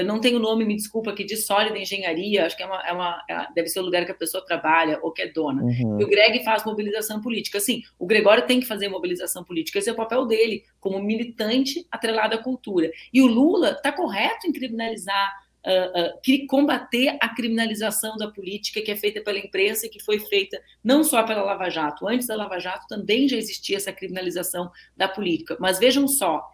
Não 0.06 0.20
tem 0.20 0.34
o 0.34 0.38
nome, 0.38 0.64
me 0.64 0.74
desculpa, 0.74 1.10
aqui 1.10 1.22
de 1.22 1.36
sólida 1.36 1.78
engenharia, 1.78 2.46
acho 2.46 2.56
que 2.56 2.62
é 2.62 2.66
uma, 2.66 2.82
é 2.86 2.92
uma 2.92 3.22
é, 3.28 3.46
deve 3.54 3.68
ser 3.68 3.80
o 3.80 3.84
lugar 3.84 4.06
que 4.06 4.12
a 4.12 4.14
pessoa 4.14 4.44
trabalha 4.44 4.98
ou 5.02 5.12
que 5.12 5.20
é 5.20 5.28
dona. 5.28 5.62
Uhum. 5.62 6.00
E 6.00 6.04
o 6.04 6.08
Greg 6.08 6.42
faz 6.44 6.64
mobilização 6.64 7.20
política. 7.20 7.60
Sim, 7.60 7.82
o 7.98 8.06
Gregório 8.06 8.46
tem 8.46 8.58
que 8.58 8.66
fazer 8.66 8.88
mobilização 8.88 9.44
política, 9.44 9.78
esse 9.78 9.90
é 9.90 9.92
o 9.92 9.96
papel 9.96 10.24
dele, 10.24 10.64
como 10.80 10.98
militante 11.02 11.86
atrelado 11.90 12.34
à 12.34 12.38
cultura. 12.38 12.90
E 13.12 13.20
o 13.20 13.26
Lula 13.26 13.72
está 13.72 13.92
correto 13.92 14.46
em 14.46 14.52
criminalizar 14.52 15.32
uh, 15.66 16.40
uh, 16.40 16.46
combater 16.46 17.16
a 17.20 17.28
criminalização 17.28 18.16
da 18.16 18.30
política 18.30 18.82
que 18.82 18.90
é 18.90 18.96
feita 18.96 19.20
pela 19.20 19.38
imprensa 19.38 19.86
e 19.86 19.88
que 19.88 20.02
foi 20.02 20.18
feita 20.18 20.60
não 20.82 21.02
só 21.04 21.22
pela 21.22 21.42
Lava 21.42 21.70
Jato. 21.70 22.06
Antes 22.06 22.26
da 22.26 22.36
Lava 22.36 22.58
Jato 22.58 22.86
também 22.88 23.28
já 23.28 23.36
existia 23.36 23.76
essa 23.76 23.92
criminalização 23.92 24.70
da 24.96 25.08
política. 25.08 25.56
Mas 25.60 25.78
vejam 25.78 26.06
só, 26.08 26.48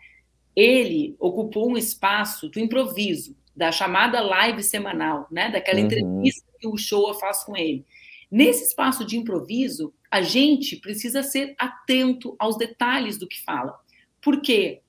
ele 0.55 1.17
ocupou 1.19 1.71
um 1.71 1.77
espaço 1.77 2.49
do 2.49 2.59
improviso, 2.59 3.37
da 3.55 3.73
chamada 3.73 4.21
live 4.21 4.63
semanal, 4.63 5.27
né? 5.31 5.51
daquela 5.51 5.81
uhum. 5.81 5.87
entrevista 5.87 6.47
que 6.61 6.69
o 6.69 6.77
show 6.77 7.13
faz 7.15 7.45
com 7.45 7.57
ele. 7.57 7.85
Nesse 8.31 8.65
espaço 8.65 9.05
de 9.05 9.17
improviso, 9.17 9.93
a 10.11 10.21
gente 10.21 10.77
precisa 10.77 11.23
ser 11.23 11.55
atento 11.59 12.37
aos 12.39 12.57
detalhes 12.59 13.17
do 13.17 13.27
que 13.27 13.43
fala. 13.43 13.79
Por 14.21 14.41
quê? 14.41 14.83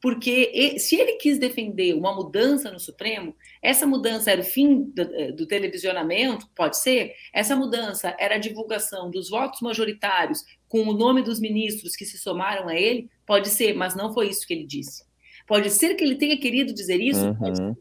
Porque 0.00 0.78
se 0.78 0.94
ele 0.94 1.14
quis 1.14 1.38
defender 1.38 1.92
uma 1.94 2.14
mudança 2.14 2.70
no 2.70 2.78
Supremo, 2.78 3.34
essa 3.60 3.84
mudança 3.86 4.30
era 4.30 4.40
o 4.40 4.44
fim 4.44 4.84
do, 4.84 5.02
eh, 5.02 5.32
do, 5.32 5.44
televisionamento, 5.44 6.48
pode 6.54 6.76
ser? 6.78 7.14
Essa 7.32 7.56
mudança 7.56 8.14
era 8.18 8.36
a 8.36 8.38
divulgação 8.38 9.10
dos 9.10 9.28
votos 9.28 9.60
majoritários 9.60 10.44
com 10.68 10.82
o 10.82 10.92
nome 10.92 11.22
dos 11.22 11.40
ministros 11.40 11.96
que 11.96 12.04
se 12.04 12.16
somaram 12.16 12.68
a 12.68 12.76
ele? 12.76 13.10
Pode 13.26 13.48
ser, 13.48 13.74
mas 13.74 13.96
não 13.96 14.14
foi 14.14 14.28
isso 14.28 14.46
que 14.46 14.54
ele 14.54 14.66
disse. 14.66 15.04
Pode 15.48 15.68
ser 15.70 15.94
que 15.94 16.04
ele 16.04 16.14
tenha 16.14 16.38
querido 16.38 16.72
dizer 16.72 17.00
isso? 17.00 17.26
Uhum. 17.26 17.76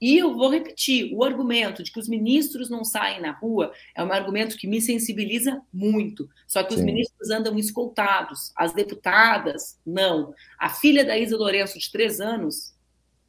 E 0.00 0.18
eu 0.18 0.36
vou 0.36 0.50
repetir: 0.50 1.14
o 1.14 1.24
argumento 1.24 1.82
de 1.82 1.90
que 1.90 1.98
os 1.98 2.08
ministros 2.08 2.68
não 2.68 2.84
saem 2.84 3.20
na 3.20 3.32
rua 3.32 3.72
é 3.94 4.02
um 4.02 4.12
argumento 4.12 4.56
que 4.56 4.66
me 4.66 4.80
sensibiliza 4.80 5.62
muito. 5.72 6.28
Só 6.46 6.62
que 6.62 6.74
Sim. 6.74 6.80
os 6.80 6.84
ministros 6.84 7.30
andam 7.30 7.58
escoltados, 7.58 8.52
as 8.56 8.72
deputadas, 8.72 9.78
não. 9.86 10.34
A 10.58 10.68
filha 10.68 11.04
da 11.04 11.16
Isa 11.16 11.36
Lourenço, 11.36 11.78
de 11.78 11.90
três 11.90 12.20
anos, 12.20 12.74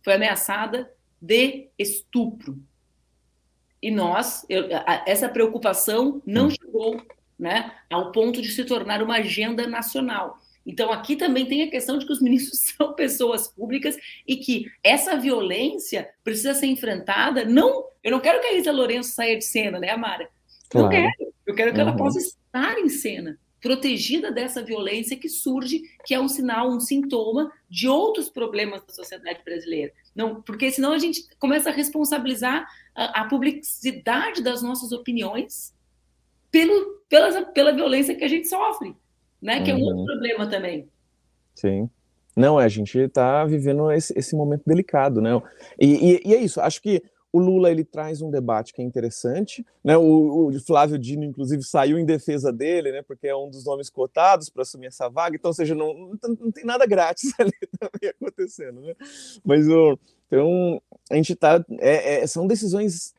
foi 0.04 0.14
ameaçada 0.14 0.92
de 1.22 1.70
estupro. 1.78 2.62
e 3.82 3.92
nós, 3.92 4.46
eu, 4.50 4.66
essa 5.06 5.30
preocupação 5.30 6.22
não 6.26 6.48
hum. 6.48 6.52
chegou 6.52 7.06
né, 7.38 7.72
ao 7.90 8.12
ponto 8.12 8.42
de 8.42 8.50
se 8.50 8.64
tornar 8.64 9.02
uma 9.02 9.18
agenda 9.18 9.68
nacional. 9.68 10.40
Então, 10.66 10.92
aqui 10.92 11.16
também 11.16 11.46
tem 11.46 11.62
a 11.64 11.70
questão 11.70 11.98
de 11.98 12.06
que 12.06 12.12
os 12.12 12.22
ministros 12.22 12.60
são 12.76 12.94
pessoas 12.94 13.48
públicas 13.48 13.96
e 14.28 14.38
que 14.38 14.66
essa 14.84 15.16
violência 15.16 16.10
precisa 16.24 16.54
ser 16.54 16.68
enfrentada. 16.68 17.46
Não, 17.46 17.86
eu 18.04 18.12
não 18.12 18.20
quero 18.20 18.42
que 18.42 18.48
a 18.48 18.54
Isa 18.58 18.72
Lourenço 18.72 19.12
saia 19.12 19.38
de 19.38 19.46
cena, 19.46 19.80
né, 19.80 19.92
Amara? 19.92 20.28
Claro. 20.70 20.86
Não 20.86 20.92
quero. 20.92 21.36
Eu 21.46 21.54
quero 21.54 21.74
que 21.74 21.80
uhum. 21.80 21.88
ela 21.88 21.96
possa 21.96 22.18
estar 22.18 22.80
em 22.80 22.90
cena, 22.90 23.38
protegida 23.62 24.32
dessa 24.32 24.64
violência 24.64 25.16
que 25.16 25.30
surge, 25.30 25.84
que 26.04 26.14
é 26.16 26.20
um 26.20 26.28
sinal, 26.28 26.70
um 26.70 26.80
sintoma 26.80 27.52
de 27.70 27.88
outros 27.88 28.30
problemas 28.30 28.84
da 28.84 28.92
sociedade 28.92 29.44
brasileira. 29.46 29.94
Não, 30.16 30.42
porque 30.42 30.72
senão 30.72 30.92
a 30.92 30.98
gente 30.98 31.24
começa 31.38 31.70
a 31.70 31.74
responsabilizar 31.74 32.68
a, 32.96 33.22
a 33.22 33.26
publicidade 33.26 34.42
das 34.42 34.64
nossas 34.64 34.92
opiniões 34.92 35.74
pelo, 36.50 37.00
pela, 37.08 37.44
pela 37.44 37.72
violência 37.72 38.16
que 38.16 38.24
a 38.24 38.28
gente 38.28 38.48
sofre 38.48 38.96
né? 39.46 39.64
Que 39.64 39.72
uhum. 39.72 39.78
é 39.78 39.82
um 39.82 39.86
outro 39.86 40.00
uhum. 40.00 40.06
problema 40.06 40.48
também. 40.48 40.90
Sim. 41.54 41.90
Não, 42.36 42.58
a 42.58 42.68
gente 42.68 42.98
está 42.98 43.46
vivendo 43.46 43.90
esse, 43.92 44.12
esse, 44.18 44.36
momento 44.36 44.64
delicado, 44.66 45.22
né? 45.22 45.42
E, 45.80 46.14
e, 46.14 46.22
e, 46.26 46.36
é 46.36 46.40
isso, 46.40 46.60
acho 46.60 46.82
que 46.82 47.02
o 47.32 47.40
Lula 47.40 47.72
ele 47.72 47.84
traz 47.84 48.22
um 48.22 48.30
debate 48.30 48.74
que 48.74 48.82
é 48.82 48.86
interessante, 48.86 49.66
né? 49.84 49.96
O, 49.96 50.48
o, 50.48 50.60
Flávio 50.60 50.98
Dino, 50.98 51.24
inclusive, 51.24 51.64
saiu 51.64 51.98
em 51.98 52.06
defesa 52.06 52.52
dele, 52.52 52.92
né? 52.92 53.02
Porque 53.04 53.28
é 53.28 53.36
um 53.36 53.50
dos 53.50 53.64
nomes 53.66 53.90
cotados 53.90 54.50
para 54.50 54.64
assumir 54.64 54.88
essa 54.88 55.08
vaga, 55.08 55.36
então, 55.36 55.50
ou 55.50 55.54
seja, 55.54 55.76
não, 55.76 55.94
não, 55.94 56.38
não, 56.42 56.52
tem 56.52 56.66
nada 56.66 56.86
grátis 56.86 57.32
ali 57.40 57.54
também 57.80 58.10
acontecendo, 58.10 58.82
né? 58.82 58.96
Mas 59.46 59.68
o, 59.70 59.98
então 60.28 60.82
a 61.10 61.16
gente 61.16 61.34
está, 61.34 61.64
é, 61.80 62.22
é, 62.22 62.28
são 62.28 62.48
decisões 62.48 63.14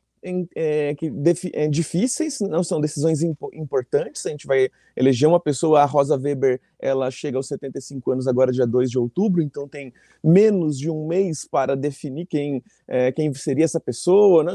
é, 0.55 0.95
que 0.95 1.13
é, 1.53 1.69
difíceis, 1.69 2.41
não 2.41 2.65
são 2.65 2.81
decisões 2.81 3.23
impo 3.23 3.51
importantes. 3.53 4.27
A 4.27 4.31
gente 4.31 4.47
vai 4.47 4.69
eleger 4.97 5.29
uma 5.29 5.39
pessoa, 5.39 5.83
a 5.83 5.85
Rosa 5.85 6.17
Weber, 6.17 6.61
ela 6.79 7.11
chega 7.11 7.37
aos 7.37 7.49
75 7.49 8.13
anos 8.13 8.27
agora, 8.27 8.51
dia 8.51 8.67
2 8.67 8.91
de 8.91 8.99
outubro, 8.99 9.43
então 9.43 9.69
tem 9.69 9.93
menos 10.23 10.79
de 10.79 10.91
um 10.91 11.07
mês 11.07 11.47
para 11.49 11.77
definir 11.77 12.27
quem, 12.27 12.63
é, 12.89 13.13
quem 13.13 13.33
seria 13.35 13.65
essa 13.65 13.79
pessoa, 13.79 14.43
né? 14.43 14.53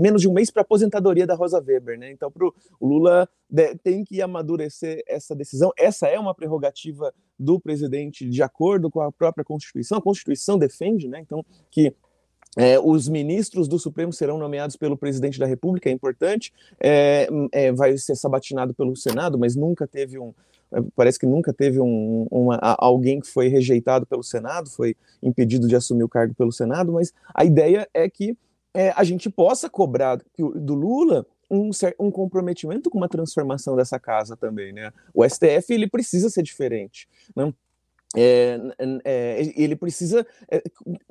menos 0.00 0.22
de 0.22 0.28
um 0.28 0.32
mês 0.32 0.50
para 0.50 0.62
a 0.62 0.64
aposentadoria 0.64 1.26
da 1.26 1.34
Rosa 1.34 1.60
Weber. 1.60 1.98
Né? 1.98 2.10
Então, 2.12 2.30
pro, 2.30 2.54
o 2.78 2.86
Lula 2.86 3.28
tem 3.82 4.04
que 4.04 4.20
amadurecer 4.22 5.02
essa 5.06 5.34
decisão. 5.34 5.72
Essa 5.76 6.06
é 6.08 6.18
uma 6.18 6.34
prerrogativa 6.34 7.12
do 7.38 7.58
presidente 7.58 8.28
de 8.28 8.42
acordo 8.42 8.90
com 8.90 9.00
a 9.00 9.10
própria 9.10 9.44
Constituição. 9.44 9.98
A 9.98 10.02
Constituição 10.02 10.58
defende, 10.58 11.08
né? 11.08 11.20
então, 11.20 11.44
que 11.70 11.94
é, 12.58 12.76
os 12.76 13.08
ministros 13.08 13.68
do 13.68 13.78
Supremo 13.78 14.12
serão 14.12 14.36
nomeados 14.36 14.74
pelo 14.74 14.96
presidente 14.96 15.38
da 15.38 15.46
República, 15.46 15.88
é 15.88 15.92
importante. 15.92 16.52
É, 16.80 17.28
é, 17.52 17.70
vai 17.70 17.96
ser 17.96 18.16
sabatinado 18.16 18.74
pelo 18.74 18.96
Senado, 18.96 19.38
mas 19.38 19.54
nunca 19.54 19.86
teve 19.86 20.18
um. 20.18 20.34
É, 20.72 20.82
parece 20.96 21.20
que 21.20 21.24
nunca 21.24 21.52
teve 21.52 21.78
um, 21.78 22.26
uma, 22.28 22.58
alguém 22.60 23.20
que 23.20 23.28
foi 23.28 23.46
rejeitado 23.46 24.04
pelo 24.04 24.24
Senado, 24.24 24.68
foi 24.68 24.96
impedido 25.22 25.68
de 25.68 25.76
assumir 25.76 26.02
o 26.02 26.08
cargo 26.08 26.34
pelo 26.34 26.50
Senado, 26.50 26.92
mas 26.92 27.14
a 27.32 27.44
ideia 27.44 27.88
é 27.94 28.10
que 28.10 28.36
é, 28.74 28.90
a 28.96 29.04
gente 29.04 29.30
possa 29.30 29.70
cobrar 29.70 30.20
do 30.36 30.74
Lula 30.74 31.24
um, 31.48 31.70
um, 32.00 32.10
comprometimento 32.10 32.90
com 32.90 32.98
uma 32.98 33.08
transformação 33.08 33.76
dessa 33.76 34.00
casa 34.00 34.36
também, 34.36 34.72
né? 34.72 34.92
O 35.14 35.24
STF 35.24 35.72
ele 35.72 35.88
precisa 35.88 36.28
ser 36.28 36.42
diferente, 36.42 37.08
né? 37.36 37.54
É, 38.16 38.58
é, 39.04 39.52
ele 39.54 39.76
precisa 39.76 40.26
é, 40.50 40.62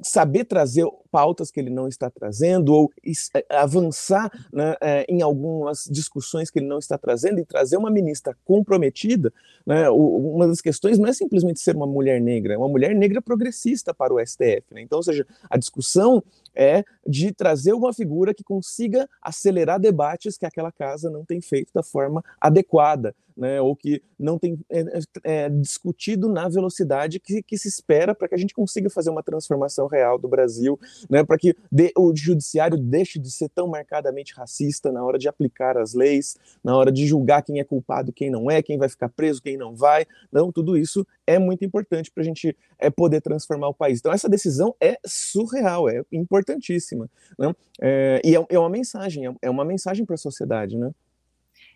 saber 0.02 0.45
trazer 0.45 0.84
pautas 1.12 1.52
que 1.52 1.60
ele 1.60 1.70
não 1.70 1.88
está 1.88 2.10
trazendo 2.10 2.74
ou 2.74 2.91
é, 3.36 3.45
avançar 3.56 4.32
né, 4.52 4.76
é, 4.82 5.06
em 5.08 5.22
algumas 5.22 5.88
discussões 5.91 6.50
que 6.50 6.58
ele 6.58 6.66
não 6.66 6.80
está 6.80 6.98
trazendo 6.98 7.39
e 7.39 7.45
trazer 7.45 7.78
uma 7.78 7.91
ministra 7.91 8.36
comprometida. 8.43 9.32
Né, 9.64 9.88
uma 9.91 10.48
das 10.48 10.60
questões 10.60 10.98
não 10.98 11.08
é 11.08 11.14
simplesmente 11.14 11.60
ser 11.60 11.76
uma 11.76 11.86
mulher 11.86 12.20
negra, 12.20 12.56
é 12.56 12.58
uma 12.58 12.70
mulher 12.70 12.95
negra 12.95 13.22
progressista 13.22 13.93
para 13.93 14.14
o 14.14 14.20
STF. 14.20 14.64
Né? 14.72 14.82
Então, 14.82 14.98
ou 14.98 15.04
seja, 15.04 15.26
a 15.50 15.58
discussão 15.58 16.24
é 16.56 16.84
de 17.06 17.32
trazer 17.32 17.74
uma 17.74 17.93
figura 17.93 18.34
que 18.34 18.43
consiga 18.43 19.08
acelerar 19.22 19.80
debates 19.80 20.36
que 20.36 20.48
aquela 20.48 20.72
casa 20.72 21.12
não 21.12 21.24
tem 21.24 21.41
feito 21.41 21.72
da 21.72 21.84
forma 21.84 22.24
adequada 22.41 23.14
né, 23.38 23.61
ou 23.61 23.75
que 23.75 24.01
não 24.17 24.39
tem 24.39 24.59
é, 24.69 24.79
é, 24.79 24.99
é, 25.23 25.49
discutido 25.49 26.27
na 26.27 26.49
velocidade 26.49 27.19
que, 27.19 27.43
que 27.43 27.57
se 27.57 27.67
espera 27.67 28.15
para 28.15 28.27
que 28.27 28.35
a 28.35 28.38
gente 28.38 28.53
consiga 28.53 28.89
fazer 28.89 29.09
uma 29.09 29.21
transformação 29.21 29.88
real 29.88 30.17
do 30.17 30.27
Brasil, 30.27 30.79
né, 31.09 31.23
para 31.23 31.38
que 31.38 31.55
de, 31.71 31.91
o 31.95 32.13
judiciário 32.15 32.77
deixe 32.77 33.19
de 33.19 33.29
ser 33.31 33.49
tão 33.49 33.67
marcadamente 33.67 34.33
racista 34.33 34.91
na 34.91 35.03
hora 35.03 35.17
de 35.17 35.27
aplicar 35.27 35.77
as 35.77 35.93
leis, 35.93 36.35
na 36.63 36.75
hora 36.75 36.91
de 36.91 37.05
julgar 37.05 37.43
quem 37.43 37.59
é 37.59 37.63
culpado, 37.63 38.11
quem 38.11 38.29
não 38.29 38.49
é, 38.49 38.61
quem 38.61 38.77
vai 38.77 38.89
ficar 38.89 39.09
preso, 39.09 39.41
quem 39.41 39.55
não 39.55 39.75
vai. 39.75 40.05
Não, 40.31 40.51
tudo 40.51 40.77
isso 40.77 41.05
é 41.25 41.38
muito 41.38 41.63
importante 41.63 42.11
para 42.11 42.23
a 42.23 42.25
gente 42.25 42.55
é, 42.79 42.89
poder 42.89 43.21
transformar 43.21 43.67
o 43.67 43.73
país. 43.73 43.99
Então, 43.99 44.11
essa 44.11 44.29
decisão 44.29 44.75
é 44.81 44.97
surreal, 45.05 45.89
é 45.89 46.03
importantíssima. 46.11 47.09
Né? 47.38 47.53
É, 47.81 48.21
e 48.23 48.35
é, 48.35 48.45
é 48.49 48.59
uma 48.59 48.69
mensagem, 48.69 49.27
é, 49.27 49.35
é 49.43 49.49
uma 49.49 49.65
mensagem 49.65 50.05
para 50.05 50.15
a 50.15 50.17
sociedade, 50.17 50.77
né? 50.77 50.91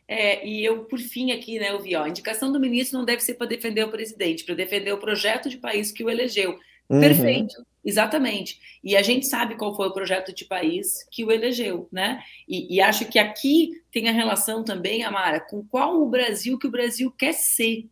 É, 0.08 0.45
e 0.45 0.64
eu, 0.64 0.86
por 0.86 0.99
fim, 0.99 1.32
aqui, 1.32 1.58
né, 1.60 1.72
eu 1.72 1.82
vi, 1.82 1.95
ó, 1.95 2.04
a 2.04 2.10
indicação 2.10 2.52
do 2.52 2.60
ministro 2.60 2.97
não 2.97 3.06
deve 3.06 3.22
ser 3.22 3.36
para 3.36 3.47
defender 3.47 3.84
o 3.84 3.91
presidente, 3.91 4.43
para 4.43 4.56
defender 4.56 4.91
o 4.91 4.99
projeto 4.99 5.49
de 5.49 5.58
país 5.58 5.91
que 5.91 6.04
o 6.04 6.10
elegeu. 6.10 6.60
Uhum. 6.89 6.99
Perfeito, 6.99 7.56
exatamente. 7.86 8.60
E 8.84 8.97
a 8.97 9.02
gente 9.02 9.26
sabe 9.26 9.56
qual 9.56 9.74
foi 9.74 9.88
o 9.88 9.93
projeto 9.93 10.36
de 10.36 10.43
país 10.43 11.08
que 11.10 11.24
o 11.24 11.32
elegeu, 11.32 11.88
né? 11.91 12.22
E, 12.47 12.76
e 12.76 12.82
acho 12.82 13.06
que 13.06 13.18
aqui 13.18 13.72
tem 13.91 14.10
a 14.10 14.12
relação 14.12 14.64
também, 14.64 15.04
Amara, 15.04 15.39
com 15.39 15.64
qual 15.64 16.02
o 16.02 16.10
Brasil 16.10 16.60
que 16.60 16.68
o 16.68 16.72
Brasil 16.72 17.10
quer 17.18 17.34
ser, 17.34 17.86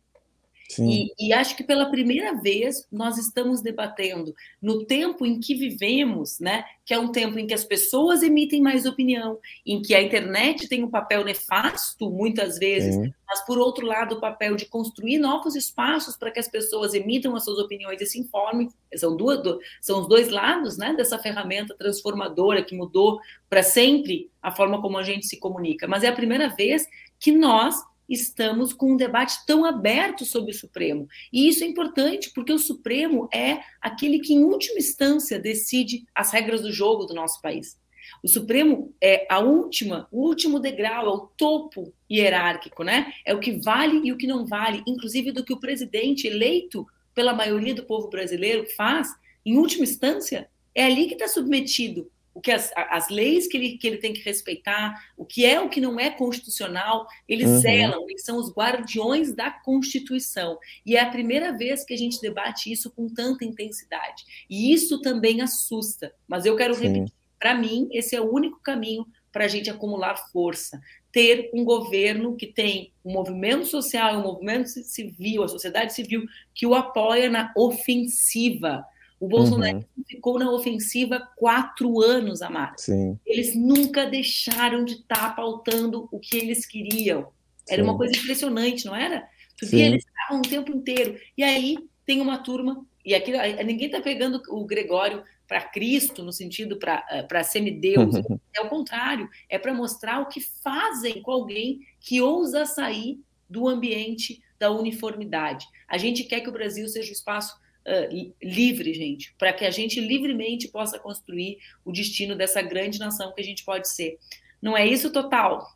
e, 0.78 1.12
e, 1.18 1.32
acho 1.32 1.56
que 1.56 1.64
pela 1.64 1.90
primeira 1.90 2.34
vez 2.40 2.86
nós 2.92 3.18
estamos 3.18 3.60
debatendo 3.60 4.34
no 4.62 4.84
tempo 4.84 5.26
em 5.26 5.40
que 5.40 5.54
vivemos, 5.54 6.38
né, 6.38 6.64
que 6.84 6.94
é 6.94 6.98
um 6.98 7.10
tempo 7.10 7.38
em 7.38 7.46
que 7.46 7.54
as 7.54 7.64
pessoas 7.64 8.22
emitem 8.22 8.60
mais 8.60 8.86
opinião, 8.86 9.38
em 9.66 9.82
que 9.82 9.94
a 9.94 10.02
internet 10.02 10.68
tem 10.68 10.84
um 10.84 10.90
papel 10.90 11.24
nefasto 11.24 12.10
muitas 12.10 12.58
vezes, 12.58 12.94
Sim. 12.94 13.12
mas 13.26 13.44
por 13.44 13.58
outro 13.58 13.86
lado 13.86 14.16
o 14.16 14.20
papel 14.20 14.54
de 14.54 14.66
construir 14.66 15.18
novos 15.18 15.56
espaços 15.56 16.16
para 16.16 16.30
que 16.30 16.38
as 16.38 16.48
pessoas 16.48 16.94
emitam 16.94 17.34
as 17.34 17.44
suas 17.44 17.58
opiniões 17.58 18.00
e 18.00 18.06
se 18.06 18.20
informem. 18.20 18.68
São, 18.96 19.16
duas, 19.16 19.40
são 19.80 20.00
os 20.00 20.08
dois 20.08 20.28
lados 20.28 20.76
né, 20.76 20.94
dessa 20.94 21.18
ferramenta 21.18 21.74
transformadora 21.76 22.64
que 22.64 22.76
mudou 22.76 23.20
para 23.48 23.62
sempre 23.62 24.30
a 24.42 24.50
forma 24.50 24.80
como 24.80 24.98
a 24.98 25.02
gente 25.02 25.26
se 25.26 25.38
comunica. 25.38 25.86
Mas 25.88 26.02
é 26.02 26.08
a 26.08 26.12
primeira 26.12 26.48
vez 26.48 26.86
que 27.18 27.30
nós 27.30 27.76
estamos 28.10 28.72
com 28.72 28.92
um 28.92 28.96
debate 28.96 29.46
tão 29.46 29.64
aberto 29.64 30.24
sobre 30.24 30.50
o 30.50 30.54
Supremo. 30.54 31.08
E 31.32 31.48
isso 31.48 31.62
é 31.62 31.66
importante, 31.66 32.30
porque 32.34 32.52
o 32.52 32.58
Supremo 32.58 33.28
é 33.32 33.60
aquele 33.80 34.18
que, 34.18 34.34
em 34.34 34.42
última 34.42 34.78
instância, 34.78 35.38
decide 35.38 36.04
as 36.14 36.32
regras 36.32 36.62
do 36.62 36.72
jogo 36.72 37.06
do 37.06 37.14
nosso 37.14 37.40
país. 37.40 37.78
O 38.22 38.28
Supremo 38.28 38.92
é 39.00 39.26
a 39.30 39.38
última, 39.38 40.08
o 40.10 40.26
último 40.26 40.58
degrau, 40.58 41.06
é 41.06 41.08
o 41.08 41.26
topo 41.36 41.94
hierárquico, 42.10 42.82
né? 42.82 43.12
É 43.24 43.32
o 43.32 43.40
que 43.40 43.52
vale 43.52 44.00
e 44.04 44.12
o 44.12 44.16
que 44.16 44.26
não 44.26 44.44
vale, 44.44 44.82
inclusive 44.86 45.32
do 45.32 45.44
que 45.44 45.52
o 45.52 45.60
presidente 45.60 46.26
eleito 46.26 46.86
pela 47.14 47.32
maioria 47.32 47.74
do 47.74 47.84
povo 47.84 48.08
brasileiro 48.08 48.66
faz, 48.76 49.08
em 49.44 49.56
última 49.56 49.84
instância, 49.84 50.48
é 50.74 50.84
ali 50.84 51.06
que 51.06 51.14
está 51.14 51.28
submetido 51.28 52.10
o 52.40 52.42
que 52.42 52.50
as, 52.50 52.72
as 52.74 53.10
leis 53.10 53.46
que 53.46 53.58
ele, 53.58 53.76
que 53.76 53.86
ele 53.86 53.98
tem 53.98 54.14
que 54.14 54.22
respeitar, 54.22 54.98
o 55.14 55.26
que 55.26 55.44
é 55.44 55.60
o 55.60 55.68
que 55.68 55.78
não 55.78 56.00
é 56.00 56.08
constitucional, 56.08 57.06
eles 57.28 57.46
uhum. 57.46 57.60
zelam, 57.60 58.06
eles 58.08 58.24
são 58.24 58.38
os 58.38 58.50
guardiões 58.50 59.34
da 59.34 59.50
Constituição. 59.50 60.58
E 60.86 60.96
é 60.96 61.00
a 61.00 61.10
primeira 61.10 61.52
vez 61.52 61.84
que 61.84 61.92
a 61.92 61.96
gente 61.98 62.18
debate 62.18 62.72
isso 62.72 62.90
com 62.92 63.12
tanta 63.12 63.44
intensidade. 63.44 64.24
E 64.48 64.72
isso 64.72 65.02
também 65.02 65.42
assusta. 65.42 66.14
Mas 66.26 66.46
eu 66.46 66.56
quero 66.56 66.74
Sim. 66.74 66.88
repetir: 66.88 67.14
para 67.38 67.54
mim, 67.54 67.90
esse 67.92 68.16
é 68.16 68.20
o 68.22 68.32
único 68.32 68.58
caminho 68.62 69.06
para 69.30 69.44
a 69.44 69.48
gente 69.48 69.68
acumular 69.68 70.16
força. 70.32 70.80
Ter 71.12 71.50
um 71.52 71.62
governo 71.62 72.36
que 72.36 72.46
tem 72.46 72.90
um 73.04 73.12
movimento 73.12 73.66
social, 73.66 74.18
um 74.18 74.22
movimento 74.22 74.68
civil, 74.68 75.42
a 75.42 75.48
sociedade 75.48 75.92
civil, 75.92 76.24
que 76.54 76.66
o 76.66 76.74
apoia 76.74 77.28
na 77.28 77.52
ofensiva 77.54 78.82
o 79.20 79.28
Bolsonaro 79.28 79.76
uhum. 79.76 80.04
ficou 80.08 80.38
na 80.38 80.50
ofensiva 80.50 81.28
quatro 81.36 82.00
anos, 82.00 82.40
Amar. 82.40 82.74
Sim. 82.78 83.18
Eles 83.26 83.54
nunca 83.54 84.06
deixaram 84.06 84.82
de 84.82 84.94
estar 84.94 85.28
tá 85.28 85.30
pautando 85.30 86.08
o 86.10 86.18
que 86.18 86.38
eles 86.38 86.64
queriam. 86.64 87.28
Era 87.68 87.82
Sim. 87.82 87.88
uma 87.88 87.98
coisa 87.98 88.16
impressionante, 88.16 88.86
não 88.86 88.96
era? 88.96 89.28
Tu 89.58 89.66
via, 89.66 89.86
eles 89.86 90.06
estavam 90.06 90.38
o 90.38 90.48
tempo 90.48 90.72
inteiro. 90.72 91.20
E 91.36 91.44
aí 91.44 91.76
tem 92.06 92.22
uma 92.22 92.38
turma, 92.38 92.82
e 93.04 93.14
aqui 93.14 93.30
ninguém 93.62 93.88
está 93.88 94.00
pegando 94.00 94.40
o 94.48 94.64
Gregório 94.64 95.22
para 95.46 95.60
Cristo, 95.60 96.22
no 96.22 96.32
sentido 96.32 96.78
para 96.78 97.04
eh, 97.10 97.42
semideus. 97.42 98.14
Uhum. 98.14 98.40
É 98.56 98.62
o 98.62 98.70
contrário, 98.70 99.28
é 99.50 99.58
para 99.58 99.74
mostrar 99.74 100.20
o 100.20 100.28
que 100.28 100.40
fazem 100.40 101.20
com 101.20 101.30
alguém 101.30 101.80
que 102.00 102.22
ousa 102.22 102.64
sair 102.64 103.20
do 103.48 103.68
ambiente 103.68 104.42
da 104.58 104.70
uniformidade. 104.70 105.66
A 105.86 105.98
gente 105.98 106.24
quer 106.24 106.40
que 106.40 106.48
o 106.48 106.52
Brasil 106.52 106.88
seja 106.88 107.10
um 107.10 107.12
espaço 107.12 107.59
uh, 107.86 108.32
livre, 108.42 108.92
gente, 108.94 109.34
para 109.38 109.52
que 109.52 109.64
a 109.64 109.70
gente 109.70 110.00
livremente 110.00 110.68
possa 110.68 110.98
construir 110.98 111.58
o 111.84 111.92
destino 111.92 112.36
dessa 112.36 112.62
grande 112.62 112.98
nação 112.98 113.32
que 113.34 113.40
a 113.40 113.44
gente 113.44 113.64
pode 113.64 113.88
ser. 113.88 114.18
Não 114.60 114.76
é 114.76 114.86
isso, 114.86 115.10
total? 115.10 115.66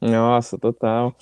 Nossa, 0.00 0.58
total. 0.58 1.16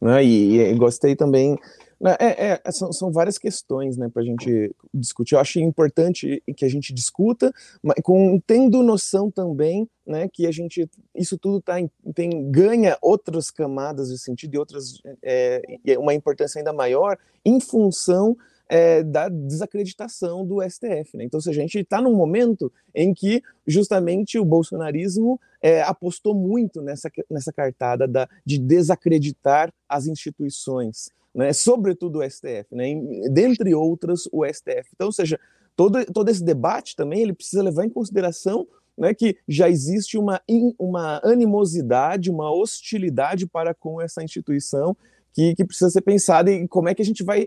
Né? 0.00 0.24
E, 0.24 0.60
e, 0.60 0.74
gostei 0.74 1.14
também. 1.14 1.56
Né, 1.98 2.14
é, 2.20 2.60
é, 2.64 2.72
são, 2.72 2.92
são, 2.92 3.10
várias 3.10 3.38
questões 3.38 3.96
né, 3.96 4.10
para 4.12 4.20
a 4.20 4.24
gente 4.24 4.74
discutir. 4.92 5.34
Eu 5.34 5.40
acho 5.40 5.58
importante 5.60 6.42
que 6.54 6.64
a 6.64 6.68
gente 6.68 6.92
discuta, 6.92 7.50
mas 7.82 7.96
com, 8.02 8.38
tendo 8.46 8.82
noção 8.82 9.30
também 9.30 9.88
né, 10.06 10.28
que 10.30 10.46
a 10.46 10.52
gente 10.52 10.86
isso 11.14 11.38
tudo 11.38 11.60
tá, 11.60 11.76
tem, 12.14 12.50
ganha 12.50 12.98
outras 13.00 13.50
camadas 13.50 14.08
de 14.08 14.18
sentido 14.18 14.54
e 14.54 14.58
outras 14.58 15.00
é, 15.22 15.62
uma 15.98 16.12
importância 16.12 16.58
ainda 16.58 16.72
maior 16.72 17.16
em 17.42 17.58
função 17.60 18.36
é, 18.68 19.02
da 19.02 19.28
desacreditação 19.28 20.44
do 20.44 20.62
STF. 20.62 21.16
Né? 21.16 21.24
Então, 21.24 21.40
se 21.40 21.48
a 21.48 21.52
gente 21.52 21.78
está 21.78 22.00
num 22.00 22.14
momento 22.14 22.72
em 22.94 23.14
que 23.14 23.42
justamente 23.66 24.38
o 24.38 24.44
bolsonarismo 24.44 25.40
é, 25.62 25.82
apostou 25.82 26.34
muito 26.34 26.82
nessa, 26.82 27.10
nessa 27.30 27.52
cartada 27.52 28.06
da, 28.06 28.28
de 28.44 28.58
desacreditar 28.58 29.72
as 29.88 30.06
instituições, 30.06 31.10
né? 31.34 31.52
sobretudo 31.52 32.20
o 32.20 32.30
STF, 32.30 32.66
né? 32.72 32.86
dentre 33.30 33.74
outras 33.74 34.28
o 34.32 34.44
STF. 34.44 34.90
Então, 34.94 35.06
ou 35.06 35.12
seja, 35.12 35.38
todo, 35.76 36.04
todo 36.06 36.28
esse 36.28 36.42
debate 36.42 36.96
também 36.96 37.22
ele 37.22 37.32
precisa 37.32 37.62
levar 37.62 37.84
em 37.84 37.90
consideração 37.90 38.66
né, 38.96 39.12
que 39.12 39.36
já 39.46 39.68
existe 39.68 40.16
uma, 40.16 40.40
uma 40.78 41.20
animosidade, 41.22 42.30
uma 42.30 42.50
hostilidade 42.50 43.46
para 43.46 43.74
com 43.74 44.00
essa 44.00 44.22
instituição 44.22 44.96
que, 45.32 45.54
que, 45.54 45.66
precisa 45.66 45.90
ser 45.90 46.00
pensada 46.00 46.50
e 46.50 46.66
como 46.66 46.88
é 46.88 46.94
que 46.94 47.02
a 47.02 47.04
gente 47.04 47.22
vai 47.22 47.46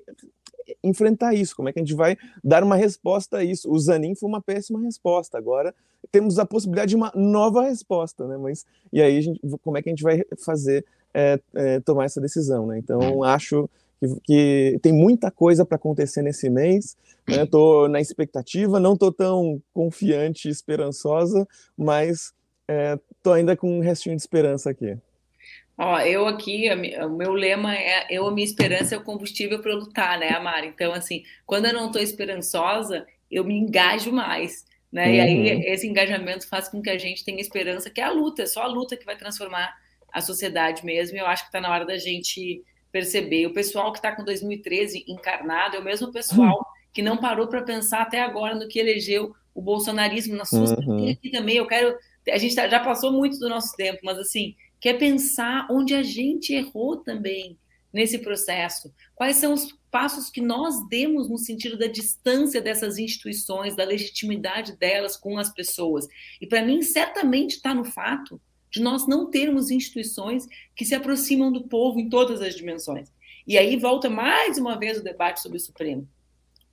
enfrentar 0.83 1.33
isso, 1.33 1.55
como 1.55 1.69
é 1.69 1.73
que 1.73 1.79
a 1.79 1.83
gente 1.83 1.95
vai 1.95 2.17
dar 2.43 2.63
uma 2.63 2.75
resposta 2.75 3.37
a 3.37 3.43
isso. 3.43 3.71
O 3.71 3.79
Zanin 3.79 4.15
foi 4.15 4.29
uma 4.29 4.41
péssima 4.41 4.79
resposta, 4.81 5.37
agora 5.37 5.73
temos 6.11 6.39
a 6.39 6.45
possibilidade 6.45 6.89
de 6.89 6.95
uma 6.95 7.11
nova 7.15 7.63
resposta, 7.63 8.27
né? 8.27 8.37
Mas 8.37 8.65
e 8.91 9.01
aí, 9.01 9.21
gente, 9.21 9.39
como 9.61 9.77
é 9.77 9.81
que 9.81 9.89
a 9.89 9.91
gente 9.91 10.03
vai 10.03 10.23
fazer 10.43 10.85
é, 11.13 11.39
é, 11.53 11.79
tomar 11.79 12.05
essa 12.05 12.21
decisão, 12.21 12.67
né? 12.67 12.77
Então, 12.77 13.23
acho 13.23 13.69
que, 13.99 14.19
que 14.23 14.79
tem 14.81 14.93
muita 14.93 15.29
coisa 15.29 15.65
para 15.65 15.75
acontecer 15.75 16.21
nesse 16.21 16.49
mês, 16.49 16.95
né? 17.27 17.45
Tô 17.45 17.87
na 17.87 17.99
expectativa, 17.99 18.79
não 18.79 18.95
tô 18.97 19.11
tão 19.11 19.61
confiante 19.73 20.47
e 20.47 20.51
esperançosa, 20.51 21.47
mas 21.77 22.33
é, 22.67 22.97
tô 23.21 23.33
ainda 23.33 23.55
com 23.55 23.77
um 23.77 23.81
restinho 23.81 24.15
de 24.15 24.21
esperança 24.21 24.69
aqui. 24.69 24.97
Ó, 25.81 25.97
eu 26.01 26.27
aqui, 26.27 26.67
o 27.01 27.09
meu 27.09 27.31
lema 27.31 27.73
é 27.73 28.05
eu, 28.09 28.27
a 28.27 28.31
minha 28.33 28.43
esperança 28.43 28.95
é 28.95 28.97
o 28.97 29.03
combustível 29.03 29.61
para 29.61 29.73
lutar, 29.73 30.19
né, 30.19 30.27
Amara? 30.31 30.65
Então, 30.65 30.91
assim, 30.91 31.23
quando 31.45 31.67
eu 31.67 31.73
não 31.73 31.87
estou 31.87 32.01
esperançosa, 32.01 33.07
eu 33.31 33.45
me 33.45 33.57
engajo 33.57 34.11
mais, 34.11 34.65
né? 34.91 35.07
Uhum. 35.07 35.13
E 35.13 35.19
aí 35.21 35.55
uhum. 35.55 35.61
esse 35.67 35.87
engajamento 35.87 36.49
faz 36.49 36.67
com 36.67 36.81
que 36.81 36.89
a 36.89 36.97
gente 36.97 37.23
tenha 37.23 37.39
esperança, 37.39 37.89
que 37.89 38.01
é 38.01 38.03
a 38.03 38.11
luta, 38.11 38.43
é 38.43 38.45
só 38.45 38.63
a 38.63 38.67
luta 38.67 38.97
que 38.97 39.05
vai 39.05 39.15
transformar 39.15 39.73
a 40.11 40.19
sociedade 40.19 40.85
mesmo. 40.85 41.15
E 41.15 41.21
eu 41.21 41.27
acho 41.27 41.43
que 41.43 41.47
está 41.47 41.61
na 41.61 41.71
hora 41.73 41.85
da 41.85 41.97
gente 41.97 42.61
perceber. 42.91 43.45
O 43.45 43.53
pessoal 43.53 43.93
que 43.93 43.99
está 43.99 44.13
com 44.13 44.25
2013 44.25 45.05
encarnado 45.07 45.77
é 45.77 45.79
o 45.79 45.83
mesmo 45.83 46.11
pessoal 46.11 46.57
uhum. 46.57 46.91
que 46.91 47.01
não 47.01 47.15
parou 47.15 47.47
para 47.47 47.61
pensar 47.61 48.01
até 48.01 48.19
agora 48.19 48.53
no 48.53 48.67
que 48.67 48.79
elegeu 48.79 49.33
o 49.55 49.61
bolsonarismo 49.61 50.35
na 50.35 50.43
sua 50.43 50.77
uhum. 50.77 51.09
aqui 51.09 51.31
também. 51.31 51.55
Eu 51.55 51.67
quero. 51.67 51.95
A 52.29 52.37
gente 52.37 52.53
tá, 52.53 52.67
já 52.67 52.81
passou 52.81 53.13
muito 53.13 53.39
do 53.39 53.47
nosso 53.47 53.73
tempo, 53.77 53.99
mas 54.03 54.17
assim 54.17 54.55
que 54.79 54.89
é 54.89 54.93
pensar 54.93 55.67
onde 55.69 55.93
a 55.93 56.03
gente 56.03 56.53
errou 56.53 56.97
também 56.97 57.57
nesse 57.91 58.19
processo. 58.19 58.93
Quais 59.15 59.37
são 59.37 59.53
os 59.53 59.79
passos 59.89 60.29
que 60.29 60.41
nós 60.41 60.87
demos 60.87 61.29
no 61.29 61.37
sentido 61.37 61.77
da 61.77 61.87
distância 61.87 62.61
dessas 62.61 62.97
instituições, 62.97 63.75
da 63.75 63.83
legitimidade 63.83 64.77
delas 64.77 65.17
com 65.17 65.37
as 65.37 65.51
pessoas. 65.51 66.07
E 66.39 66.47
para 66.47 66.63
mim, 66.63 66.81
certamente 66.81 67.55
está 67.55 67.73
no 67.73 67.83
fato 67.83 68.39
de 68.71 68.81
nós 68.81 69.07
não 69.07 69.29
termos 69.29 69.71
instituições 69.71 70.47
que 70.75 70.85
se 70.85 70.93
aproximam 70.93 71.51
do 71.51 71.63
povo 71.63 71.99
em 71.99 72.09
todas 72.09 72.41
as 72.41 72.55
dimensões. 72.55 73.11
E 73.47 73.57
aí 73.57 73.77
volta 73.77 74.09
mais 74.09 74.57
uma 74.59 74.77
vez 74.77 74.99
o 74.99 75.03
debate 75.03 75.41
sobre 75.41 75.57
o 75.57 75.61
Supremo. 75.61 76.07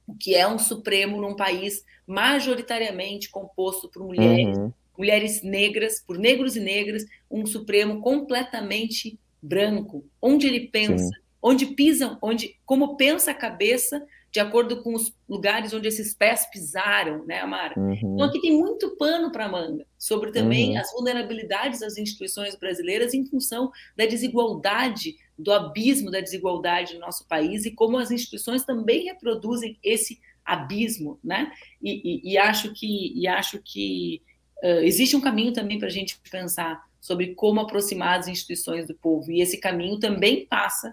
O 0.06 0.14
que 0.14 0.34
é 0.34 0.46
um 0.46 0.58
Supremo 0.58 1.20
num 1.20 1.34
país 1.34 1.84
majoritariamente 2.06 3.30
composto 3.30 3.88
por 3.88 4.04
mulheres, 4.04 4.56
uhum 4.56 4.72
mulheres 4.96 5.42
negras, 5.42 6.00
por 6.00 6.18
negros 6.18 6.56
e 6.56 6.60
negras, 6.60 7.04
um 7.30 7.46
Supremo 7.46 8.00
completamente 8.00 9.18
branco, 9.42 10.04
onde 10.20 10.46
ele 10.46 10.68
pensa, 10.68 11.04
Sim. 11.04 11.20
onde 11.42 11.66
pisam, 11.66 12.18
onde 12.22 12.56
como 12.64 12.96
pensa 12.96 13.30
a 13.30 13.34
cabeça, 13.34 14.04
de 14.30 14.40
acordo 14.40 14.82
com 14.82 14.94
os 14.94 15.14
lugares 15.28 15.72
onde 15.72 15.88
esses 15.88 16.14
pés 16.14 16.46
pisaram, 16.50 17.24
né, 17.24 17.40
Amara? 17.40 17.78
Uhum. 17.78 17.94
Então 17.94 18.24
aqui 18.24 18.40
tem 18.40 18.52
muito 18.52 18.96
pano 18.96 19.32
para 19.32 19.48
manga 19.48 19.86
sobre 19.98 20.30
também 20.30 20.72
uhum. 20.72 20.78
as 20.78 20.92
vulnerabilidades 20.92 21.80
das 21.80 21.96
instituições 21.96 22.54
brasileiras 22.54 23.14
em 23.14 23.24
função 23.24 23.70
da 23.96 24.04
desigualdade, 24.04 25.16
do 25.38 25.52
abismo 25.52 26.10
da 26.10 26.20
desigualdade 26.20 26.94
no 26.94 27.00
nosso 27.00 27.26
país 27.26 27.64
e 27.64 27.70
como 27.70 27.96
as 27.96 28.10
instituições 28.10 28.64
também 28.64 29.04
reproduzem 29.04 29.78
esse 29.82 30.20
abismo, 30.44 31.18
né? 31.24 31.50
E, 31.82 32.28
e, 32.28 32.32
e 32.32 32.38
acho 32.38 32.72
que 32.72 33.12
e 33.18 33.26
acho 33.26 33.60
que 33.62 34.22
Uh, 34.62 34.80
existe 34.80 35.14
um 35.14 35.20
caminho 35.20 35.52
também 35.52 35.78
para 35.78 35.88
a 35.88 35.90
gente 35.90 36.18
pensar 36.30 36.82
sobre 37.06 37.36
como 37.36 37.60
aproximar 37.60 38.18
as 38.18 38.26
instituições 38.26 38.84
do 38.84 38.94
povo, 38.96 39.30
e 39.30 39.40
esse 39.40 39.58
caminho 39.58 39.96
também 40.00 40.44
passa 40.44 40.92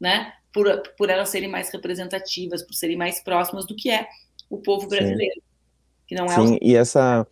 né, 0.00 0.32
por, 0.50 0.66
por 0.96 1.10
elas 1.10 1.28
serem 1.28 1.50
mais 1.50 1.68
representativas, 1.68 2.62
por 2.62 2.72
serem 2.72 2.96
mais 2.96 3.22
próximas 3.22 3.66
do 3.66 3.76
que 3.76 3.90
é 3.90 4.08
o 4.48 4.56
povo 4.56 4.88
brasileiro. 4.88 5.34
Sim. 5.34 5.42
Que 6.06 6.14
não 6.14 6.24
é 6.24 6.34
Sim, 6.34 6.54
o... 6.54 6.58
e 6.62 6.74
essa. 6.74 7.26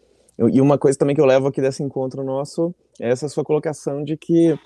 E 0.52 0.60
uma 0.60 0.76
coisa 0.76 0.98
também 0.98 1.16
que 1.16 1.22
eu 1.22 1.26
levo 1.26 1.48
aqui 1.48 1.62
desse 1.62 1.82
encontro 1.82 2.22
nosso 2.22 2.74
é 3.00 3.08
essa 3.08 3.30
sua 3.30 3.42
colocação 3.42 4.04
de 4.04 4.14
que 4.14 4.56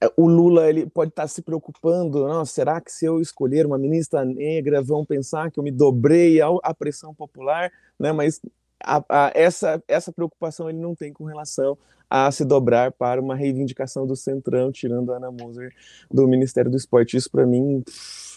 é, 0.00 0.10
o 0.16 0.26
Lula 0.26 0.66
ele 0.68 0.86
pode 0.86 1.10
estar 1.10 1.28
se 1.28 1.42
preocupando, 1.42 2.26
não, 2.26 2.46
será 2.46 2.80
que 2.80 2.90
se 2.90 3.04
eu 3.04 3.20
escolher 3.20 3.66
uma 3.66 3.78
ministra 3.78 4.24
negra 4.24 4.82
vão 4.82 5.04
pensar 5.04 5.50
que 5.50 5.60
eu 5.60 5.62
me 5.62 5.70
dobrei 5.70 6.40
à 6.40 6.74
pressão 6.74 7.14
popular, 7.14 7.70
né? 7.98 8.10
Mas 8.10 8.40
a, 8.82 9.04
a, 9.08 9.32
essa, 9.34 9.82
essa 9.86 10.10
preocupação 10.10 10.70
ele 10.70 10.78
não 10.78 10.94
tem 10.94 11.12
com 11.12 11.24
relação 11.24 11.76
a 12.08 12.30
se 12.30 12.44
dobrar 12.44 12.92
para 12.92 13.20
uma 13.20 13.34
reivindicação 13.34 14.06
do 14.06 14.14
Centrão, 14.14 14.70
tirando 14.70 15.12
a 15.12 15.16
Ana 15.16 15.30
Moser 15.30 15.72
do 16.10 16.26
Ministério 16.28 16.70
do 16.70 16.76
Esporte. 16.76 17.16
Isso, 17.16 17.30
para 17.30 17.44
mim, 17.44 17.82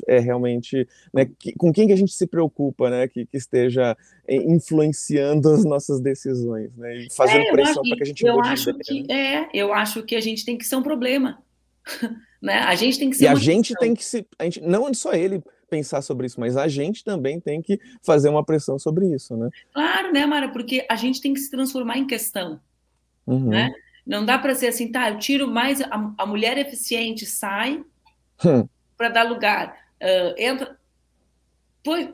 é 0.07 0.19
realmente... 0.19 0.87
Né, 1.13 1.29
que, 1.37 1.53
com 1.53 1.71
quem 1.71 1.87
que 1.87 1.93
a 1.93 1.97
gente 1.97 2.13
se 2.13 2.25
preocupa, 2.25 2.89
né, 2.89 3.07
que, 3.07 3.25
que 3.25 3.37
esteja 3.37 3.95
é, 4.27 4.35
influenciando 4.35 5.49
as 5.49 5.63
nossas 5.63 6.01
decisões, 6.01 6.75
né, 6.75 6.97
e 6.97 7.13
fazendo 7.13 7.41
é, 7.41 7.51
pressão 7.51 7.83
para 7.83 7.95
que 7.95 8.03
a 8.03 8.05
gente 8.05 8.25
eu 8.25 8.41
acho 8.41 8.73
que 8.73 9.11
É, 9.11 9.49
eu 9.53 9.73
acho 9.73 10.03
que 10.03 10.15
a 10.15 10.21
gente 10.21 10.43
tem 10.43 10.57
que 10.57 10.65
ser 10.65 10.75
um 10.75 10.83
problema. 10.83 11.41
né? 12.41 12.59
A 12.59 12.75
gente 12.75 12.97
tem 12.97 13.09
que 13.09 13.17
ser 13.17 13.25
E 13.25 13.27
a 13.27 13.35
gente 13.35 13.69
questão. 13.69 13.81
tem 13.81 13.93
que 13.93 14.03
se... 14.03 14.25
A 14.37 14.43
gente, 14.45 14.61
não 14.61 14.91
só 14.93 15.13
ele 15.13 15.43
pensar 15.69 16.01
sobre 16.01 16.25
isso, 16.25 16.39
mas 16.39 16.57
a 16.57 16.67
gente 16.67 17.03
também 17.03 17.39
tem 17.39 17.61
que 17.61 17.79
fazer 18.01 18.29
uma 18.29 18.43
pressão 18.43 18.79
sobre 18.79 19.13
isso, 19.13 19.37
né? 19.37 19.49
Claro, 19.73 20.11
né, 20.11 20.25
Mara? 20.25 20.49
Porque 20.49 20.85
a 20.89 20.95
gente 20.95 21.21
tem 21.21 21.33
que 21.33 21.39
se 21.39 21.51
transformar 21.51 21.97
em 21.97 22.07
questão, 22.07 22.59
uhum. 23.33 23.49
né? 23.49 23.71
Não 24.05 24.25
dá 24.25 24.39
para 24.39 24.55
ser 24.55 24.67
assim, 24.67 24.91
tá? 24.91 25.09
Eu 25.09 25.19
tiro 25.19 25.47
mais 25.47 25.81
a, 25.81 26.13
a 26.17 26.25
mulher 26.25 26.57
eficiente 26.57 27.27
sai 27.27 27.83
hum. 28.43 28.67
para 28.97 29.09
dar 29.09 29.23
lugar, 29.23 29.77
uh, 30.01 30.33
entra. 30.35 30.77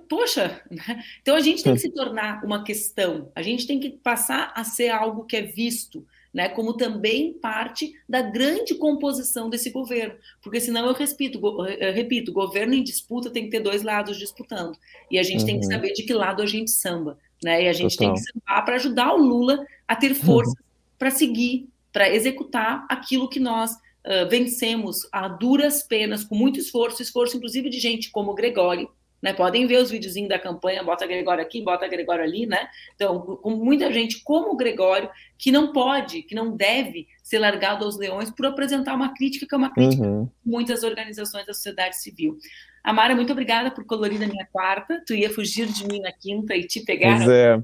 Poxa, 0.09 0.61
né? 0.69 1.03
então 1.21 1.35
a 1.35 1.39
gente 1.39 1.63
tem 1.63 1.73
que 1.73 1.79
hum. 1.79 1.81
se 1.81 1.91
tornar 1.91 2.43
uma 2.43 2.63
questão, 2.63 3.31
a 3.33 3.41
gente 3.41 3.65
tem 3.65 3.79
que 3.79 3.89
passar 3.89 4.51
a 4.55 4.63
ser 4.63 4.89
algo 4.89 5.25
que 5.25 5.35
é 5.37 5.41
visto, 5.41 6.05
né, 6.33 6.49
como 6.49 6.73
também 6.73 7.33
parte 7.33 7.93
da 8.07 8.21
grande 8.21 8.75
composição 8.75 9.49
desse 9.49 9.69
governo. 9.69 10.15
Porque 10.41 10.59
senão 10.59 10.85
eu 10.85 10.93
repito, 10.93 11.39
eu 11.79 11.93
repito, 11.93 12.33
governo 12.33 12.73
em 12.73 12.83
disputa 12.83 13.29
tem 13.29 13.45
que 13.45 13.51
ter 13.51 13.61
dois 13.61 13.83
lados 13.83 14.17
disputando. 14.17 14.77
E 15.09 15.17
a 15.17 15.23
gente 15.23 15.39
uhum. 15.41 15.45
tem 15.45 15.59
que 15.61 15.65
uhum. 15.65 15.71
saber 15.71 15.93
de 15.93 16.03
que 16.03 16.13
lado 16.13 16.43
a 16.43 16.45
gente 16.45 16.71
samba. 16.71 17.17
Né? 17.41 17.63
E 17.63 17.67
a 17.69 17.73
gente 17.73 17.95
Total. 17.95 18.13
tem 18.13 18.21
que 18.21 18.31
sambar 18.31 18.65
para 18.65 18.75
ajudar 18.75 19.13
o 19.13 19.17
Lula 19.17 19.65
a 19.87 19.95
ter 19.95 20.13
força 20.13 20.51
uhum. 20.51 20.65
Para 20.97 21.11
seguir, 21.11 21.69
para 21.91 22.09
executar 22.09 22.85
aquilo 22.89 23.29
que 23.29 23.39
nós 23.39 23.71
uh, 23.71 24.29
vencemos 24.29 25.07
a 25.11 25.27
duras 25.27 25.83
penas, 25.83 26.23
com 26.23 26.35
muito 26.35 26.59
esforço, 26.59 27.01
esforço 27.01 27.37
inclusive 27.37 27.69
de 27.69 27.79
gente 27.79 28.11
como 28.11 28.31
o 28.31 28.35
Gregório, 28.35 28.89
né? 29.21 29.33
Podem 29.33 29.65
ver 29.65 29.81
os 29.81 29.89
videozinhos 29.89 30.29
da 30.29 30.37
campanha, 30.37 30.83
bota 30.83 31.07
Gregório 31.07 31.43
aqui, 31.43 31.61
bota 31.61 31.87
Gregório 31.87 32.23
ali, 32.23 32.45
né? 32.45 32.67
Então, 32.93 33.19
com 33.19 33.51
muita 33.51 33.91
gente 33.91 34.21
como 34.23 34.51
o 34.51 34.55
Gregório, 34.55 35.09
que 35.37 35.51
não 35.51 35.73
pode, 35.73 36.21
que 36.21 36.35
não 36.35 36.55
deve 36.55 37.07
ser 37.23 37.39
largado 37.39 37.85
aos 37.85 37.97
leões 37.97 38.29
por 38.29 38.45
apresentar 38.45 38.93
uma 38.93 39.13
crítica, 39.15 39.47
que 39.47 39.55
é 39.55 39.57
uma 39.57 39.73
crítica 39.73 40.03
uhum. 40.03 40.25
de 40.25 40.31
muitas 40.51 40.83
organizações 40.83 41.45
da 41.45 41.53
sociedade 41.53 41.97
civil. 41.97 42.37
Amara, 42.83 43.15
muito 43.15 43.31
obrigada 43.31 43.71
por 43.71 43.83
colorir 43.83 44.21
a 44.21 44.27
minha 44.27 44.45
quarta. 44.45 45.01
Tu 45.07 45.15
ia 45.15 45.33
fugir 45.33 45.65
de 45.67 45.87
mim 45.87 45.99
na 46.01 46.11
quinta 46.11 46.55
e 46.55 46.67
te 46.67 46.81
pegar. 46.81 47.17
Pois 47.17 47.29
é. 47.29 47.63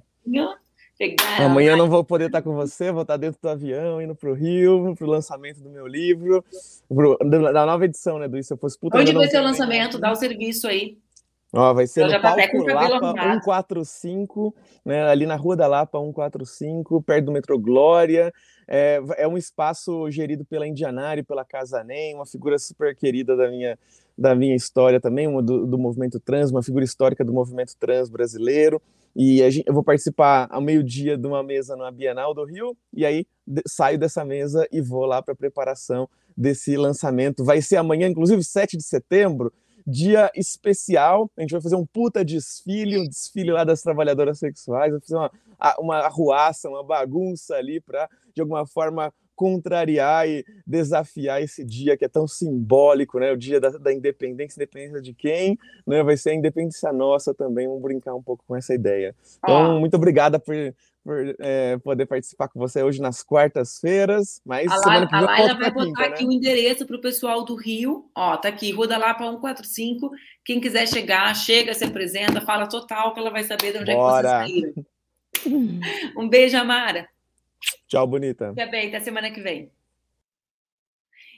Amanhã 1.39 1.75
não 1.75 1.89
vou 1.89 2.03
poder 2.03 2.25
estar 2.25 2.41
com 2.41 2.53
você, 2.53 2.91
vou 2.91 3.01
estar 3.01 3.17
dentro 3.17 3.39
do 3.41 3.49
avião, 3.49 4.01
indo 4.01 4.15
para 4.15 4.29
o 4.29 4.33
Rio, 4.33 4.93
para 4.95 5.05
o 5.05 5.09
lançamento 5.09 5.61
do 5.61 5.69
meu 5.69 5.87
livro, 5.87 6.43
pro, 6.87 7.17
da 7.17 7.65
nova 7.65 7.85
edição, 7.85 8.19
né, 8.19 8.27
do 8.27 8.37
Isso 8.37 8.53
Eu 8.53 8.57
Fosse 8.57 8.79
Puta. 8.79 8.97
Onde 8.97 9.13
vai 9.13 9.27
ser 9.27 9.39
o 9.39 9.43
lançamento? 9.43 9.97
Dá 9.97 10.11
o 10.11 10.15
serviço 10.15 10.67
aí. 10.67 10.97
Ó, 11.53 11.73
vai 11.73 11.85
ser 11.85 12.05
então, 12.05 12.17
no 12.17 12.21
tá 12.21 12.35
Palco 12.35 12.63
Lapa 12.63 13.33
145, 13.33 14.55
né, 14.85 15.03
ali 15.03 15.25
na 15.25 15.35
Rua 15.35 15.55
da 15.55 15.67
Lapa 15.67 15.99
145, 15.99 17.01
perto 17.01 17.25
do 17.25 17.31
metrô 17.31 17.59
Glória. 17.59 18.31
É, 18.67 19.01
é 19.17 19.27
um 19.27 19.37
espaço 19.37 20.09
gerido 20.09 20.45
pela 20.45 20.65
Indianari, 20.65 21.23
pela 21.23 21.43
Casa 21.43 21.83
Nem, 21.83 22.15
uma 22.15 22.25
figura 22.25 22.57
super 22.57 22.95
querida 22.95 23.35
da 23.35 23.49
minha, 23.49 23.77
da 24.17 24.33
minha 24.33 24.55
história 24.55 25.01
também, 25.01 25.27
uma 25.27 25.41
do, 25.41 25.67
do 25.67 25.77
movimento 25.77 26.21
trans, 26.21 26.51
uma 26.51 26.63
figura 26.63 26.85
histórica 26.85 27.25
do 27.25 27.33
movimento 27.33 27.75
trans 27.77 28.09
brasileiro. 28.09 28.81
E 29.15 29.49
gente, 29.51 29.67
eu 29.67 29.73
vou 29.73 29.83
participar 29.83 30.47
ao 30.49 30.61
meio-dia 30.61 31.17
de 31.17 31.27
uma 31.27 31.43
mesa 31.43 31.75
na 31.75 31.91
Bienal 31.91 32.33
do 32.33 32.43
Rio, 32.45 32.75
e 32.93 33.05
aí 33.05 33.25
de, 33.45 33.61
saio 33.67 33.97
dessa 33.97 34.23
mesa 34.23 34.67
e 34.71 34.81
vou 34.81 35.05
lá 35.05 35.21
para 35.21 35.33
a 35.33 35.37
preparação 35.37 36.09
desse 36.35 36.77
lançamento. 36.77 37.43
Vai 37.43 37.61
ser 37.61 37.77
amanhã, 37.77 38.07
inclusive 38.07 38.43
7 38.43 38.77
de 38.77 38.83
setembro, 38.83 39.51
dia 39.85 40.31
especial. 40.35 41.29
A 41.37 41.41
gente 41.41 41.51
vai 41.51 41.61
fazer 41.61 41.75
um 41.75 41.85
puta 41.85 42.23
desfile, 42.23 42.99
um 42.99 43.07
desfile 43.07 43.51
lá 43.51 43.63
das 43.63 43.81
trabalhadoras 43.81 44.39
sexuais, 44.39 44.91
vai 44.91 45.01
fazer 45.01 45.15
uma, 45.15 45.31
uma 45.79 45.97
arruaça, 45.97 46.69
uma 46.69 46.83
bagunça 46.83 47.55
ali 47.55 47.81
para, 47.81 48.09
de 48.33 48.41
alguma 48.41 48.65
forma, 48.65 49.13
contrariar 49.35 50.27
e 50.27 50.45
desafiar 50.65 51.41
esse 51.41 51.63
dia 51.63 51.97
que 51.97 52.05
é 52.05 52.07
tão 52.07 52.27
simbólico, 52.27 53.19
né? 53.19 53.31
O 53.31 53.37
dia 53.37 53.59
da, 53.59 53.69
da 53.69 53.93
independência, 53.93 54.57
independência 54.57 55.01
de 55.01 55.13
quem, 55.13 55.57
né? 55.85 56.03
Vai 56.03 56.17
ser 56.17 56.31
a 56.31 56.35
independência 56.35 56.91
nossa 56.93 57.33
também. 57.33 57.67
Vamos 57.67 57.81
brincar 57.81 58.13
um 58.13 58.21
pouco 58.21 58.43
com 58.47 58.55
essa 58.55 58.73
ideia. 58.73 59.15
Então, 59.39 59.77
ah. 59.77 59.79
muito 59.79 59.95
obrigada 59.95 60.39
por, 60.39 60.55
por 61.03 61.35
é, 61.39 61.77
poder 61.79 62.05
participar 62.05 62.47
com 62.47 62.59
você 62.59 62.83
hoje 62.83 63.01
nas 63.01 63.23
quartas-feiras. 63.23 64.41
Mas 64.45 64.71
a 64.71 64.77
semana 64.77 65.07
que 65.07 65.15
vem 65.15 65.21
a 65.21 65.25
Laila 65.25 65.53
vai 65.55 65.71
botar 65.71 65.85
quinta, 65.85 66.03
aqui 66.03 66.23
né? 66.23 66.29
o 66.29 66.33
endereço 66.33 66.85
para 66.85 66.97
o 66.97 67.01
pessoal 67.01 67.43
do 67.43 67.55
Rio. 67.55 68.09
Ó, 68.15 68.37
tá 68.37 68.49
aqui, 68.49 68.71
Rua 68.71 68.87
da 68.87 68.97
Lapa 68.97 69.23
145. 69.23 70.11
Quem 70.45 70.59
quiser 70.59 70.87
chegar, 70.87 71.33
chega, 71.35 71.73
se 71.73 71.83
apresenta, 71.83 72.41
fala 72.41 72.67
total, 72.67 73.13
que 73.13 73.19
ela 73.19 73.29
vai 73.29 73.43
saber 73.43 73.73
de 73.73 73.79
onde 73.79 73.93
Bora. 73.93 74.27
é 74.27 74.45
que 74.45 74.51
vocês 74.51 74.73
saíram. 74.73 75.79
Um 76.17 76.27
beijo, 76.27 76.57
Amara. 76.57 77.07
Tchau, 77.91 78.07
bonita. 78.07 78.51
Fica 78.51 78.67
bem, 78.67 78.87
até 78.87 79.01
semana 79.01 79.29
que 79.29 79.41
vem. 79.41 79.69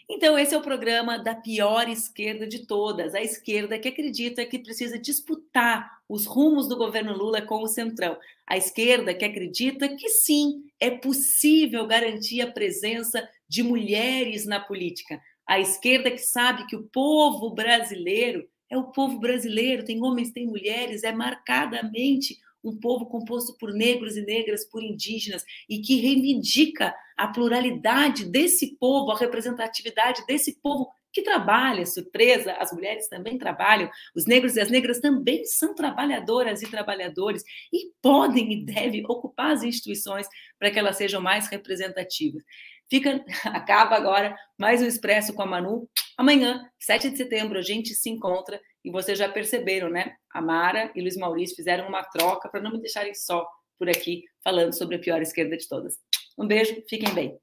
Então, 0.08 0.38
esse 0.38 0.54
é 0.54 0.58
o 0.58 0.62
programa 0.62 1.18
da 1.18 1.34
pior 1.34 1.89
esquerda 1.89 2.45
de 2.45 2.68
todas, 2.68 3.16
a 3.16 3.22
esquerda 3.24 3.80
que 3.80 3.88
acredita 3.88 4.45
que 4.45 4.60
precisa 4.60 4.99
disputar 4.99 5.89
os 6.08 6.28
rumos 6.28 6.68
do 6.70 6.78
governo 6.78 7.18
Lula 7.18 7.41
com 7.41 7.64
o 7.64 7.68
Centrão. 7.68 8.20
A 8.45 8.56
esquerda 8.56 9.16
que 9.16 9.26
acredita 9.26 9.95
que 9.95 10.08
sim, 10.10 10.66
é 10.80 10.91
possível 10.91 11.88
garantir 11.88 12.41
a 12.41 12.51
presença 12.51 13.28
de 13.49 13.64
mulheres 13.64 14.45
na 14.45 14.60
política. 14.60 15.20
A 15.47 15.60
esquerda 15.60 16.12
que 16.12 16.20
sabe 16.20 16.68
que 16.68 16.76
o 16.76 16.84
povo 16.84 17.49
brasileiro 17.49 18.47
é 18.70 18.78
o 18.78 18.91
povo 18.91 19.20
brasileiro, 19.20 19.86
tem 19.86 20.04
homens, 20.04 20.32
tem 20.32 20.45
mulheres, 20.45 21.04
é 21.04 21.12
marcadamente 21.12 22.38
um 22.64 22.78
povo 22.80 23.05
composto 23.07 23.55
por 23.57 23.74
negros 23.74 24.16
e 24.16 24.22
negras, 24.22 24.66
por 24.66 24.82
indígenas, 24.82 25.43
e 25.70 25.80
que 25.80 25.99
reivindica 25.99 26.95
a 27.18 27.28
pluralidade 27.28 28.26
desse 28.26 28.76
povo, 28.78 29.11
a 29.11 29.18
representatividade 29.18 30.26
desse 30.26 30.59
povo 30.61 30.89
que 31.14 31.22
trabalha, 31.22 31.86
surpresa, 31.86 32.53
as 32.53 32.74
mulheres 32.74 33.07
também 33.07 33.38
trabalham, 33.38 33.89
os 34.16 34.26
negros 34.26 34.55
e 34.55 34.61
as 34.61 34.72
negras 34.72 34.99
também 34.99 35.45
são 35.45 35.76
trabalhadoras 35.76 36.64
e 36.64 36.70
trabalhadores 36.70 37.43
e 37.72 37.91
podem 38.01 38.51
e 38.51 38.66
devem 38.66 39.05
ocupar 39.05 39.51
as 39.51 39.64
instituições 39.64 40.28
para 40.57 40.72
que 40.72 40.80
elas 40.80 40.97
sejam 40.97 41.22
mais 41.22 41.47
representativas. 41.47 42.43
Fica, 42.89 43.24
acaba 43.45 43.95
agora 43.95 44.36
mais 44.57 44.82
um 44.82 44.88
Expresso 44.88 45.34
com 45.34 45.43
a 45.43 45.45
Manu. 45.45 45.88
Amanhã, 46.18 46.68
7 46.80 47.11
de 47.11 47.18
setembro, 47.18 47.59
a 47.59 47.61
gente 47.61 47.93
se 47.93 48.09
encontra 48.09 48.59
e 48.84 48.91
vocês 48.91 49.17
já 49.17 49.29
perceberam, 49.29 49.89
né? 49.89 50.15
A 50.31 50.41
Mara 50.41 50.91
e 50.95 51.01
Luiz 51.01 51.15
Maurício 51.15 51.55
fizeram 51.55 51.88
uma 51.88 52.03
troca 52.03 52.49
para 52.49 52.61
não 52.61 52.71
me 52.71 52.79
deixarem 52.79 53.13
só 53.13 53.47
por 53.77 53.89
aqui 53.89 54.23
falando 54.43 54.73
sobre 54.73 54.95
a 54.95 54.99
pior 54.99 55.21
esquerda 55.21 55.57
de 55.57 55.67
todas. 55.67 55.97
Um 56.38 56.47
beijo, 56.47 56.84
fiquem 56.89 57.13
bem. 57.13 57.39